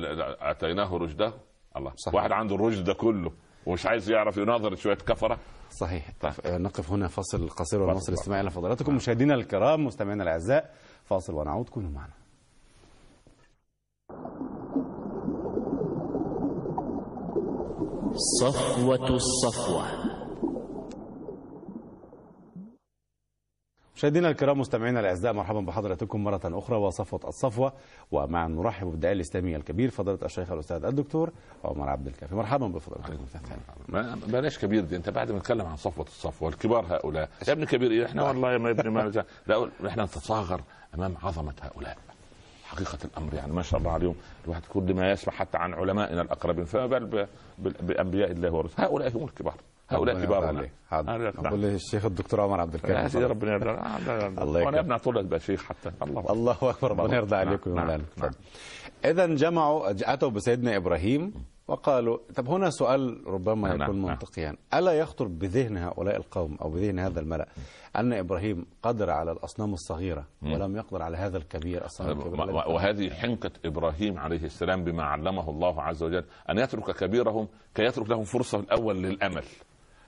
أتيناه 0.51 0.97
رشده. 0.97 1.33
الله 1.77 1.93
صحيح. 1.97 2.15
واحد 2.15 2.33
عنده 2.33 2.55
الرشد 2.55 2.85
ده 2.85 2.95
كله 2.95 3.33
ومش 3.67 3.87
عايز 3.87 4.11
يعرف 4.11 4.37
يناظر 4.37 4.75
شوية 4.75 4.95
كفرة. 4.95 5.39
صحيح. 5.71 6.13
طيب. 6.21 6.33
آه، 6.47 6.59
نقف 6.59 6.91
هنا 6.91 7.09
فاصل 7.09 7.49
قصير 7.49 7.83
ونواصل 7.83 8.33
إلى 8.33 8.51
فضلاتكم. 8.51 8.95
مشاهدينا 8.95 9.35
الكرام 9.35 9.85
مستمعينا 9.85 10.23
الأعزاء 10.23 10.75
فاصل 11.05 11.35
ونعود. 11.35 11.69
كونوا 11.69 11.91
معنا. 11.91 12.13
صفوة 18.41 19.09
الصفوة. 19.09 20.16
مشاهدينا 23.97 24.29
الكرام 24.29 24.61
مستمعينا 24.61 25.01
الأعزاء 25.01 25.33
مرحبا 25.33 25.61
بحضراتكم 25.61 26.25
مرة 26.25 26.41
أخرى 26.45 26.77
وصفوة 26.77 27.21
الصفوة 27.25 27.73
ومع 28.11 28.47
نرحب 28.47 28.87
بالداعي 28.87 29.15
الإسلامي 29.15 29.57
الكبير 29.57 29.91
فضيلة 29.91 30.19
الشيخ 30.23 30.53
الأستاذ 30.53 30.85
الدكتور 30.85 31.31
عمر 31.65 31.89
عبد 31.89 32.07
الكافي. 32.07 32.35
مرحبا 32.35 32.67
بفضلاتكم 32.67 33.17
ما 33.89 34.19
بلاش 34.27 34.59
كبير 34.59 34.85
دي. 34.85 34.97
أنت 34.97 35.11
بعد 35.11 35.31
ما 35.31 35.39
نتكلم 35.39 35.67
عن 35.67 35.77
صفوة 35.77 36.05
الصفوة 36.05 36.49
الكبار 36.49 36.87
هؤلاء. 36.89 37.29
يا 37.49 37.53
ابن 37.53 37.65
كبير 37.65 37.91
إيه 37.91 38.07
إحنا؟ 38.07 38.23
والله 38.23 38.53
يا 38.53 38.57
ابن 38.57 38.89
ما 38.89 39.25
لا 39.47 39.71
إحنا 39.87 40.05
نتصاغر 40.05 40.61
أمام 40.95 41.15
عظمة 41.23 41.55
هؤلاء. 41.63 41.97
حقيقة 42.65 42.99
الأمر 43.05 43.35
يعني 43.35 43.53
ما 43.53 43.63
شاء 43.63 43.81
الله 43.81 43.91
عليهم. 43.91 44.15
الواحد 44.45 44.63
كل 44.69 44.95
ما 44.95 45.11
يسمع 45.11 45.35
حتى 45.35 45.59
عن 45.59 45.75
علمائنا 45.75 46.23
الأقربين 46.23 46.65
فما 46.65 46.87
بال 46.87 47.27
بأنبياء 47.59 48.31
الله 48.31 48.51
ورسله 48.51 48.87
هؤلاء 48.87 49.17
هم 49.17 49.25
الكبار. 49.25 49.55
هؤلاء 49.89 50.15
ربنا 50.15 50.27
كبار 50.27 50.37
يرضى 50.43 50.51
هنا. 50.51 50.59
عليك. 50.59 50.71
حاضر 50.91 51.15
هذا- 51.17 51.33
نقول 51.41 51.61
للشيخ 51.61 52.05
الدكتور 52.05 52.41
عمر 52.41 52.61
عبد 52.61 52.75
يا 52.75 52.79
الكافي 52.79 53.09
سيدي. 53.09 53.25
ربنا 53.25 53.53
يرضى 53.53 53.71
آه، 53.71 53.99
لا. 53.99 54.27
الله 54.27 54.45
وأنا 54.45 54.61
يكرمك. 54.61 54.79
ابن 54.79 54.97
طول 54.97 55.19
ابقى 55.19 55.41
شيخ 55.41 55.63
حتى 55.65 55.91
الله 56.03 56.21
أكبر. 56.21 56.33
الله 56.33 56.57
اكبر 56.63 56.91
ربنا 56.91 57.17
يرضى 57.17 57.37
عليكم 57.37 57.71
يا 57.79 57.85
نعم، 57.85 58.01
نعم. 58.17 58.31
اذا 59.05 59.27
جمعوا 59.27 59.91
اتوا 60.13 60.31
بسيدنا 60.31 60.77
إبراهيم 60.77 61.33
وقالوا 61.69 62.19
طب 62.37 62.49
هنا 62.49 62.71
سؤال 62.71 63.21
ربما 63.27 63.69
نعم، 63.69 63.83
يكون 63.83 63.97
نعم. 63.97 64.11
منطقيا 64.11 64.57
ألا 64.75 64.93
يخطر 64.93 65.27
بذهن 65.27 65.77
هؤلاء 65.77 66.17
القوم 66.17 66.57
أو 66.63 66.71
بذهن 66.71 66.99
هذا 66.99 67.21
الملأ 67.21 67.49
أن 67.97 68.13
إبراهيم 68.13 68.67
قدر 68.83 69.11
على 69.11 69.33
الأصنام 69.33 69.73
الصغيرة 69.75 70.25
ولم 70.43 70.77
يقدر 70.77 71.03
على 71.03 71.17
هذا 71.17 71.39
الكبير 71.39 71.85
الصنم 71.85 72.09
الكبير 72.21 72.45
الذي- 72.45 72.53
وهذه 72.73 73.11
حنكة 73.11 73.51
إبراهيم 73.65 74.19
عليه 74.19 74.45
السلام 74.45 74.85
بما 74.85 75.03
علمه 75.05 75.51
الله 75.51 75.83
عز 75.83 76.03
وجل 76.03 76.25
أن 76.51 76.59
يترك 76.59 76.97
كبيرهم 76.97 77.49
كي 77.75 77.83
يترك 77.83 78.11
لهم 78.11 78.25
فرصة 78.25 78.59
الأول 78.59 78.97
للأمل 79.03 79.45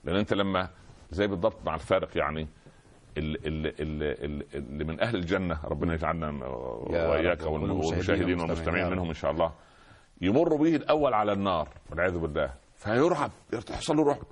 لأن 0.03 0.15
أنت 0.15 0.33
لما 0.33 0.69
زي 1.11 1.27
بالضبط 1.27 1.65
مع 1.65 1.75
الفارق 1.75 2.17
يعني 2.17 2.47
اللي, 3.17 4.83
من 4.85 5.01
أهل 5.01 5.15
الجنة 5.15 5.59
ربنا 5.63 5.93
يجعلنا 5.93 6.47
وكل 6.47 6.95
والمشاهدين 7.45 7.93
المشاهدين 7.93 8.39
والمستمعين. 8.39 8.89
منهم 8.89 9.07
إن 9.07 9.13
شاء 9.13 9.31
الله. 9.31 9.51
يمر 10.21 10.55
به 10.55 10.75
الأول 10.75 11.13
على 11.13 11.33
النار 11.33 11.67
والعياذ 11.89 12.17
بالله. 12.17 12.53
فيرعب 12.75 13.31
يحصل 13.53 13.97
له 13.97 14.03
رعب. 14.03 14.23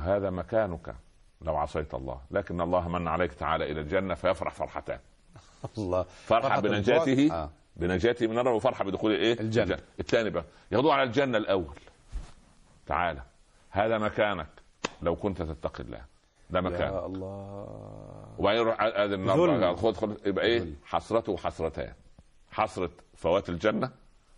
هذا 0.00 0.30
مكانك 0.30 0.94
لو 1.42 1.56
عصيت 1.56 1.94
الله. 1.94 2.20
لكن 2.30 2.60
الله 2.60 2.88
من 2.88 3.08
عليك 3.08 3.32
تعالى 3.32 3.72
إلى 3.72 3.80
الجنة 3.80 4.14
فيفرح 4.14 4.54
فرحتان. 4.54 4.98
الله. 5.78 6.02
فرحة 6.02 6.60
بنجاته. 6.60 7.28
آه. 7.32 7.50
بنجاته 7.76 8.26
من 8.26 8.38
النار 8.38 8.54
وفرحة 8.54 8.84
بدخول 8.84 9.12
إيه؟ 9.12 9.40
الجنة. 9.40 9.78
الثاني 10.00 10.30
بقى 10.30 10.44
ياخذوه 10.72 10.94
على 10.94 11.02
الجنة 11.02 11.38
الأول. 11.38 11.76
تعالى 12.86 13.22
هذا 13.70 13.98
مكانك. 13.98 14.59
لو 15.02 15.16
كنت 15.16 15.42
تتقي 15.42 15.84
الله 15.84 16.04
ده 16.50 16.60
مكان. 16.60 16.92
يا 16.92 17.06
الله. 17.06 18.34
وبعدين 18.38 18.60
يروح 18.60 18.82
هذا 18.82 19.14
النار 19.14 19.76
خد 19.76 19.96
خد 19.96 20.26
يبقى 20.26 20.44
إيه؟ 20.46 20.66
حسرته 20.84 21.36
حسرتان 21.36 21.92
حسرة 22.50 22.90
فوات 23.14 23.48
الجنة 23.48 23.90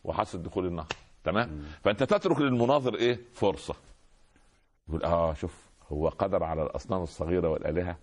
وحسرة 0.04 0.38
دخول 0.38 0.66
النار. 0.66 0.86
تمام؟ 1.24 1.64
فأنت 1.84 2.02
تترك 2.02 2.40
للمناظر 2.40 2.94
إيه؟ 2.94 3.20
فرصة. 3.34 3.74
يقول 4.88 5.04
آه 5.04 5.34
شوف 5.34 5.70
هو 5.92 6.08
قدر 6.08 6.44
على 6.44 6.62
الأصنام 6.62 7.02
الصغيرة 7.02 7.48
والآلهة 7.48 7.96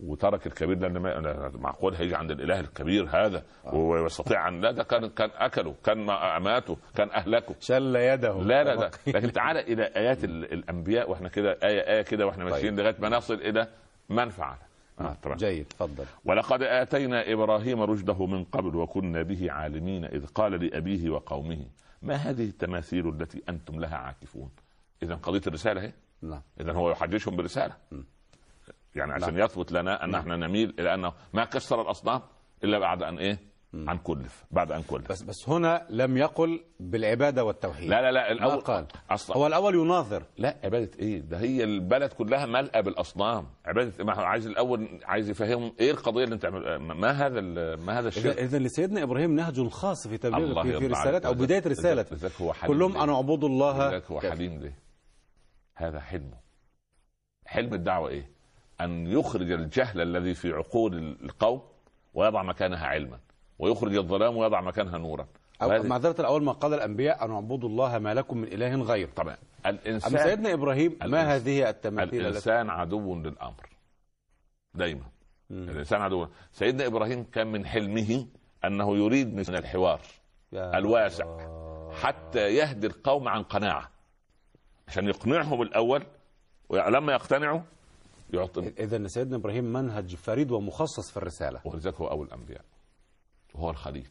وترك 0.00 0.46
الكبير 0.46 0.78
لأن 0.78 0.98
ما 0.98 1.50
معقول 1.54 1.94
هيجي 1.94 2.14
عند 2.14 2.30
الإله 2.30 2.60
الكبير 2.60 3.08
هذا 3.10 3.42
ويستطيع 3.72 4.48
ان 4.48 4.60
لا 4.60 4.70
ده 4.70 4.82
كان 4.82 5.06
كان 5.08 5.30
أكله 5.34 5.74
كان 5.84 5.98
ما- 5.98 6.38
ماته 6.38 6.76
كان 6.96 7.10
أهلكه. 7.10 7.54
شل 7.60 7.96
يده. 7.96 8.38
لا 8.42 8.64
لا 8.64 8.74
لا. 8.74 8.90
لكن 9.16 9.32
تعالى 9.32 9.60
إلى 9.60 9.82
آيات 9.84 10.24
ال- 10.24 10.52
الأنبياء 10.52 11.10
وإحنا 11.10 11.28
كده 11.28 11.58
آية 11.64 11.80
آية 11.96 12.02
كده 12.02 12.26
وإحنا 12.26 12.44
ماشيين 12.44 12.76
لغاية 12.80 12.96
ما 12.98 13.08
نصل 13.08 13.34
إلى 13.34 13.68
من 14.08 14.28
فعل 14.28 14.56
آه 15.00 15.16
طبعا. 15.22 15.36
جيد 15.36 15.66
تفضل. 15.66 16.04
ولقد 16.24 16.62
آتينا 16.62 17.32
إبراهيم 17.32 17.82
رشده 17.82 18.26
من 18.26 18.44
قبل 18.44 18.76
وكنا 18.76 19.22
به 19.22 19.52
عالمين 19.52 20.04
إذ 20.04 20.26
قال 20.26 20.52
لأبيه 20.52 21.10
وقومه 21.10 21.66
ما 22.02 22.14
هذه 22.14 22.44
التماثيل 22.48 23.08
التي 23.08 23.42
أنتم 23.48 23.80
لها 23.80 23.96
عاكفون؟ 23.96 24.50
اذا 25.02 25.14
قضية 25.14 25.40
الرسالة 25.46 25.80
اهي 25.82 25.92
نعم. 26.22 26.42
اذا 26.60 26.72
هو 26.72 26.90
يحججهم 26.90 27.36
برساله 27.36 27.74
يعني 28.94 29.12
عشان 29.12 29.34
نعم. 29.34 29.44
يثبت 29.44 29.72
لنا 29.72 30.04
أن 30.04 30.14
إحنا 30.14 30.36
نميل 30.36 30.74
إلى 30.78 30.94
أنه 30.94 31.12
ما 31.32 31.44
كسر 31.44 31.80
الأصنام 31.82 32.22
إلا 32.64 32.78
بعد 32.78 33.02
أن 33.02 33.18
إيه؟ 33.18 33.52
عن 33.74 33.98
كلف 33.98 34.44
بعد 34.50 34.72
أن 34.72 34.82
كلف. 34.82 35.08
بس 35.08 35.22
بس 35.22 35.48
هنا 35.48 35.86
لم 35.90 36.16
يقل 36.16 36.64
بالعبادة 36.80 37.44
والتوحيد. 37.44 37.90
لا 37.90 38.02
لا 38.02 38.12
لا 38.12 38.20
ما 38.26 38.32
الأول 38.32 38.60
قال؟ 38.60 38.86
أصلا. 39.10 39.36
هو 39.36 39.46
الأول 39.46 39.74
يناظر. 39.74 40.22
لا 40.38 40.56
عبادة 40.64 40.90
إيه؟ 40.98 41.20
ده 41.20 41.38
هي 41.40 41.64
البلد 41.64 42.12
كلها 42.12 42.46
ملأة 42.46 42.80
بالأصنام. 42.80 43.46
عبادة 43.64 44.04
ما 44.04 44.14
هو 44.14 44.20
عايز 44.22 44.46
الأول 44.46 45.00
عايز 45.04 45.30
يفهمهم 45.30 45.72
إيه 45.80 45.90
القضية 45.90 46.24
اللي 46.24 46.34
أنت 46.34 46.44
عمل 46.44 46.76
ما 46.76 47.10
هذا 47.10 47.38
ال- 47.40 47.80
ما 47.80 47.98
هذا 47.98 48.08
الشيء؟ 48.08 48.32
إذا 48.32 48.58
لسيدنا 48.58 49.02
إبراهيم 49.02 49.34
نهج 49.36 49.68
خاص 49.68 50.08
في 50.08 50.18
تبليغ 50.18 50.62
في, 50.62 50.78
في 50.78 50.86
رسالات 50.86 51.26
أو. 51.26 51.34
بداية 51.34 51.62
رسالة. 51.66 52.06
هو 52.40 52.52
حليم 52.52 52.74
كلهم 52.74 52.92
ليه؟ 52.92 53.04
ان 53.04 53.08
اعبدوا 53.10 53.48
الله. 53.48 54.02
هو. 54.10 54.20
حليم 54.20 54.60
ليه؟ 54.60 54.78
هذا 55.76 56.00
حلمه. 56.00 56.36
حلم 57.46 57.74
الدعوة 57.74 58.08
إيه؟ 58.08 58.30
أن 58.84 59.06
يخرج 59.06 59.50
الجهل 59.50 60.00
الذي 60.00 60.34
في 60.34 60.52
عقول 60.52 61.16
القوم 61.22 61.62
ويضع 62.14 62.42
مكانها 62.42 62.86
علما 62.86 63.18
ويخرج 63.58 63.96
الظلام 63.96 64.36
ويضع 64.36 64.60
مكانها 64.60 64.98
نورا. 64.98 65.26
أو 65.62 65.82
معذره 65.82 66.20
الأول 66.20 66.44
ما 66.44 66.52
قال 66.52 66.74
الأنبياء 66.74 67.24
ان 67.24 67.30
اعبدوا 67.30 67.68
الله 67.68 67.98
ما 67.98 68.14
لكم 68.14 68.38
من 68.38 68.48
إله 68.48 68.82
غير 68.82 69.08
طبعا. 69.08 69.36
اما 69.66 69.70
الانسان 69.70 70.18
سيدنا 70.18 70.52
إبراهيم 70.52 70.98
ما 71.04 71.36
هذه 71.36 71.68
التماثيل 71.68 72.20
التي 72.20 72.28
الإنسان 72.28 72.70
عدو 72.70 73.14
للأمر 73.14 73.68
دايما. 74.74 75.04
الإنسان 75.50 76.00
عدو 76.00 76.26
سيدنا 76.52 76.86
إبراهيم 76.86 77.24
كان 77.24 77.46
من 77.46 77.66
حلمه 77.66 78.26
أنه 78.64 78.96
يريد 78.96 79.34
من 79.34 79.56
الحوار 79.56 80.00
الواسع 80.54 81.26
حتى 81.90 82.54
يهدي 82.54 82.86
القوم 82.86 83.28
عن 83.28 83.42
قناعة. 83.42 83.90
عشان 84.88 85.08
يقنعهم 85.08 85.62
الأول 85.62 86.02
ولما 86.68 87.12
يقتنعوا 87.12 87.60
يعطي 88.32 88.72
اذا 88.78 89.06
سيدنا 89.06 89.36
إبراهيم 89.36 89.64
منهج 89.64 90.14
فريد 90.14 90.50
ومخصص 90.50 91.10
في 91.10 91.16
الرسالة. 91.16 91.60
ولذلك 91.64 91.94
هو 91.94 92.10
أول 92.10 92.26
الأنبياء. 92.26 92.64
وهو 93.54 93.70
الخليل. 93.70 94.08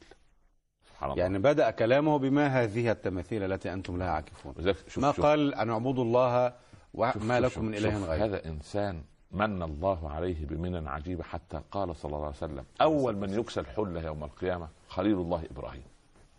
سبحان 0.83 1.11
الله. 1.11 1.23
يعني 1.23 1.39
بدأ 1.39 1.71
كلامه 1.71 2.19
بما 2.19 2.47
هذه 2.47 2.91
التماثيل 2.91 3.51
التي 3.51 3.73
أنتم 3.73 3.97
لها 3.97 4.09
عاكفون. 4.09 4.53
ما 4.97 5.11
شوف. 5.11 5.21
قال 5.21 5.55
أن 5.55 5.69
اعبدوا 5.69 6.03
الله 6.03 6.53
وما 6.93 7.39
لكم 7.39 7.65
من 7.65 7.75
إله 7.75 8.05
غيره. 8.05 8.25
هذا 8.25 8.45
إنسان 8.45 9.03
من 9.31 9.63
الله 9.63 10.11
عليه 10.11 10.45
بمنن 10.45 10.87
عجيبه 10.87 11.23
حتى 11.23 11.61
قال 11.71 11.95
صلى 11.95 12.15
الله 12.15 12.25
عليه 12.25 12.35
وسلم 12.35 12.65
أول 12.81 13.15
من 13.17 13.39
يكسى 13.39 13.59
الحلة 13.59 14.01
يوم 14.01 14.23
القيامة 14.23 14.69
خليل 14.87 15.13
الله 15.13 15.43
إبراهيم. 15.51 15.83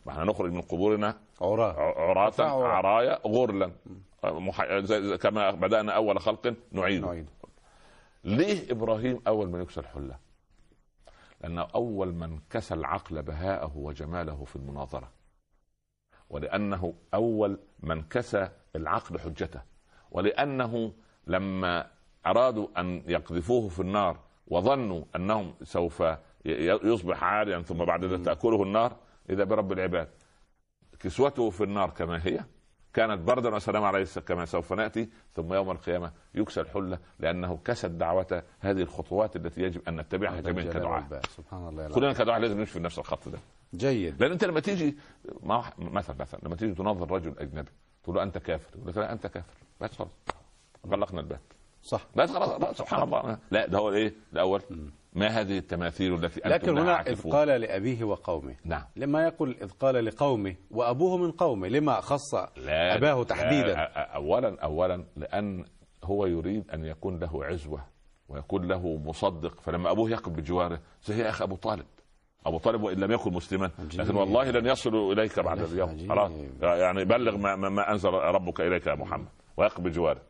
إحنا 0.09 0.25
نخرج 0.25 0.53
من 0.53 0.61
قبورنا 0.61 1.17
عراة. 1.41 1.73
عراة 1.73 2.43
عرايا 2.67 3.19
غرلا. 3.27 3.71
كما 5.17 5.51
بدأنا 5.51 5.93
أول 5.93 6.21
خلق 6.21 6.55
نعيد 6.73 7.05
نعيد 7.05 7.27
ليه 8.25 8.73
إبراهيم 8.73 9.21
أول 9.27 9.49
من 9.49 9.63
يكسى 9.63 9.81
الحلة 9.81 10.19
لأنه 11.41 11.63
أول 11.63 12.15
من 12.15 12.39
كسى 12.51 12.75
العقل 12.75 13.23
بهاءه 13.23 13.77
وجماله 13.77 14.45
في 14.45 14.57
المناظرة. 14.57 15.11
ولأنه 16.31 16.95
أول 17.15 17.59
من 17.81 18.03
كسى 18.03 18.49
العقل 18.77 19.19
حجته. 19.19 19.63
ولأنه 20.11 20.93
لما 21.27 21.91
أرادوا 22.27 22.69
أن 22.81 23.03
يقذفوه 23.07 23.69
في 23.69 23.81
النار 23.81 24.19
وظنوا 24.47 25.05
أنهم 25.17 25.55
سوف 25.63 26.03
يصبح 26.85 27.25
عاريا 27.25 27.63
ثم 27.63 27.85
بعد 27.85 28.05
ذلك 28.05 28.25
تأكله 28.25 28.63
النار 28.63 28.97
إذا 29.31 29.45
برب 29.45 29.73
العباد 29.73 30.09
كسوته 31.01 31.51
في 31.51 31.65
النار 31.65 31.91
كما 31.91 32.27
هي؟ 32.27 32.45
كانت 32.95 33.21
بردا 33.21 33.55
وسلام 33.55 33.85
عليه 33.85 34.05
كما 34.27 34.45
سوف 34.45 34.73
نأتي 34.73 35.09
ثم 35.37 35.55
يوم 35.55 35.71
القيامة 35.71 36.13
يكسى 36.35 36.61
الحله 36.61 36.99
لأنه 37.19 37.59
كست 37.65 37.87
دعوة 37.87 38.43
هذه 38.61 38.83
الخطوات 38.83 39.37
التي 39.37 39.63
يجب 39.63 39.89
أن 39.89 39.97
نتبعها 39.97 40.41
جميعا 40.41 40.73
كدعاء. 40.73 41.21
سبحان 41.37 41.69
الله 41.69 41.89
كلنا 41.89 42.13
كدعاء 42.13 42.41
لازم 42.41 42.59
نمشي 42.59 42.73
في 42.73 42.81
نفس 42.81 42.99
الخط 42.99 43.29
ده. 43.29 43.39
جيد. 43.75 44.23
لأن 44.23 44.33
أنت 44.33 44.45
لما 44.45 44.61
تيجي 44.61 44.97
مثلا 45.79 46.17
مثلا 46.21 46.41
لما 46.43 46.57
تيجي 46.57 46.75
تنظر 46.75 47.11
رجل 47.11 47.35
أجنبي 47.39 47.71
تقول 48.05 48.17
له 48.17 48.23
أنت 48.23 48.39
كافر 48.39 48.77
يقول 48.77 48.89
لك 48.89 48.99
لا 48.99 49.13
أنت 49.13 49.27
كافر. 49.27 49.55
بس 49.81 49.91
خلاص 49.93 50.09
غلقنا 50.87 51.21
الباب. 51.21 51.41
صح. 51.83 52.07
بس 52.17 52.31
خلاص 52.31 52.77
سبحان 52.79 53.03
الله. 53.03 53.39
لا 53.51 53.67
ده 53.67 53.79
هو 53.79 53.93
إيه؟ 53.93 54.15
الأول. 54.33 54.63
ما 55.13 55.27
هذه 55.27 55.59
التماثيل 55.59 56.15
التي 56.15 56.41
لكن 56.45 56.79
هنا 56.79 57.01
إذ 57.01 57.31
قال 57.31 57.49
لأبيه 57.49 58.05
وقومه. 58.05 58.57
نعم. 58.65 58.85
لما 58.97 59.25
يقول 59.25 59.57
إذ 59.63 59.71
قال 59.71 60.05
لقومه 60.05 60.55
وأبوه 60.71 61.17
من 61.17 61.31
قومه 61.31 61.69
لما 61.69 62.01
خص 62.01 62.35
لا 62.35 62.97
أباه 62.97 63.25
تحديدا؟ 63.25 63.75
لا 63.75 64.15
أولا 64.17 64.61
أولا 64.63 65.05
لأن 65.17 65.65
هو 66.05 66.27
يريد 66.27 66.71
أن 66.71 66.85
يكون 66.85 67.19
له 67.19 67.45
عزوة 67.45 67.85
ويكون 68.29 68.69
له 68.69 68.97
مصدق. 68.97 69.61
فلما 69.61 69.91
أبوه 69.91 70.11
يقف 70.11 70.29
بجواره 70.29 70.81
زي 71.05 71.19
يا 71.19 71.29
أخي 71.29 71.45
أبو 71.45 71.57
طالب. 71.57 71.87
أبو 72.47 72.59
طالب 72.59 72.83
وإن 72.83 72.99
لم 72.99 73.13
يكن 73.13 73.33
مسلما. 73.33 73.71
لكن 73.95 74.17
والله 74.17 74.51
لن 74.51 74.67
يصلوا 74.67 75.13
إليك 75.13 75.41
بعد 75.41 75.61
اليوم. 75.61 76.09
خلاص. 76.09 76.33
يعني 76.63 77.05
بلغ 77.05 77.37
ما, 77.37 77.57
ما 77.57 77.93
أنزل 77.93 78.09
ربك 78.11 78.61
إليك 78.61 78.87
يا 78.87 78.95
محمد. 78.95 79.29
ويقف 79.57 79.81
بجواره. 79.81 80.21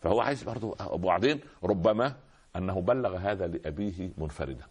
فهو 0.00 0.20
عايز 0.20 0.42
برضه 0.42 0.76
وبعدين 0.90 1.40
ربما 1.64 2.16
أنه 2.56 2.80
بلغ 2.80 3.16
هذا 3.16 3.46
لأبيه 3.46 4.10
منفردا. 4.18 4.66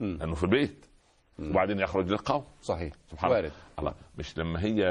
لأنه 0.00 0.34
في 0.34 0.44
البيت. 0.44 0.86
وبعدين 1.38 1.80
يخرج 1.80 2.08
للقوم. 2.08 2.44
صحيح. 2.62 2.94
سبحان 3.10 3.30
وارد. 3.30 3.52
الله 3.78 3.94
مش 4.18 4.38
لما 4.38 4.62
هي 4.62 4.82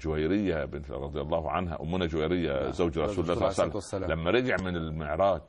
جويرية 0.00 0.64
بنت 0.64 0.90
رضي 0.90 1.20
الله 1.20 1.50
عنها 1.50 1.82
أمنا 1.82 2.06
جويرية 2.06 2.62
نعم. 2.62 2.72
زوج 2.72 2.98
رسول 2.98 3.30
الله 3.30 3.50
صلى 3.50 3.50
الله 3.50 3.60
عليه 3.60 3.76
وسلم. 3.76 4.10
لما 4.10 4.30
رجع 4.30 4.56
من 4.56 4.76
المعراج 4.76 5.42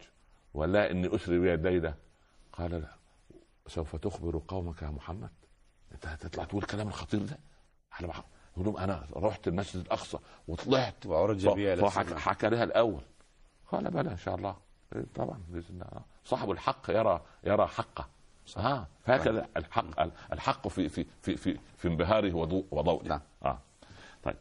ولا 0.54 0.92
إني 0.92 1.16
أسري 1.16 1.40
بها 1.40 1.54
الليلة 1.54 1.96
قال 2.54 2.72
لا 2.72 2.96
سوف 3.68 3.96
تخبر 3.96 4.42
قومك 4.48 4.82
يا 4.82 4.88
محمد؟ 4.88 5.30
أنت 5.92 6.08
هتطلع 6.08 6.44
تقول 6.44 6.62
الكلام 6.62 6.88
الخطير 6.88 7.20
ده؟ 7.20 7.38
على 7.92 8.08
بعض 8.08 8.24
يقول 8.54 8.66
لهم 8.66 8.78
أنا 8.78 9.08
رحت 9.16 9.48
المسجد 9.48 9.86
الأقصى 9.86 10.18
وطلعت. 10.48 11.06
وعرج 11.06 11.48
بها 11.48 11.76
فحكى 11.90 12.50
لها 12.50 12.64
الأول. 12.64 13.02
قال 13.72 13.92
بلى 13.92 14.12
إن 14.12 14.18
شاء 14.18 14.36
الله. 14.36 14.56
طبعا 15.16 15.40
بإذن 15.50 15.82
الله. 15.82 16.02
صاحب 16.26 16.52
الحق 16.52 16.90
يرى 16.90 17.22
يرى 17.44 17.68
حقه. 17.68 18.08
آه 18.58 18.88
هكذا 19.06 19.48
الحق 19.58 20.02
الحق 20.34 20.68
في 20.68 20.90
في 20.90 21.06
في 21.22 21.38
في, 21.38 21.58
في 21.78 21.88
انبهاره 21.88 22.34
وضوءه. 22.72 23.08
نعم. 23.08 23.22
آه. 23.46 23.60
طيب. 24.24 24.36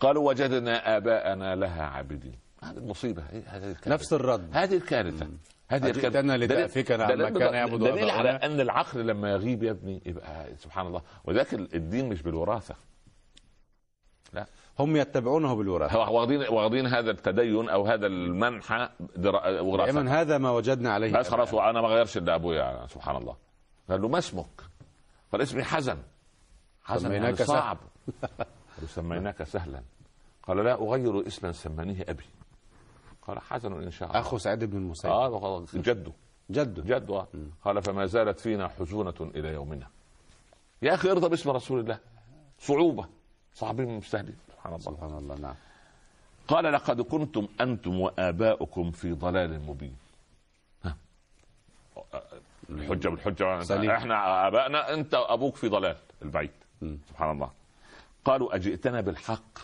قالوا 0.00 0.28
وجدنا 0.28 0.96
آباءنا 0.96 1.54
لها 1.56 1.82
عابدين. 1.82 2.38
هذه 2.62 2.76
المصيبة 2.76 3.22
هذه 3.46 3.76
نفس 3.86 4.12
الرد. 4.12 4.50
هذه 4.52 4.76
الكارثة. 4.76 5.28
هذه 5.68 5.90
الكارثة. 5.90 6.36
لتأفكنا 6.36 7.04
عما 7.04 7.30
كان 7.30 7.54
يعبد 7.54 7.78
دليل 7.80 8.10
على 8.10 8.30
أن 8.30 8.60
العقل 8.60 9.06
لما 9.06 9.30
يغيب 9.30 9.62
يا 9.62 9.70
ابني 9.70 10.02
يبقى 10.06 10.56
سبحان 10.56 10.86
الله. 10.86 11.02
وذاك 11.24 11.54
الدين 11.54 12.08
مش 12.08 12.22
بالوراثة. 12.22 12.74
لا. 14.32 14.46
هم 14.80 14.96
يتبعونه 14.96 15.54
بالوراثة. 15.54 16.10
واخدين 16.10 16.40
واخدين 16.40 16.86
هذا 16.86 17.10
التدين 17.10 17.68
أو 17.68 17.86
هذا 17.86 18.06
المنحى 18.06 18.88
وراثة. 19.60 19.92
دائما 19.92 20.20
هذا 20.20 20.38
ما 20.38 20.50
وجدنا 20.50 20.92
عليه. 20.92 21.12
بس 21.12 21.28
خلاص 21.28 21.54
وأنا 21.54 21.80
ما 21.80 21.88
غيرش 21.88 22.16
إلا 22.16 22.34
أبويا 22.34 22.86
سبحان 22.86 23.16
الله. 23.16 23.36
قال 23.90 24.02
له 24.02 24.08
ما 24.08 24.18
اسمك؟ 24.18 24.46
قال 25.32 25.42
اسمي 25.42 25.64
حزن 25.64 25.98
حزن 26.84 27.12
يعني 27.12 27.36
صعب. 27.36 27.78
سميناك 28.86 29.42
سهلا. 29.42 29.82
قال 30.42 30.56
لا 30.56 30.74
أغير 30.74 31.26
اسما 31.26 31.52
سمانيه 31.52 32.04
أبي. 32.08 32.24
قال 33.22 33.38
حزن 33.38 33.82
إن 33.82 33.90
شاء 33.90 34.08
الله. 34.08 34.20
أخو 34.20 34.38
سعيد 34.38 34.64
بن 34.64 34.76
المسيب. 34.76 35.10
آه 35.10 35.64
جده 35.74 36.12
جده 36.50 36.82
جده. 36.82 37.26
قال 37.64 37.82
فما 37.82 38.06
زالت 38.06 38.40
فينا 38.40 38.68
حزونة 38.68 39.14
إلى 39.20 39.48
يومنا. 39.48 39.86
يا 40.82 40.94
أخي 40.94 41.10
ارضى 41.10 41.28
باسم 41.28 41.50
رسول 41.50 41.80
الله. 41.80 41.98
صعوبة. 42.58 43.06
صعبين 43.54 43.96
مستهدف. 43.96 44.34
سبحان 44.60 44.74
الله. 44.74 44.96
سبحان 44.96 45.18
الله 45.18 45.34
نعم. 45.40 45.54
قال 46.48 46.64
لقد 46.72 47.00
كنتم 47.00 47.48
أنتم 47.60 48.00
وآباؤكم 48.00 48.90
في 48.90 49.12
ضلال 49.12 49.60
مبين. 49.66 49.96
ها. 50.84 50.96
الحجة 52.70 53.08
بالحجة 53.08 53.62
سليم. 53.62 53.90
إحنا 53.90 54.46
ابائنا 54.46 54.94
أنت 54.94 55.14
أبوك 55.14 55.56
في 55.56 55.68
ضلال 55.68 55.96
البعيد. 56.22 56.50
سبحان 57.08 57.30
الله. 57.30 57.50
قالوا 58.24 58.54
أجئتنا 58.54 59.00
بالحق 59.00 59.58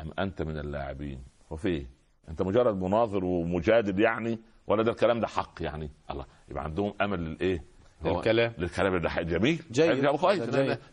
أم 0.00 0.10
أنت 0.18 0.42
من 0.42 0.58
اللاعبين؟ 0.58 1.22
وفي. 1.50 1.86
أنت 2.28 2.42
مجرد 2.42 2.74
مناظر 2.82 3.24
ومجادل 3.24 4.00
يعني 4.00 4.38
ولا 4.66 4.82
ده 4.82 4.90
الكلام 4.90 5.20
ده 5.20 5.26
حق 5.26 5.62
يعني؟ 5.62 5.90
الله 6.10 6.26
يبقى 6.48 6.64
عندهم 6.64 6.94
أمل 7.00 7.18
للإيه؟ 7.18 7.64
للكلام. 8.04 8.52
للكلام 8.58 8.96
ده. 8.96 9.22
جميل. 9.22 9.62
جيد. 9.70 10.06
كويس. 10.06 10.42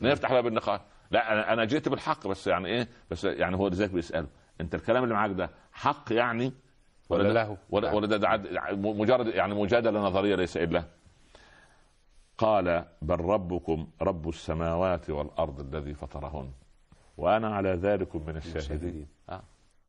نفتح 0.02 0.32
باب 0.32 0.48
النقاش. 0.48 0.80
لا 1.16 1.34
أنا 1.34 1.54
أنا 1.54 1.66
جيت 1.66 1.90
بالحق 1.90 2.28
بس 2.28 2.48
يعني 2.48 2.68
إيه؟ 2.68 2.88
بس 3.12 3.24
يعني 3.24 3.56
هو 3.58 3.68
لذلك 3.68 3.90
بيسأله. 3.92 4.28
أنت 4.62 4.76
الكلام 4.76 5.04
اللي 5.04 5.16
معاك 5.16 5.32
ده 5.32 5.50
حق 5.72 6.14
يعني؟ 6.14 6.54
ولا, 7.10 7.24
ولا 7.24 7.34
له؟ 7.34 7.58
ولا, 7.70 7.94
ولا 7.94 8.08
ده, 8.08 8.18
ده 8.18 8.52
مجرد 8.76 9.28
يعني 9.28 9.54
مجادلة 9.54 10.00
نظرية 10.00 10.36
ليس 10.36 10.58
إلا. 10.58 10.84
قال 12.38 12.86
بل 13.02 13.20
ربكم 13.20 13.88
رب 14.02 14.30
السماوات 14.30 15.10
والأرض 15.10 15.60
الذي 15.60 15.94
فطرهن 15.94 16.52
وأنا 17.18 17.56
على 17.56 17.70
ذلك 17.70 18.16
من 18.16 18.38
الشاهدين. 18.38 19.08
آه. 19.30 19.44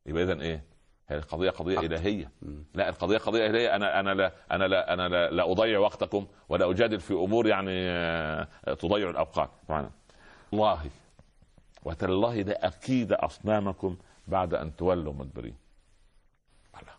يبقى 0.05 0.23
اذا 0.23 0.41
إيه؟ 0.41 0.63
هي 1.09 1.17
القضية 1.17 1.49
قضية 1.49 1.79
إلهية. 1.79 2.31
لا 2.73 2.89
القضية 2.89 3.17
قضية 3.17 3.47
إلهية. 3.47 3.75
أنا 3.75 3.99
أنا 3.99 4.13
لا 4.13 4.31
أنا 4.51 4.63
لا 4.67 4.93
أنا 4.93 5.07
لا, 5.07 5.29
لا 5.31 5.51
أضيع 5.51 5.79
وقتكم 5.79 6.27
ولا 6.49 6.71
أجادل 6.71 6.99
في 6.99 7.13
أمور 7.13 7.47
يعني 7.47 7.71
آه، 7.71 8.47
تضيع 8.79 9.09
الأوقات. 9.09 9.49
والله. 9.69 9.89
وتالله 11.83 12.41
ده 12.41 12.53
أكيد 12.61 13.11
أصنامكم 13.13 13.97
بعد 14.27 14.53
أن 14.53 14.75
تولوا 14.75 15.13
مدبرين. 15.13 15.55
الله. 16.81 16.93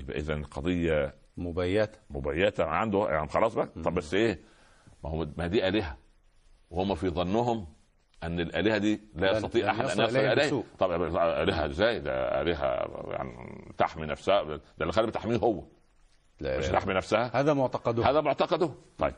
يبقى 0.00 0.18
اذا 0.18 0.34
القضية 0.34 1.14
مبيتة. 1.36 1.98
مبيتة. 2.10 2.64
عنده 2.64 3.10
يعني 3.10 3.28
خلاص 3.28 3.54
بقى. 3.54 3.66
طب 3.66 3.94
بس 3.94 4.14
إيه؟ 4.14 4.40
ما 5.04 5.10
هو 5.10 5.26
ما 5.36 5.46
دي 5.46 5.68
آلهة. 5.68 5.96
وهم 6.70 6.94
في 6.94 7.08
ظنهم 7.08 7.66
أن 8.22 8.40
الآلهة 8.40 8.78
دي 8.78 9.00
لا 9.14 9.30
يستطيع 9.36 9.70
أحد 9.70 9.84
أن 9.84 9.90
يصل 9.90 10.16
إليه. 10.16 10.64
طب 10.78 10.90
آلهة 11.16 11.66
إزاي؟ 11.66 12.00
ده 12.00 12.40
آلهة 12.42 12.66
يعني 13.10 13.64
تحمي 13.78 14.06
نفسها. 14.06 14.42
ده 14.42 14.60
اللي 14.80 14.92
خلي 14.92 15.06
بتحميه 15.06 15.36
هو. 15.36 15.64
لا. 16.40 16.58
مش 16.58 16.66
تحمي 16.66 16.94
نفسها؟ 16.94 17.40
هذا 17.40 17.54
معتقده. 17.54 18.10
هذا 18.10 18.20
معتقده. 18.20 18.74
طيب. 18.98 19.14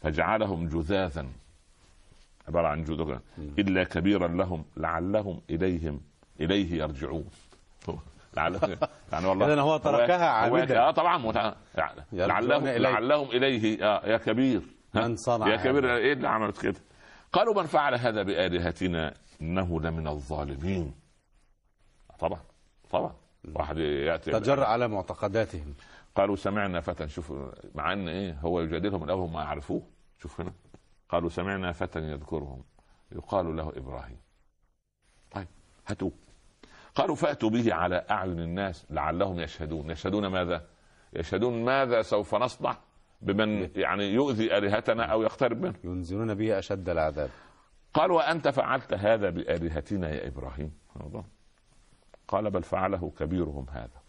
فجعلهم 0.00 0.68
جذاذا 0.68 1.26
عبارة 2.48 2.68
عن 2.68 2.84
جذوذا 2.84 3.20
إلا 3.38 3.84
كبيرا 3.84 4.28
لهم 4.28 4.64
لعلهم 4.76 5.40
إليهم 5.50 6.00
إليه 6.40 6.82
يرجعون. 6.82 7.24
لعله 8.36 8.78
يعني 9.12 9.26
والله 9.26 9.60
هو 9.60 9.76
تركها 9.76 10.28
عابدا. 10.28 10.78
آه 10.80 10.90
طبعا. 10.90 11.32
لعلهم 12.12 12.66
إليه. 12.66 12.78
لعلهم 12.78 13.30
إليه. 13.30 13.84
آه 13.84 14.06
يا 14.06 14.16
كبير؟ 14.16 14.62
من 14.94 15.16
صنع 15.16 15.48
يا 15.48 15.56
كبير؟ 15.56 15.96
إيه 15.96 16.12
اللي 16.12 16.28
عملت 16.28 16.62
كده؟ 16.62 16.80
قالوا 17.32 17.54
من 17.54 17.66
فعل 17.66 17.94
هذا 17.94 18.22
بآلهتنا 18.22 19.14
إنه 19.42 19.80
لمن 19.80 20.08
الظالمين. 20.08 20.94
طبعا. 22.18 22.40
طبعا. 22.90 23.12
واحد 23.54 23.78
ياتي 23.78 24.30
تجرأ 24.30 24.64
على 24.64 24.88
معتقداتهم. 24.88 25.74
قالوا 26.14 26.36
سمعنا 26.36 26.80
فتى 26.80 27.08
شوف 27.08 27.32
مع 27.74 27.92
إن 27.92 28.08
إيه 28.08 28.38
هو 28.40 28.60
يجادلهم 28.60 29.04
الأول 29.04 29.30
ما 29.30 29.42
يعرفوه. 29.42 29.82
شوف 30.22 30.40
هنا. 30.40 30.52
قالوا 31.08 31.28
سمعنا 31.28 31.72
فتى 31.72 31.98
يذكرهم. 31.98 32.64
يقال 33.12 33.56
له 33.56 33.72
إبراهيم. 33.76 34.18
طيب 35.30 35.46
هاتوه. 35.86 36.12
قالوا 36.94 37.14
فأتوا 37.16 37.50
به 37.50 37.74
على 37.74 38.06
أعين 38.10 38.40
الناس 38.40 38.86
لعلهم 38.90 39.40
يشهدون. 39.40 39.90
يشهدون 39.90 40.26
ماذا؟ 40.26 40.66
يشهدون 41.12 41.64
ماذا 41.64 42.02
سوف 42.02 42.34
نصنع 42.34 42.76
بمن 43.20 43.70
يعني 43.76 44.04
يؤذي 44.04 44.58
آلهتنا 44.58 45.04
أو 45.04 45.22
يقترب 45.22 45.60
منه؟ 45.60 45.74
ينزلون 45.84 46.34
به 46.34 46.58
أشد 46.58 46.88
العذاب. 46.88 47.30
قال 47.94 48.10
وأنت 48.10 48.48
فعلت 48.48 48.94
هذا 48.94 49.30
بآلهتنا 49.30 50.10
يا 50.10 50.28
إبراهيم. 50.28 50.72
قال 52.28 52.50
بل 52.50 52.62
فعله 52.62 53.12
كبيرهم 53.18 53.66
هذا. 53.70 54.02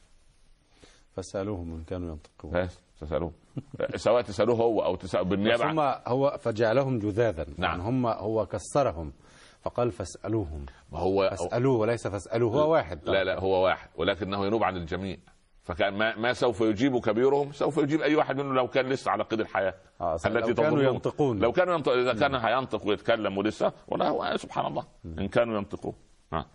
فاسألوهم 1.15 1.73
إن 1.73 1.83
كانوا 1.83 2.09
ينطقون. 2.09 2.51
بس 2.51 2.81
تسالوه 2.99 3.31
سواء 3.95 4.21
تسألوه 4.21 4.55
هو 4.55 4.83
أو 4.85 4.95
تسالوه 4.95 5.25
بس 5.25 5.29
بالنيابة 5.31 5.71
هم 5.71 5.79
هو 6.07 6.37
فجعلهم 6.39 6.99
جذاذا. 6.99 7.45
نعم. 7.57 7.71
يعني 7.71 7.83
هم 7.83 8.07
هو 8.07 8.45
كسرهم 8.45 9.13
فقال 9.61 9.91
فاسألوهم. 9.91 10.65
ما 10.91 10.99
هو 10.99 11.29
فاسألوه 11.29 11.77
وليس 11.79 12.07
فاسألوه 12.07 12.53
هو 12.53 12.71
واحد. 12.71 13.09
لا 13.09 13.23
لا 13.23 13.39
هو 13.39 13.65
واحد 13.65 13.89
ولكنه 13.95 14.45
ينوب 14.45 14.63
عن 14.63 14.77
الجميع. 14.77 15.17
فكان 15.63 15.93
ما, 15.93 16.15
ما 16.15 16.33
سوف 16.33 16.61
يجيب 16.61 16.97
كبيرهم 16.97 17.51
سوف 17.51 17.77
يجيب 17.77 18.01
أي 18.01 18.15
واحد 18.15 18.37
منه 18.37 18.53
لو 18.53 18.67
كان 18.67 18.89
لسه 18.89 19.11
على 19.11 19.23
قيد 19.23 19.39
الحياة 19.39 19.73
آه، 20.01 20.17
لو 20.25 20.53
كانوا. 20.53 20.83
ينطقون. 20.83 21.39
لو 21.39 21.51
كانوا 21.51 21.73
ينطق 21.75 21.91
إذا 21.91 22.13
كان 22.13 22.35
هينطق 22.35 22.87
ويتكلم 22.87 23.37
ولسه 23.37 23.73
ولا 23.87 24.09
هو 24.09 24.37
سبحان 24.37 24.65
الله. 24.65 24.83
إن 25.05 25.27
كانوا 25.27 25.57
ينطقون. 25.57 25.93
ها. 26.33 26.45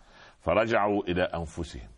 فرجعوا 0.40 1.02
إلى 1.02 1.22
أنفسهم. 1.22 1.93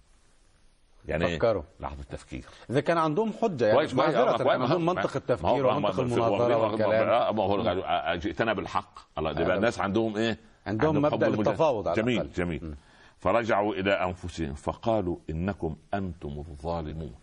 يعني 1.09 1.37
فكروا. 1.39 1.63
لحظة 1.81 2.03
تفكير. 2.03 2.45
إذا 2.71 2.81
كان 2.81 2.99
عندهم 2.99 3.33
حجة 3.33 3.67
يعني 3.67 3.81
آه، 3.81 4.37
كان. 4.37 4.49
عندهم 4.51 4.85
ما- 4.87 4.93
منطق 4.95 5.17
التفكير 5.17 5.67
ومنطق 5.67 6.01
ما- 6.01 6.27
والكلام. 6.57 7.37
ما 7.37 7.43
هو 7.43 8.17
جئتنا 8.17 8.53
بالحق. 8.53 8.99
الله 9.19 9.33
ده 9.33 9.39
هذا 9.39 9.47
بقى 9.47 9.57
الناس 9.57 9.81
عندهم 9.81 10.17
إيه؟ 10.17 10.39
عندهم 10.67 10.97
المجاهدة. 10.97 11.29
للتفاوض 11.29 11.89
على 11.89 12.03
جميل. 12.03 12.33
جميل. 12.33 12.75
فرجعوا 13.19 13.75
إلى 13.75 13.93
أنفسهم 13.93 14.55
فقالوا 14.55 15.17
إنكم 15.31 15.77
أنتم 15.95 16.29
الظالمون. 16.49 17.15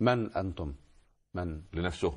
من 0.00 0.32
أنتم؟ 0.32 0.72
من؟ 1.34 1.60
لنفسهم 1.74 2.12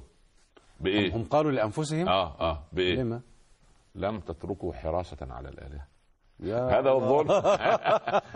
بإيه؟ 0.80 1.16
هم 1.16 1.24
قالوا 1.24 1.51
لأنفسهم؟ 1.51 2.07
آه 2.09 2.39
آه 2.39 2.63
بإيه؟ 2.74 2.95
لما؟ 2.95 3.22
لم 3.95 4.20
تتركوا 4.20 4.74
حراسة 4.74 5.18
على 5.22 5.49
الآلهة. 5.49 5.86
هذا 6.43 6.89
هو 6.89 7.21
الظلم. 7.21 7.31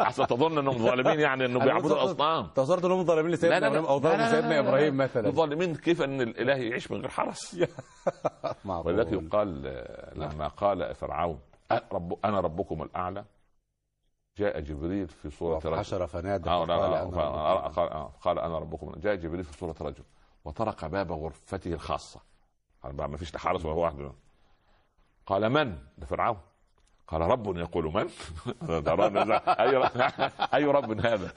احسن 0.01 0.27
تظن 0.27 0.57
إنهم 0.57 0.77
ظالمين 0.77 1.19
يعني 1.19 1.45
انه 1.45 1.59
بيعبدوا 1.59 1.95
الأصنام. 2.03 2.47
تصورت 2.47 2.85
إنهم 2.85 3.03
ظالمين 3.03 3.31
لسيدنا 3.31 3.67
إبراهيم 3.67 3.85
أو 3.85 3.99
ظالموا 3.99 4.27
سيدنا 4.29 4.59
إبراهيم 4.59 4.97
مثلا. 4.97 5.27
الظالمين 5.27 5.75
كيف 5.75 6.01
إن 6.01 6.21
الإله 6.21 6.55
يعيش 6.55 6.91
من 6.91 6.97
غير 6.97 7.09
حرس؟ 7.09 7.55
ولذلك 8.65 9.11
يقال 9.11 9.67
آه، 9.67 10.13
لما 10.15 10.47
قال 10.47 10.95
فرعون 10.95 11.39
رب 11.91 12.19
أنا 12.25 12.39
ربكم 12.39 12.83
الأعلى 12.83 13.25
جاء 14.37 14.59
جبريل 14.59 15.07
في 15.07 15.29
صورة 15.29 15.57
رجل. 15.65 15.77
حشر 15.77 16.07
فنادى 16.07 16.49
آه، 16.49 16.63
أنا. 16.63 16.75
قال 17.67 17.89
آه، 17.89 18.13
قال 18.21 18.39
أنا 18.39 18.59
ربكم 18.59 18.91
جاء 18.97 19.15
جبريل 19.15 19.43
في 19.43 19.57
صورة 19.57 19.75
رجل 19.81 20.03
وطرق 20.45 20.85
باب 20.85 21.11
غرفته 21.11 21.77
بقى 22.83 23.09
ما 23.09 23.17
فيش 23.17 23.37
حارس 23.37 23.65
وهو 23.65 23.85
وحده 23.85 24.11
قال 25.25 25.49
من؟ 25.49 25.77
لفرعون. 25.97 26.37
قال 27.09 27.21
رب 27.21 27.57
يقول 27.57 27.85
من؟ 27.93 28.09
أي 29.63 29.77
أي 30.55 30.65
رب 30.65 31.05
هذا؟ 31.05 31.31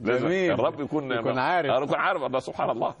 جميل. 0.00 0.52
الرب 0.52 0.80
يكون 0.80 1.12
يكون 1.12 1.38
عارف. 1.38 1.82
يكون 1.82 1.94
عارف. 1.94 2.22
الله 2.22 2.40
سبحان 2.40 2.70
الله. 2.70 2.94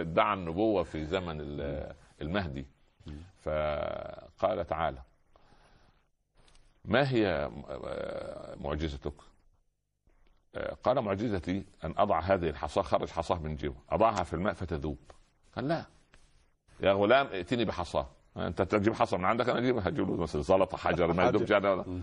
ادعى 0.00 0.34
النبوة 0.34 0.82
في 0.82 1.04
زمن 1.04 1.40
ال- 1.40 1.92
المهدي. 2.22 2.66
فقال 3.42 4.66
تعالى 4.66 5.02
ما 6.84 7.10
هي 7.10 7.50
معجزتك؟ 8.60 9.12
قال 10.84 11.00
معجزتي 11.00 11.64
أن 11.84 11.94
أضع 11.98 12.20
هذه 12.20 12.48
الحصاة 12.50 12.82
خرج 12.82 13.10
حصاة 13.10 13.38
من 13.38 13.56
جيبه. 13.56 13.76
أضعها 13.90 14.22
في 14.24 14.34
الماء 14.34 14.54
فتذوب. 14.54 14.98
قال 15.56 15.68
لا. 15.68 15.84
يا 16.80 16.92
غلام 16.92 17.26
ائتني 17.26 17.64
بحصاة. 17.64 18.06
أنت 18.36 18.62
تجيب 18.62 18.94
حصى 18.94 19.16
من 19.16 19.24
عندك 19.24 19.48
أنا 19.48 19.58
اجيبها 19.58 19.88
هجيب 19.88 20.08
له 20.10 20.16
مثلا 20.16 20.42
زلطة 20.42 20.76
حجر 20.76 21.12
ما 21.12 21.28
يدوبش 21.28 21.50
يعني 21.50 22.02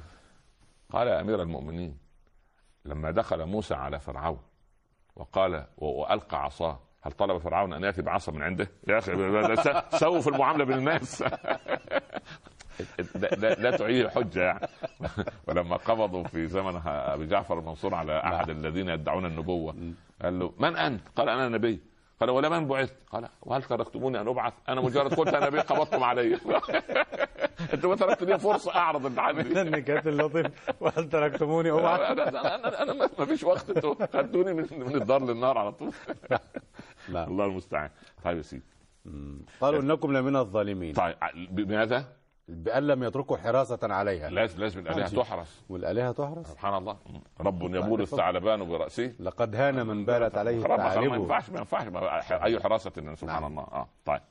قال 0.91 1.07
يا 1.07 1.21
أمير 1.21 1.41
المؤمنين 1.41 1.97
لما 2.85 3.11
دخل 3.11 3.45
موسى 3.45 3.73
على 3.73 3.99
فرعون 3.99 4.39
وقال 5.15 5.65
وألقى 5.77 6.43
عصاه 6.43 6.79
هل 7.01 7.11
طلب 7.11 7.37
فرعون 7.37 7.73
أن 7.73 7.83
يأتي 7.83 8.01
بعصا 8.01 8.31
من 8.31 8.41
عنده؟ 8.41 8.67
يا 8.87 8.97
أخي 8.97 9.11
سووا 9.99 10.21
في 10.21 10.27
المعاملة 10.27 10.63
بين 10.65 10.77
الناس. 10.77 11.23
لا, 13.37 13.77
تعيه 13.77 14.07
حجة 14.09 14.41
يعني. 14.41 14.67
ولما 15.47 15.75
قبضوا 15.75 16.23
في 16.23 16.47
زمن 16.47 16.81
أبي 16.85 17.25
جعفر 17.27 17.59
المنصور 17.59 17.95
على 17.95 18.19
أحد 18.19 18.49
الذين 18.49 18.89
يدعون 18.89 19.25
النبوة 19.25 19.75
قال 20.21 20.39
له 20.39 20.53
من 20.59 20.75
أنت؟ 20.77 21.01
قال 21.15 21.29
أنا 21.29 21.49
نبي. 21.49 21.81
قال 22.19 22.29
ولا 22.29 22.49
من 22.49 22.67
بعثت؟ 22.67 22.95
قال 23.11 23.29
وهل 23.41 23.63
تركتموني 23.63 24.21
أن 24.21 24.27
أبعث؟ 24.27 24.53
أنا 24.69 24.81
مجرد 24.81 25.13
قلت 25.13 25.33
أنا 25.33 25.45
نبي 25.47 25.59
قبضتم 25.59 26.03
علي. 26.03 26.33
أنتم 27.73 27.89
ما 27.89 27.95
تركت 27.95 28.23
لي 28.23 28.39
فرصة 28.39 28.75
أعرض 28.75 29.05
اللي 29.05 29.21
عندي. 29.21 29.61
النكات 29.61 30.07
اللطيف. 30.07 30.45
وهل 30.81 31.09
تركتموني 31.09 31.69
اوعى 31.71 32.11
أنا 32.11 32.29
أنا 32.29 32.55
أنا, 32.55 32.83
أنا 32.83 32.93
ما- 32.93 33.09
ما 33.19 33.25
فيش 33.25 33.43
وقت. 33.43 33.69
أنتوا 33.69 33.95
خدوني 34.13 34.53
من, 34.53 34.67
من 34.71 34.95
الدار 34.95 35.25
للنار 35.25 35.57
على 35.57 35.71
طول. 35.71 35.91
لا. 36.29 36.41
الله 37.27 37.45
المستعان. 37.45 37.89
طيب 38.23 38.37
يا 38.37 38.41
سيدي. 38.41 38.63
قالوا 39.61 39.81
إنكم 39.81 40.17
لمن 40.17 40.35
الظالمين. 40.35 40.93
طيب 40.93 41.15
بماذا؟ 41.55 42.05
بأن 42.47 42.87
لم 42.87 43.03
يتركوا 43.03 43.37
حراسة 43.37 43.79
عليها. 43.83 44.29
لازم 44.29 44.59
لازم 44.59 44.79
الالهه 44.79 45.03
عجيب. 45.03 45.19
تحرس. 45.19 45.63
والآلهة 45.69 46.11
تحرس؟ 46.11 46.47
سبحان 46.47 46.73
الله. 46.77 46.97
رب 47.39 47.61
يبول 47.75 48.01
الثعلبان 48.01 48.65
برأسه. 48.69 49.13
لقد 49.19 49.55
هان 49.55 49.87
من 49.87 50.05
بالت 50.05 50.37
عليه 50.37 50.63
خلاص 50.63 50.79
ما 50.79 50.87
الثعالب 50.87 51.13
ينفعش 51.13 51.49
ما 51.49 51.59
ينفعش. 51.59 51.87
ما- 51.87 52.43
أي 52.43 52.59
حراسة 52.59 52.89
سبحان 53.15 53.25
نعم. 53.41 53.45
الله. 53.45 53.63
آه 53.63 53.87
طيب. 54.05 54.21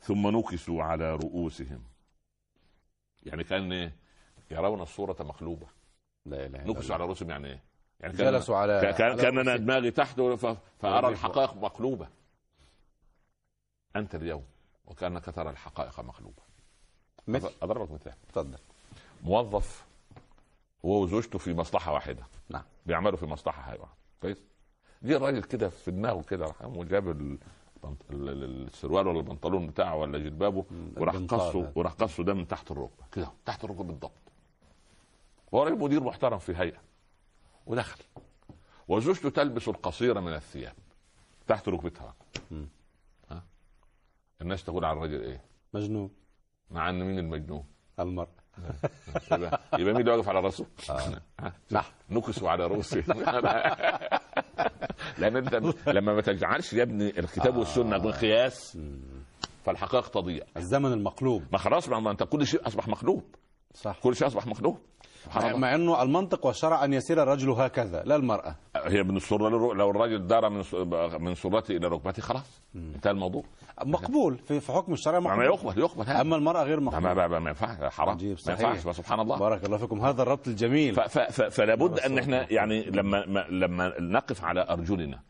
ثم 0.00 0.26
نكسوا 0.26 0.82
على 0.82 1.14
رؤوسهم. 1.16 1.82
يعني 3.22 3.44
كان 3.44 3.72
إيه؟ 3.72 3.92
يرون 4.50 4.80
الصورة 4.80 5.16
مقلوبه 5.22 5.66
لا 6.26 6.46
إله 6.46 6.64
نكسوا 6.64 6.94
على 6.94 7.04
رؤوسهم 7.04 7.30
يعني 7.30 7.48
إيه؟ 7.48 7.62
يعني 8.00 8.14
جلسوا 8.14 8.56
على 8.56 8.80
كان 8.82 8.92
كان, 8.92 9.10
على 9.10 9.22
كان 9.22 9.38
أنا 9.38 9.50
رؤوسهم. 9.50 9.66
دماغي 9.66 9.90
تحت 9.90 10.20
ف- 10.20 10.56
فأرى 10.78 10.94
ورجل 10.96 11.12
الحقائق 11.12 11.54
مقلوبه 11.54 12.08
أنت 13.96 14.14
اليوم 14.14 14.44
وكأنك 14.86 15.24
ترى 15.24 15.50
الحقائق 15.50 16.00
مقلوبه 16.00 16.42
مثل 17.28 17.50
أضربك 17.62 17.90
مثال. 17.90 18.12
اتفضل. 18.28 18.58
موظف 19.24 19.86
هو 20.84 21.02
وزوجته 21.02 21.38
في 21.38 21.54
مصلحة 21.54 21.92
واحدة. 21.92 22.26
نعم. 22.48 22.62
بيعملوا 22.86 23.16
في 23.16 23.26
مصلحة 23.26 23.70
واحدة 23.70 23.84
كويس؟ 24.22 24.38
جه 25.02 25.16
الراجل 25.16 25.42
كده 25.42 25.68
في 25.68 25.90
دماغه 25.90 26.22
كده 26.22 26.44
راح 26.46 26.62
وجاب 26.64 27.10
ال- 27.10 27.38
ال- 28.10 28.66
السروال 28.66 29.06
ولا 29.06 29.18
البنطلون 29.18 29.66
بتاعه 29.66 29.96
ولا 29.96 30.18
جلبابه 30.18 30.64
وراح 30.96 31.14
قصه. 31.16 31.72
وراح 31.74 31.92
قصه 31.92 32.24
ده 32.24 32.34
من 32.34 32.48
تحت 32.48 32.70
الركبة. 32.70 33.04
كده. 33.12 33.32
تحت 33.46 33.64
الركبة 33.64 33.84
بالضبط. 33.84 34.12
هو 35.54 35.62
راجل 35.62 35.78
مدير 35.78 36.00
محترم 36.02 36.38
في 36.38 36.56
هيئة. 36.56 36.78
ودخل. 37.66 38.02
وزوجته 38.88 39.30
تلبس 39.30 39.68
القصير 39.68 40.20
من 40.20 40.32
الثياب. 40.34 40.74
تحت 41.46 41.68
ركبتها. 41.68 42.14
ها؟ 43.30 43.44
الناس 44.42 44.64
تقول 44.64 44.84
على 44.84 44.96
الراجل 44.96 45.22
إيه؟ 45.22 45.44
مجنون. 45.74 46.10
مع 46.72 46.90
ان 46.90 47.04
مين 47.04 47.18
المجنون؟ 47.18 47.64
المرء. 48.00 48.28
يبقى, 49.32 49.60
يبقى 49.78 49.92
مين 49.92 49.96
اللي 49.96 50.10
واقف 50.10 50.28
على 50.28 50.40
راسه؟ 50.40 50.66
ها؟ 51.40 51.52
نعم 51.70 51.84
نكسوا 52.10 52.50
على 52.50 52.66
رؤوسهم 52.66 53.02
لأن 55.18 55.36
أنت 55.36 55.54
لما 55.86 56.14
ما 56.14 56.20
تجعلش 56.20 56.72
يا 56.72 56.82
ابني 56.82 57.18
الكتاب 57.18 57.56
والسنة 57.56 57.98
مقياس 57.98 58.78
فالحقائق 59.64 60.08
تضيع. 60.08 60.44
الزمن 60.56 60.92
المقلوب. 60.92 61.42
ما 61.52 61.58
خلاص 61.58 61.88
ما 61.88 62.10
أنت 62.10 62.22
كل 62.22 62.46
شيء 62.46 62.66
أصبح 62.66 62.88
مقلوب. 62.88 63.24
صح. 63.74 63.98
كل 64.02 64.16
شيء 64.16 64.26
أصبح 64.26 64.46
مقلوب. 64.46 64.78
مع, 65.36 65.74
إنه 65.74 66.02
المنطق 66.02 66.46
والشرع 66.46 66.84
أن 66.84 66.92
يسير 66.92 67.22
الرجل 67.22 67.50
هكذا 67.50 68.02
لا 68.02 68.16
المرأة. 68.16 68.56
هي 68.76 69.02
من 69.02 69.16
السره 69.16 69.48
للرو... 69.48 69.72
لو 69.72 69.90
الراجل 69.90 70.26
دار 70.26 70.50
من 70.50 70.64
من 71.24 71.34
سرته 71.34 71.76
إلى 71.76 71.86
ركبته 71.88 72.22
خلاص. 72.22 72.62
انتهى 72.74 73.10
الموضوع. 73.10 73.44
مقبول. 73.84 74.38
في 74.38 74.72
حكم 74.72 74.92
الشرع 74.92 75.20
ما 75.20 75.30
مقبول. 75.30 75.44
يقبل 75.44 75.78
يقبل 75.80 76.02
هذا 76.04 76.20
أما 76.20 76.36
المرأة 76.36 76.62
غير 76.64 76.80
ما 76.80 76.86
مقبول 76.90 77.02
ما 77.02 77.26
ما, 77.28 77.38
ما 77.38 77.50
ينفعش 77.50 77.92
حرام. 77.94 78.16
ما. 78.16 78.22
ينفعش 78.22 78.96
سبحان 78.96 79.20
الله. 79.20 79.38
بارك 79.38 79.64
الله 79.64 79.76
فيكم. 79.76 80.00
هذا 80.00 80.22
الربط 80.22 80.48
الجميل. 80.48 80.94
فلا 81.50 81.74
بد 81.74 81.98
أن 81.98 82.18
إحنا. 82.18 82.52
يعني 82.52 82.82
لما 82.84 83.26
ما... 83.26 83.40
لما 83.50 84.00
نقف 84.00 84.44
على 84.44 84.66
أرجلنا 84.70 85.20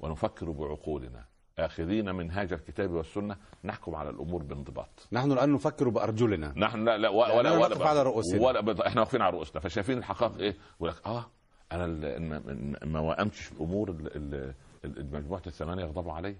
ونفكر 0.00 0.50
بعقولنا 0.50 1.24
آخذين 1.58 2.14
منهاج 2.14 2.52
الكتاب 2.52 2.90
والسنة 2.90 3.36
نحكم 3.64 3.94
على 3.94 4.10
الأمور 4.10 4.42
بانضباط. 4.42 5.08
نحن 5.12 5.32
الآن 5.32 5.52
نفكر 5.52 5.88
بأرجلنا. 5.88 6.52
نحن 6.56 6.84
لا 6.84 6.96
لا 6.98 6.98
لا، 6.98 7.08
ولا 7.08 7.42
لا 7.42 7.52
ولا 7.52 7.68
نقف 7.68 7.82
على 7.82 8.02
رؤوسنا. 8.02 8.42
ولا 8.42 8.60
بض- 8.60 8.80
إحنا 8.80 9.00
واقفين 9.00 9.22
على 9.22 9.32
رؤوسنا. 9.32 9.60
فشايفين 9.60 9.98
الحقائق 9.98 10.38
إيه؟ 10.38 10.56
يقول 10.76 10.88
لك 10.90 11.06
آه 11.06 11.26
أنا 11.72 11.86
ما- 11.86 12.38
ما- 12.38 12.76
ما 12.84 13.00
وأمتش 13.00 13.40
في 13.40 13.60
امور 13.60 13.90
ال- 13.90 14.16
ال- 14.16 14.54
ال- 14.84 15.08
مجموعه 15.12 15.42
الثمانية 15.46 15.82
يغضبوا 15.82 16.12
علي. 16.12 16.36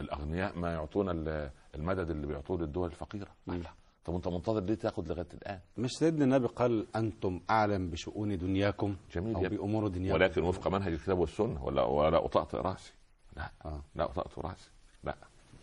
الأغنياء 0.00 0.58
ما 0.58 0.72
يعطونا 0.72 1.12
ال- 1.12 1.50
المدد 1.74 2.10
اللي 2.10 2.26
بيعطوه 2.26 2.58
للدول 2.58 2.86
الفقيرة. 2.88 3.28
لا 3.46 3.60
طب 4.04 4.14
أنت 4.14 4.28
منتظر 4.28 4.60
ليه 4.60 4.74
تاخد 4.74 5.08
لغاية 5.08 5.26
الآن؟ 5.34 5.58
مش 5.78 5.90
سيدنا 5.90 6.24
النبي 6.24 6.46
قال 6.46 6.86
أنتم 6.96 7.40
أعلم 7.50 7.90
بشؤون 7.90 8.38
دنياكم 8.38 8.96
جميل 9.14 9.34
أو. 9.34 9.40
بأمور 9.42 9.88
دنياكم. 9.88 10.14
ولكن 10.20 10.42
وفق 10.42 10.68
منهج 10.68 10.92
الكتاب 10.92 11.18
والسنة. 11.18 11.64
ولا 11.64 11.82
ولا 11.82 12.24
اطأطئ 12.24 12.56
رأسي. 12.58 12.92
لا. 13.36 13.50
آه. 13.64 13.82
لا 13.94 14.04
اطأطئ 14.04 14.40
رأسي. 14.40 14.70
لا. 15.04 15.14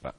لا. 0.04 0.14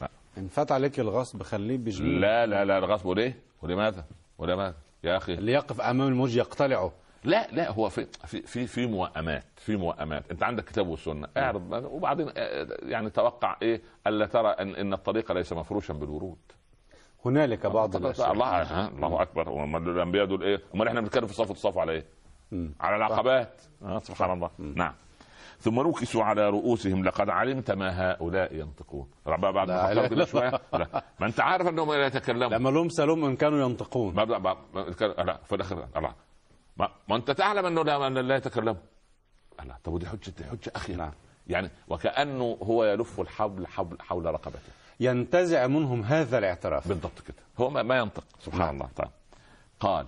لا. 0.00 0.08
ان 0.38 0.48
فات 0.48 0.72
عليك 0.72 1.00
الغصب 1.00 1.42
خليه 1.42 1.76
بجنون. 1.76 2.20
لا 2.20 2.46
لا 2.46 2.64
لا 2.64 2.78
الغصب 2.78 3.06
وليه 3.06 3.38
ولماذا؟ 3.62 4.04
ولماذا؟ 4.38 4.74
يا 5.04 5.16
أخي. 5.16 5.34
اللي 5.34 5.52
يقف 5.52 5.80
أمام 5.80 6.08
الموج 6.08 6.36
يقتلعه. 6.36 6.92
لا 7.24 7.46
لا 7.52 7.70
هو 7.70 7.88
في 7.88 8.06
في 8.26 8.42
في 8.42 8.66
في 8.66 8.86
موائمات 8.86 9.44
في 9.56 9.76
موائمات 9.76 10.30
انت 10.30 10.42
عندك 10.42 10.64
كتاب 10.64 10.88
والسنة 10.88 11.28
اعرض 11.36 11.72
وبعدين 11.84 12.28
آه، 12.36 12.66
يعني 12.82 13.10
توقع 13.10 13.56
إيه؟ 13.62 13.80
الا 14.06 14.26
ترى 14.26 14.48
ان 14.48 14.74
إن 14.74 14.92
الطريق 14.92 15.32
ليس 15.32 15.52
مفروشا 15.52 15.94
بالورود. 15.94 16.38
هنالك 17.24 17.66
بعض 17.66 17.96
الأشياء. 17.96 18.32
الله 18.32 18.46
ها، 18.62 18.88
الله 18.88 19.22
أكبر. 19.22 19.64
الأنبياء 19.76 20.24
دول 20.24 20.42
إيه؟ 20.42 20.60
امال 20.74 20.88
إحنا 20.88 21.00
بنتكلم 21.00 21.26
في 21.26 21.34
صف 21.34 21.50
الصف 21.50 21.78
على 21.78 21.92
إيه. 21.92 22.04
على 22.80 22.96
العقبات. 22.96 23.60
آه، 23.82 23.98
سبحان 23.98 24.30
الله. 24.32 24.50
نعم. 24.58 24.92
ثم 25.58 25.88
نكسوا 25.88 26.24
على 26.24 26.50
رؤوسهم 26.50 27.04
لقد 27.04 27.28
علمت 27.28 27.70
ما 27.70 28.10
هؤلاء 28.12 28.54
ينطقون. 28.54 29.08
بعد 29.26 29.40
بعد 29.40 29.68
لا 29.68 29.82
ما 29.84 29.94
فكرت 29.94 30.10
كده 30.10 30.24
شوية. 30.24 30.60
لا. 30.72 31.04
ما 31.20 31.26
انت 31.26 31.40
عارف 31.40 31.68
انهم 31.68 31.92
لا 31.92 32.06
يتكلمون 32.06 32.52
لما 32.54 32.70
لهم 32.70 32.88
سلوم 32.88 33.24
ان 33.24 33.36
كانوا 33.36 33.68
ينطقون. 33.68 34.14
لا 34.14 35.38
في 35.44 35.54
الآخر 35.54 35.86
الله. 35.96 36.14
ما, 36.76 36.88
ما 37.08 37.16
انت 37.16 37.30
تعلم 37.30 37.66
انه 37.66 37.84
لا, 37.84 38.06
أن 38.06 38.14
لا 38.18 38.36
يتكلم 38.36 38.76
الله 39.60 39.76
طب 39.84 39.92
ودي 39.92 40.06
حجه 40.06 40.32
حجة 40.50 40.72
أخي 40.76 40.94
نعم. 40.94 41.12
يعني 41.46 41.70
وكأنه 41.88 42.58
هو 42.62 42.84
يلف 42.84 43.20
الحبل 43.20 43.66
حبل 43.66 43.96
حول 44.00 44.24
رقبته. 44.24 44.72
ينتزع 45.00 45.66
منهم 45.66 46.02
هذا 46.02 46.38
الاعتراف. 46.38 46.88
بالضبط 46.88 47.20
كده. 47.20 47.36
هو 47.58 47.70
ما, 47.70 47.82
ما 47.82 47.98
ينطق. 47.98 48.24
سبحان 48.40 48.60
نعم. 48.60 48.74
الله. 48.74 48.88
طيب. 48.96 49.10
قال 49.80 50.06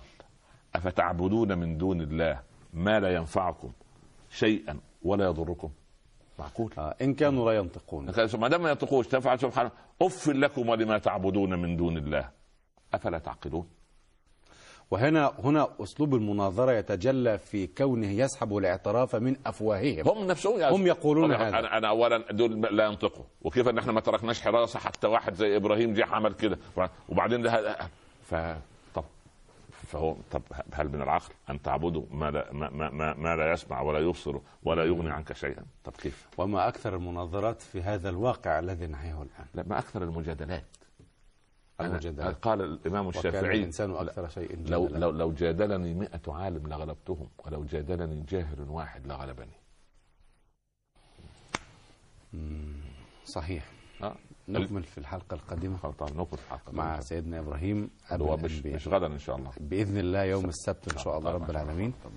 أفتعبدون 0.75 1.57
من 1.57 1.77
دون 1.77 2.01
الله 2.01 2.39
ما 2.73 2.99
لا 2.99 3.15
ينفعكم 3.15 3.71
شيئا 4.29 4.79
ولا 5.03 5.25
يضركم؟ 5.25 5.71
معقول؟ 6.39 6.73
آه 6.77 6.95
إن 7.01 7.13
كانوا 7.13 7.51
لا 7.51 7.57
ينطقون. 7.57 8.05
ما 8.33 8.47
دام 8.47 8.63
ما 8.63 8.69
ينطقوش 8.69 9.07
تفعل 9.07 9.39
سبحانه 9.39 9.71
اف 10.01 10.29
لكم 10.29 10.69
ولما 10.69 10.97
تعبدون 10.97 11.59
من 11.59 11.77
دون 11.77 11.97
الله. 11.97 12.29
أفلا 12.93 13.17
تعقلون؟ 13.17 13.67
وهنا 14.93 15.33
هنا 15.43 15.67
أسلوب 15.79 16.15
المناظرة 16.15 16.71
يتجلى 16.71 17.37
في 17.37 17.67
كونه 17.67 18.07
يسحب 18.11 18.57
الاعتراف 18.57 19.15
من 19.15 19.35
أفواههم. 19.45 20.07
هم 20.09 20.27
نفسهم 20.27 20.59
يا 20.59 20.69
هم 20.69 20.87
يقولون 20.87 21.37
أنا- 21.37 21.41
هذا. 21.41 21.59
أنا 21.59 21.77
أنا 21.77 21.87
اولا 21.89 22.31
دول 22.31 22.61
لا 22.61 22.85
ينطقوا. 22.85 23.23
وكيف 23.41 23.67
إن 23.67 23.77
إحنا 23.77 23.91
ما 23.91 24.01
تركناش 24.01 24.41
حراسة 24.41 24.79
حتى 24.79 25.07
واحد 25.07 25.33
زي 25.33 25.55
إبراهيم 25.57 25.93
جه 25.93 26.05
عمل 26.05 26.33
كده؟ 26.33 26.57
وبعدين 27.09 27.41
ده 27.41 27.77
ف 28.29 28.35
طب 28.95 29.03
فهو 29.71 30.15
طب 30.31 30.41
هل 30.73 30.87
من 30.89 31.01
العقل 31.01 31.33
أن 31.49 31.61
تعبدوا 31.61 32.03
ما 32.11 32.31
لا 32.31 32.45
ما, 32.51 32.69
ما, 32.69 32.89
ما, 32.89 33.13
ما 33.13 33.35
لا 33.35 33.53
يسمع 33.53 33.81
ولا 33.81 33.99
يبصر 33.99 34.35
ولا 34.63 34.83
يغني 34.85 35.11
عنك 35.11 35.33
شيئا؟ 35.33 35.63
طب 35.85 35.91
كيف؟ 35.91 36.27
وما 36.37 36.67
أكثر 36.67 36.95
المناظرات 36.95 37.61
في 37.61 37.81
هذا 37.81 38.09
الواقع 38.09 38.59
الذي 38.59 38.87
نحيه 38.87 39.13
الآن. 39.21 39.45
لا 39.53 39.63
ما 39.67 39.79
أكثر 39.79 40.03
المجادلات. 40.03 40.63
المجادلات. 41.81 42.35
قال 42.35 42.61
الإمام 42.61 43.07
وكان 43.07 43.19
الشافعي 43.19 43.57
الإنسان 43.57 43.91
أكثر 43.91 44.27
شيء 44.27 44.67
لو 44.67 44.87
جدلا. 44.87 44.97
لو 44.99 45.11
لو 45.11 45.31
جادلني 45.31 45.93
مئة 45.93 46.21
عالم 46.27 46.67
لغلبتهم 46.67 47.29
ولو 47.45 47.63
جادلني 47.63 48.21
جاهل 48.21 48.69
واحد 48.69 49.07
لغلبني. 49.07 49.53
صحيح. 53.25 53.65
آه. 54.03 54.15
نكمل 54.47 54.83
في 54.83 54.97
الحلقة 54.97 55.33
القادمة. 55.33 55.77
خلاص 55.77 56.01
نكمل 56.01 56.25
في 56.25 56.33
الحلقة 56.33 56.71
مع 56.71 56.99
سيدنا 56.99 57.39
إبراهيم 57.39 57.89
اللي 58.11 58.23
هو 58.23 58.33
أبو 58.33 58.45
مش 58.45 58.51
الأنبياء. 58.51 58.75
مش 58.75 58.87
غدا 58.87 59.07
إن 59.07 59.19
شاء 59.19 59.35
الله. 59.35 59.51
بإذن 59.59 59.97
الله 59.97 60.23
يوم 60.23 60.45
السبت 60.45 60.93
إن 60.93 60.97
شاء 60.97 61.17
الله 61.17 61.31
رب 61.31 61.49
العالمين. 61.49 61.93
طب 62.03 62.11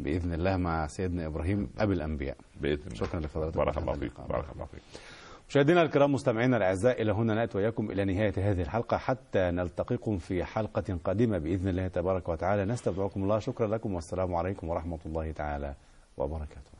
بإذن 0.00 0.32
الله. 0.32 0.56
مع 0.56 0.86
سيدنا 0.86 1.26
إبراهيم 1.26 1.70
أبي 1.78 1.94
الأنبياء. 1.94 2.36
بإذن 2.60 2.82
الله. 2.82 2.94
شكرا 2.94 3.20
لفضيلتك 3.20 3.56
بارك 3.56 3.78
الله 3.78 3.92
فيك. 3.92 4.20
بارك 4.20 4.52
الله 4.52 4.64
فيك. 4.64 4.82
مشاهدينا 5.48 5.82
الكرام 5.82 6.12
مستمعينا 6.12 6.56
الأعزاء 6.56 7.02
إلى 7.02 7.12
هنا 7.12 7.34
نأتي 7.34 7.58
وإياكم 7.58 7.90
إلى 7.90 8.04
نهاية 8.04 8.32
هذه 8.36 8.62
الحلقة 8.62 8.96
حتى 8.96 9.38
نلتقيكم 9.38 10.18
في 10.18 10.44
حلقة 10.44 10.98
قادمة 11.04 11.38
بإذن 11.38 11.68
الله 11.68 11.88
تبارك 11.88 12.28
وتعالى. 12.28 12.64
نستودعكم 12.64 13.22
الله 13.22 13.38
شكرا 13.38 13.66
لكم 13.66 13.94
والسلام 13.94 14.34
عليكم 14.34 14.68
ورحمة 14.68 14.98
الله 15.06 15.32
تعالى 15.32 15.74
وبركاته. 16.16 16.75